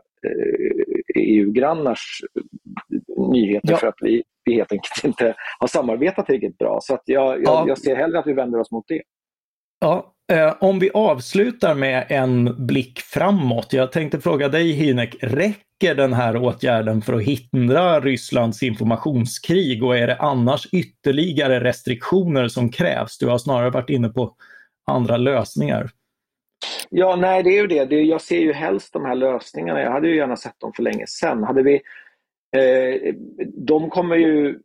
EU-grannars 1.15 2.21
eh, 2.35 3.27
nyheter 3.31 3.71
ja. 3.71 3.77
för 3.77 3.87
att 3.87 3.97
vi, 4.01 4.23
vi 4.45 4.53
helt 4.53 4.71
enkelt 4.71 5.03
inte 5.03 5.35
har 5.59 5.67
samarbetat 5.67 6.25
tillräckligt 6.25 6.57
bra. 6.57 6.79
Så 6.81 6.99
jag, 7.05 7.23
jag, 7.25 7.41
ja. 7.43 7.65
jag 7.67 7.77
ser 7.77 7.95
hellre 7.95 8.19
att 8.19 8.27
vi 8.27 8.33
vänder 8.33 8.59
oss 8.59 8.71
mot 8.71 8.87
det. 8.87 9.01
Ja, 9.79 10.13
eh, 10.31 10.53
om 10.59 10.79
vi 10.79 10.89
avslutar 10.93 11.75
med 11.75 12.05
en 12.09 12.65
blick 12.67 12.99
framåt. 12.99 13.73
Jag 13.73 13.91
tänkte 13.91 14.19
fråga 14.19 14.49
dig 14.49 14.71
Hinek, 14.71 15.15
räcker 15.21 15.95
den 15.95 16.13
här 16.13 16.37
åtgärden 16.37 17.01
för 17.01 17.13
att 17.13 17.23
hindra 17.23 17.99
Rysslands 17.99 18.63
informationskrig 18.63 19.83
och 19.83 19.97
är 19.97 20.07
det 20.07 20.15
annars 20.15 20.67
ytterligare 20.73 21.63
restriktioner 21.63 22.47
som 22.47 22.69
krävs? 22.69 23.17
Du 23.17 23.27
har 23.27 23.37
snarare 23.37 23.69
varit 23.69 23.89
inne 23.89 24.09
på 24.09 24.35
andra 24.91 25.17
lösningar. 25.17 25.89
Ja, 26.89 27.15
nej 27.15 27.43
det 27.43 27.49
är 27.49 27.61
ju 27.61 27.67
det. 27.67 27.95
Jag 27.95 28.21
ser 28.21 28.39
ju 28.39 28.53
helst 28.53 28.93
de 28.93 29.05
här 29.05 29.15
lösningarna. 29.15 29.81
Jag 29.81 29.91
hade 29.91 30.07
ju 30.07 30.15
gärna 30.15 30.35
sett 30.35 30.59
dem 30.59 30.73
för 30.73 30.83
länge 30.83 31.07
sedan. 31.07 31.43
Hade 31.43 31.63
vi, 31.63 31.81
eh, 32.57 33.13
de 33.53 33.89
kommer 33.89 34.15
ju 34.15 34.59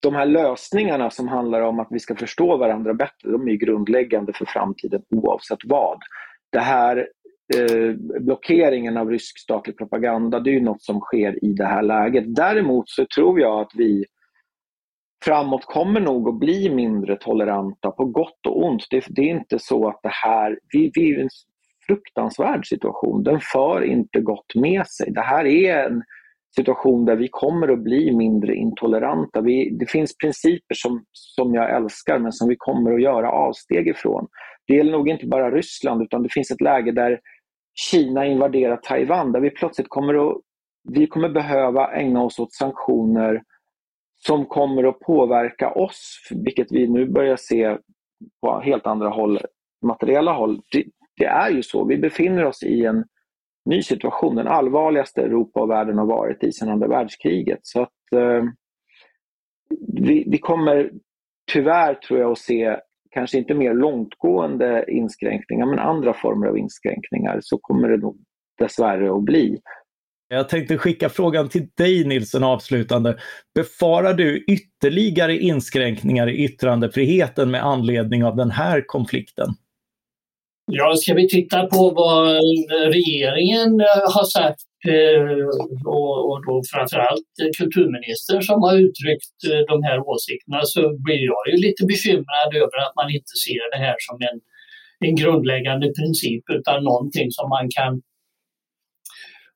de 0.00 0.14
här 0.14 0.26
lösningarna 0.26 1.10
som 1.10 1.28
handlar 1.28 1.60
om 1.60 1.80
att 1.80 1.88
vi 1.90 1.98
ska 1.98 2.16
förstå 2.16 2.56
varandra 2.56 2.94
bättre, 2.94 3.30
de 3.30 3.48
är 3.48 3.52
grundläggande 3.52 4.32
för 4.32 4.44
framtiden 4.44 5.02
oavsett 5.10 5.58
vad. 5.64 5.98
Det 6.52 6.60
här 6.60 7.08
eh, 7.56 7.94
blockeringen 8.20 8.96
av 8.96 9.10
rysk 9.10 9.38
statlig 9.38 9.78
propaganda, 9.78 10.40
det 10.40 10.56
är 10.56 10.60
något 10.60 10.82
som 10.82 11.00
sker 11.00 11.44
i 11.44 11.52
det 11.52 11.64
här 11.64 11.82
läget. 11.82 12.24
Däremot 12.26 12.88
så 12.88 13.06
tror 13.14 13.40
jag 13.40 13.60
att 13.60 13.72
vi 13.74 14.04
framåt 15.24 15.64
kommer 15.64 16.00
nog 16.00 16.28
att 16.28 16.38
bli 16.38 16.70
mindre 16.70 17.16
toleranta 17.16 17.90
på 17.90 18.04
gott 18.04 18.46
och 18.46 18.64
ont. 18.64 18.86
Det, 18.90 19.04
det 19.08 19.22
är 19.22 19.30
inte 19.30 19.58
så 19.58 19.88
att 19.88 20.00
det 20.02 20.12
här, 20.24 20.58
vi, 20.72 20.90
vi 20.94 21.10
är 21.10 21.18
i 21.18 21.22
en 21.22 21.28
fruktansvärd 21.86 22.66
situation. 22.66 23.22
Den 23.22 23.40
för 23.52 23.84
inte 23.84 24.20
gott 24.20 24.54
med 24.54 24.86
sig. 24.86 25.12
Det 25.12 25.20
här 25.20 25.44
är 25.44 25.86
en 25.86 26.02
situation 26.56 27.04
där 27.04 27.16
vi 27.16 27.28
kommer 27.30 27.68
att 27.68 27.82
bli 27.82 28.16
mindre 28.16 28.54
intoleranta. 28.54 29.40
Vi, 29.40 29.70
det 29.70 29.90
finns 29.90 30.16
principer 30.16 30.74
som, 30.74 31.04
som 31.12 31.54
jag 31.54 31.76
älskar 31.76 32.18
men 32.18 32.32
som 32.32 32.48
vi 32.48 32.56
kommer 32.58 32.92
att 32.92 33.02
göra 33.02 33.30
avsteg 33.30 33.88
ifrån. 33.88 34.26
Det 34.66 34.74
gäller 34.74 34.92
nog 34.92 35.08
inte 35.08 35.26
bara 35.26 35.50
Ryssland 35.50 36.02
utan 36.02 36.22
det 36.22 36.32
finns 36.32 36.50
ett 36.50 36.60
läge 36.60 36.92
där 36.92 37.20
Kina 37.90 38.26
invaderar 38.26 38.76
Taiwan 38.76 39.32
där 39.32 39.40
vi 39.40 39.50
plötsligt 39.50 39.88
kommer 39.88 40.30
att 40.30 40.36
vi 40.92 41.06
kommer 41.06 41.28
behöva 41.28 41.92
ägna 41.92 42.22
oss 42.22 42.38
åt 42.38 42.52
sanktioner 42.52 43.42
som 44.26 44.46
kommer 44.46 44.84
att 44.84 45.00
påverka 45.00 45.70
oss, 45.70 46.28
vilket 46.30 46.72
vi 46.72 46.88
nu 46.88 47.06
börjar 47.06 47.36
se 47.36 47.78
på 48.40 48.60
helt 48.60 48.86
andra 48.86 49.08
håll, 49.08 49.40
materiella 49.86 50.32
håll. 50.32 50.60
Det, 50.72 50.84
det 51.16 51.24
är 51.24 51.50
ju 51.50 51.62
så, 51.62 51.84
vi 51.84 51.98
befinner 51.98 52.44
oss 52.44 52.62
i 52.62 52.84
en 52.84 53.04
ny 53.64 53.82
situation, 53.82 54.36
den 54.36 54.48
allvarligaste 54.48 55.22
Europa 55.22 55.60
och 55.60 55.70
världen 55.70 55.98
har 55.98 56.06
varit 56.06 56.44
i 56.44 56.52
sedan 56.52 56.68
andra 56.68 56.88
världskriget. 56.88 57.60
Så 57.62 57.82
att, 57.82 58.12
eh, 58.16 58.44
vi, 59.92 60.24
vi 60.30 60.38
kommer 60.38 60.90
tyvärr, 61.52 61.94
tror 61.94 62.20
jag, 62.20 62.32
att 62.32 62.38
se 62.38 62.76
kanske 63.10 63.38
inte 63.38 63.54
mer 63.54 63.74
långtgående 63.74 64.84
inskränkningar, 64.88 65.66
men 65.66 65.78
andra 65.78 66.14
former 66.14 66.46
av 66.46 66.58
inskränkningar, 66.58 67.38
så 67.42 67.58
kommer 67.58 67.88
det 67.88 67.96
nog 67.96 68.16
dessvärre 68.58 69.16
att 69.16 69.22
bli. 69.22 69.58
Jag 70.28 70.48
tänkte 70.48 70.78
skicka 70.78 71.08
frågan 71.08 71.48
till 71.48 71.66
dig 71.76 72.04
Nilsson 72.04 72.44
avslutande. 72.44 73.18
Befarar 73.54 74.14
du 74.14 74.44
ytterligare 74.48 75.38
inskränkningar 75.38 76.28
i 76.28 76.44
yttrandefriheten 76.44 77.50
med 77.50 77.64
anledning 77.64 78.24
av 78.24 78.36
den 78.36 78.50
här 78.50 78.86
konflikten? 78.86 79.48
Ja, 80.66 80.96
ska 80.96 81.14
vi 81.14 81.28
titta 81.28 81.66
på 81.66 81.90
vad 81.90 82.40
regeringen 82.92 83.80
eh, 83.80 84.12
har 84.14 84.24
sagt 84.24 84.60
eh, 84.88 85.46
och, 86.30 86.46
då 86.46 86.62
framförallt 86.72 87.30
kulturministern 87.58 88.42
som 88.42 88.62
har 88.62 88.74
uttryckt 88.76 89.38
eh, 89.50 89.62
de 89.72 89.82
här 89.82 89.98
åsikterna 90.08 90.60
så 90.62 90.80
blir 90.98 91.22
jag 91.32 91.42
ju 91.50 91.56
lite 91.66 91.84
bekymrad 91.86 92.50
över 92.54 92.78
att 92.84 92.96
man 92.96 93.10
inte 93.10 93.34
ser 93.44 93.64
det 93.72 93.84
här 93.86 93.96
som 93.98 94.16
en, 94.28 94.38
en 95.08 95.16
grundläggande 95.16 95.92
princip 95.98 96.44
utan 96.50 96.84
någonting 96.84 97.30
som 97.30 97.48
man 97.48 97.66
kan 97.76 98.02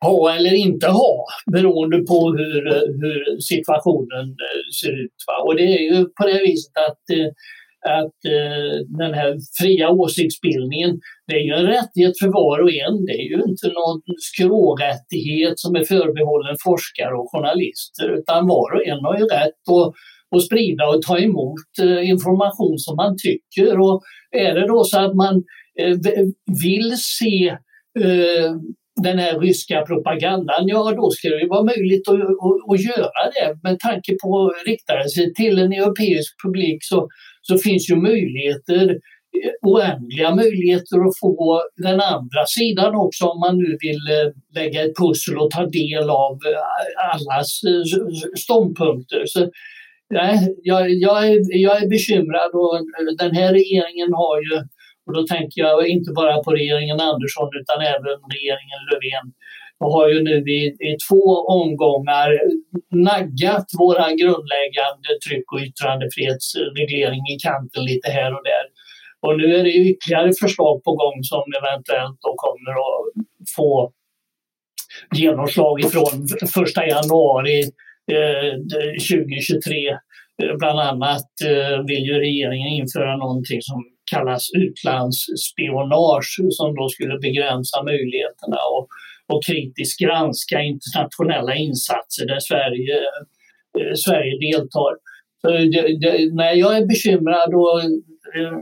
ha 0.00 0.34
eller 0.34 0.54
inte 0.54 0.86
ha 0.86 1.24
beroende 1.52 1.98
på 1.98 2.30
hur, 2.38 2.62
hur 3.02 3.40
situationen 3.40 4.26
eh, 4.28 4.64
ser 4.80 5.04
ut. 5.04 5.18
Va? 5.26 5.44
Och 5.46 5.56
det 5.56 5.62
är 5.62 5.82
ju 5.92 6.04
på 6.04 6.26
det 6.26 6.40
viset 6.46 6.76
att 6.88 7.18
eh, 7.18 7.30
att 8.00 8.20
eh, 8.36 8.72
den 9.02 9.14
här 9.14 9.36
fria 9.60 9.90
åsiktsbildningen, 9.90 11.00
det 11.26 11.34
är 11.34 11.44
ju 11.50 11.52
en 11.52 11.66
rättighet 11.66 12.18
för 12.20 12.28
var 12.28 12.58
och 12.62 12.72
en. 12.72 13.04
Det 13.06 13.12
är 13.12 13.28
ju 13.32 13.40
inte 13.50 13.66
någon 13.78 14.00
skrårättighet 14.30 15.58
som 15.58 15.76
är 15.76 15.84
förbehållen 15.84 16.56
forskare 16.64 17.14
och 17.14 17.30
journalister, 17.32 18.08
utan 18.18 18.46
var 18.46 18.74
och 18.74 18.86
en 18.86 19.04
har 19.04 19.18
ju 19.18 19.24
rätt 19.24 19.62
att, 19.76 19.92
och 20.30 20.44
sprida 20.44 20.86
och 20.86 21.02
ta 21.02 21.18
emot 21.18 21.70
information 22.02 22.78
som 22.78 22.96
man 22.96 23.16
tycker. 23.26 23.80
Och 23.80 24.02
är 24.30 24.54
det 24.54 24.66
då 24.66 24.84
så 24.84 24.98
att 24.98 25.14
man 25.14 25.42
vill 26.64 26.96
se 26.96 27.56
den 29.02 29.18
här 29.18 29.40
ryska 29.40 29.82
propagandan, 29.82 30.68
ja 30.68 30.92
då 30.96 31.10
ska 31.10 31.28
det 31.28 31.46
vara 31.48 31.64
möjligt 31.64 32.08
att, 32.08 32.14
att, 32.14 32.60
att 32.70 32.80
göra 32.80 33.22
det. 33.34 33.58
Med 33.62 33.78
tanke 33.80 34.16
på 34.22 34.46
att 34.46 34.66
rikta 34.66 35.08
sig 35.08 35.34
till 35.34 35.58
en 35.58 35.72
europeisk 35.72 36.34
publik 36.44 36.78
så, 36.80 37.08
så 37.42 37.58
finns 37.58 37.90
ju 37.90 37.96
möjligheter, 37.96 38.90
eh, 38.90 39.52
oändliga 39.62 40.34
möjligheter 40.34 40.96
att 41.06 41.18
få 41.20 41.62
den 41.76 42.00
andra 42.00 42.46
sidan 42.46 42.94
också 42.94 43.24
om 43.24 43.40
man 43.40 43.58
nu 43.58 43.76
vill 43.80 44.02
eh, 44.16 44.28
lägga 44.54 44.84
ett 44.84 44.96
pussel 44.96 45.38
och 45.38 45.50
ta 45.50 45.66
del 45.66 46.10
av 46.10 46.32
eh, 46.50 47.12
allas 47.12 47.60
ståndpunkter. 48.36 49.22
Så, 49.26 49.50
nej, 50.10 50.54
jag, 50.62 50.90
jag, 50.90 51.28
är, 51.28 51.38
jag 51.48 51.82
är 51.82 51.88
bekymrad 51.88 52.50
och 52.52 52.76
den 53.18 53.34
här 53.34 53.52
regeringen 53.52 54.12
har 54.12 54.38
ju 54.40 54.56
och 55.08 55.14
då 55.14 55.22
tänker 55.26 55.60
jag 55.60 55.88
inte 55.88 56.10
bara 56.20 56.42
på 56.44 56.50
regeringen 56.52 57.00
Andersson 57.00 57.48
utan 57.60 57.78
även 57.94 58.16
regeringen 58.36 58.80
Löfven. 58.88 59.26
Och 59.80 59.92
har 59.92 60.08
ju 60.08 60.22
nu 60.22 60.36
i, 60.58 60.62
i 60.90 60.96
två 61.08 61.24
omgångar 61.58 62.28
naggat 63.10 63.66
våra 63.78 64.06
grundläggande 64.20 65.10
tryck 65.26 65.52
och 65.52 65.60
yttrandefrihetsreglering 65.66 67.22
i 67.34 67.36
kanten 67.46 67.82
lite 67.84 68.08
här 68.18 68.30
och 68.36 68.44
där. 68.52 68.64
Och 69.24 69.38
nu 69.38 69.46
är 69.56 69.64
det 69.64 69.74
ytterligare 69.90 70.32
förslag 70.40 70.84
på 70.84 70.92
gång 71.02 71.18
som 71.22 71.44
eventuellt 71.60 72.18
då 72.26 72.32
kommer 72.44 72.70
att 72.70 73.02
få 73.56 73.92
genomslag 75.14 75.80
ifrån 75.80 76.14
1 76.42 76.88
januari 76.94 77.62
eh, 78.12 78.52
2023. 79.10 79.88
Eh, 80.42 80.56
bland 80.58 80.80
annat 80.80 81.30
eh, 81.44 81.84
vill 81.86 82.04
ju 82.04 82.14
regeringen 82.14 82.68
införa 82.68 83.16
någonting 83.16 83.62
som 83.62 83.84
kallas 84.10 84.44
utlandsspionage 84.64 86.36
som 86.50 86.74
då 86.74 86.88
skulle 86.88 87.18
begränsa 87.18 87.82
möjligheterna 87.82 88.58
och, 88.74 88.84
och 89.32 89.44
kritiskt 89.44 90.00
granska 90.00 90.62
internationella 90.62 91.54
insatser 91.54 92.26
där 92.26 92.40
Sverige, 92.40 92.96
eh, 93.78 93.94
Sverige 94.04 94.34
deltar. 94.48 94.92
Så 95.40 95.48
det, 95.50 95.82
det, 96.02 96.34
när 96.34 96.52
jag 96.52 96.76
är 96.76 96.86
bekymrad 96.86 97.54
och 97.54 97.80
eh, 98.38 98.58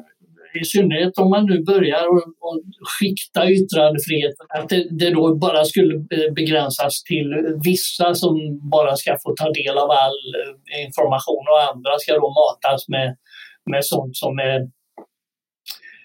i 0.60 0.64
synnerhet 0.64 1.18
om 1.18 1.30
man 1.30 1.46
nu 1.46 1.62
börjar 1.62 2.04
och, 2.12 2.24
och 2.46 2.58
skikta 2.98 3.50
yttrandefriheten, 3.50 4.46
att 4.48 4.68
det, 4.68 4.98
det, 4.98 5.10
då 5.10 5.34
bara 5.34 5.64
skulle 5.64 5.94
begränsas 6.36 7.02
till 7.02 7.28
vissa 7.64 8.14
som 8.14 8.34
bara 8.70 8.96
ska 8.96 9.16
få 9.22 9.34
ta 9.34 9.50
del 9.50 9.78
av 9.78 9.90
all 9.90 10.20
eh, 10.40 10.84
information 10.86 11.44
och 11.52 11.74
andra 11.74 11.92
ska 11.98 12.14
då 12.14 12.28
matas 12.40 12.88
med, 12.88 13.16
med 13.70 13.84
sånt 13.84 14.16
som 14.16 14.38
är 14.38 14.60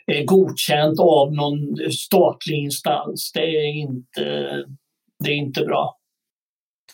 är 0.08 0.26
godkänt 0.26 1.00
av 1.00 1.34
någon 1.34 1.76
statlig 1.92 2.58
instans. 2.58 3.32
Det 3.34 3.46
är 3.46 3.74
inte, 3.74 4.22
det 5.24 5.32
är 5.32 5.36
inte 5.36 5.62
bra. 5.62 6.02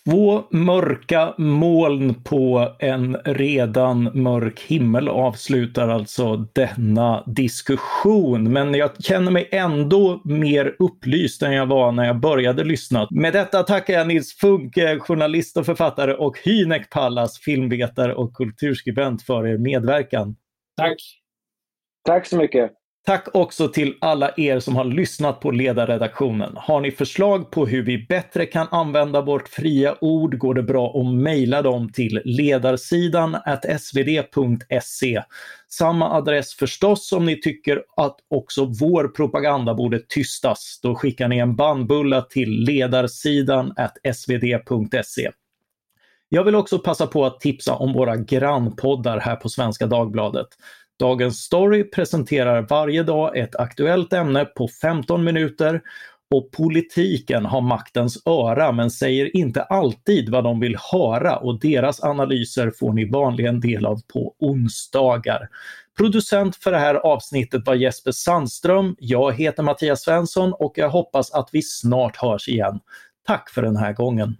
Två 0.09 0.43
mörka 0.51 1.33
moln 1.37 2.23
på 2.23 2.75
en 2.79 3.17
redan 3.25 4.03
mörk 4.13 4.61
himmel 4.61 5.07
avslutar 5.07 5.89
alltså 5.89 6.35
denna 6.53 7.23
diskussion. 7.25 8.53
Men 8.53 8.73
jag 8.73 9.03
känner 9.03 9.31
mig 9.31 9.49
ändå 9.51 10.21
mer 10.25 10.75
upplyst 10.79 11.43
än 11.43 11.53
jag 11.53 11.65
var 11.65 11.91
när 11.91 12.05
jag 12.05 12.19
började 12.19 12.63
lyssna. 12.63 13.07
Med 13.11 13.33
detta 13.33 13.63
tackar 13.63 13.93
jag 13.93 14.07
Nils 14.07 14.37
Funk, 14.37 14.75
journalist 14.99 15.57
och 15.57 15.65
författare 15.65 16.13
och 16.13 16.37
Hynek 16.43 16.89
Pallas, 16.89 17.39
filmvetare 17.39 18.13
och 18.15 18.33
kulturskribent 18.33 19.23
för 19.23 19.47
er 19.47 19.57
medverkan. 19.57 20.35
Tack! 20.77 20.97
Tack 22.05 22.25
så 22.25 22.37
mycket! 22.37 22.76
Tack 23.07 23.27
också 23.35 23.67
till 23.67 23.97
alla 24.01 24.31
er 24.37 24.59
som 24.59 24.75
har 24.75 24.85
lyssnat 24.85 25.39
på 25.39 25.51
ledarredaktionen. 25.51 26.53
Har 26.55 26.81
ni 26.81 26.91
förslag 26.91 27.51
på 27.51 27.65
hur 27.65 27.83
vi 27.83 28.05
bättre 28.09 28.45
kan 28.45 28.67
använda 28.71 29.21
vårt 29.21 29.47
fria 29.47 29.95
ord 30.01 30.37
går 30.37 30.53
det 30.53 30.63
bra 30.63 30.99
att 30.99 31.13
mejla 31.13 31.61
dem 31.61 31.91
till 31.91 32.21
ledarsidan 32.25 33.37
svd.se. 33.79 35.23
Samma 35.67 36.09
adress 36.11 36.53
förstås 36.53 37.11
om 37.11 37.25
ni 37.25 37.41
tycker 37.41 37.83
att 37.97 38.17
också 38.29 38.65
vår 38.65 39.07
propaganda 39.07 39.73
borde 39.73 39.99
tystas. 39.99 40.79
Då 40.83 40.95
skickar 40.95 41.27
ni 41.27 41.37
en 41.37 41.55
bandbulla 41.55 42.21
till 42.21 42.49
ledarsidan 42.49 43.73
svd.se. 44.13 45.31
Jag 46.29 46.43
vill 46.43 46.55
också 46.55 46.79
passa 46.79 47.07
på 47.07 47.25
att 47.25 47.39
tipsa 47.39 47.75
om 47.75 47.93
våra 47.93 48.15
grannpoddar 48.15 49.19
här 49.19 49.35
på 49.35 49.49
Svenska 49.49 49.87
Dagbladet. 49.87 50.47
Dagens 50.99 51.39
Story 51.39 51.83
presenterar 51.83 52.61
varje 52.69 53.03
dag 53.03 53.37
ett 53.37 53.55
aktuellt 53.55 54.13
ämne 54.13 54.45
på 54.45 54.67
15 54.67 55.23
minuter 55.23 55.81
och 56.35 56.51
politiken 56.51 57.45
har 57.45 57.61
maktens 57.61 58.21
öra 58.25 58.71
men 58.71 58.91
säger 58.91 59.37
inte 59.37 59.63
alltid 59.63 60.29
vad 60.29 60.43
de 60.43 60.59
vill 60.59 60.77
höra 60.91 61.37
och 61.37 61.59
deras 61.59 62.03
analyser 62.03 62.71
får 62.79 62.93
ni 62.93 63.05
vanligen 63.09 63.59
del 63.59 63.85
av 63.85 64.01
på 64.13 64.35
onsdagar. 64.39 65.49
Producent 65.97 66.55
för 66.55 66.71
det 66.71 66.77
här 66.77 66.95
avsnittet 66.95 67.65
var 67.65 67.75
Jesper 67.75 68.11
Sandström. 68.11 68.95
Jag 68.99 69.33
heter 69.33 69.63
Mattias 69.63 70.03
Svensson 70.03 70.53
och 70.53 70.73
jag 70.75 70.89
hoppas 70.89 71.31
att 71.31 71.49
vi 71.51 71.61
snart 71.61 72.17
hörs 72.17 72.47
igen. 72.47 72.79
Tack 73.27 73.49
för 73.49 73.61
den 73.61 73.77
här 73.77 73.93
gången. 73.93 74.37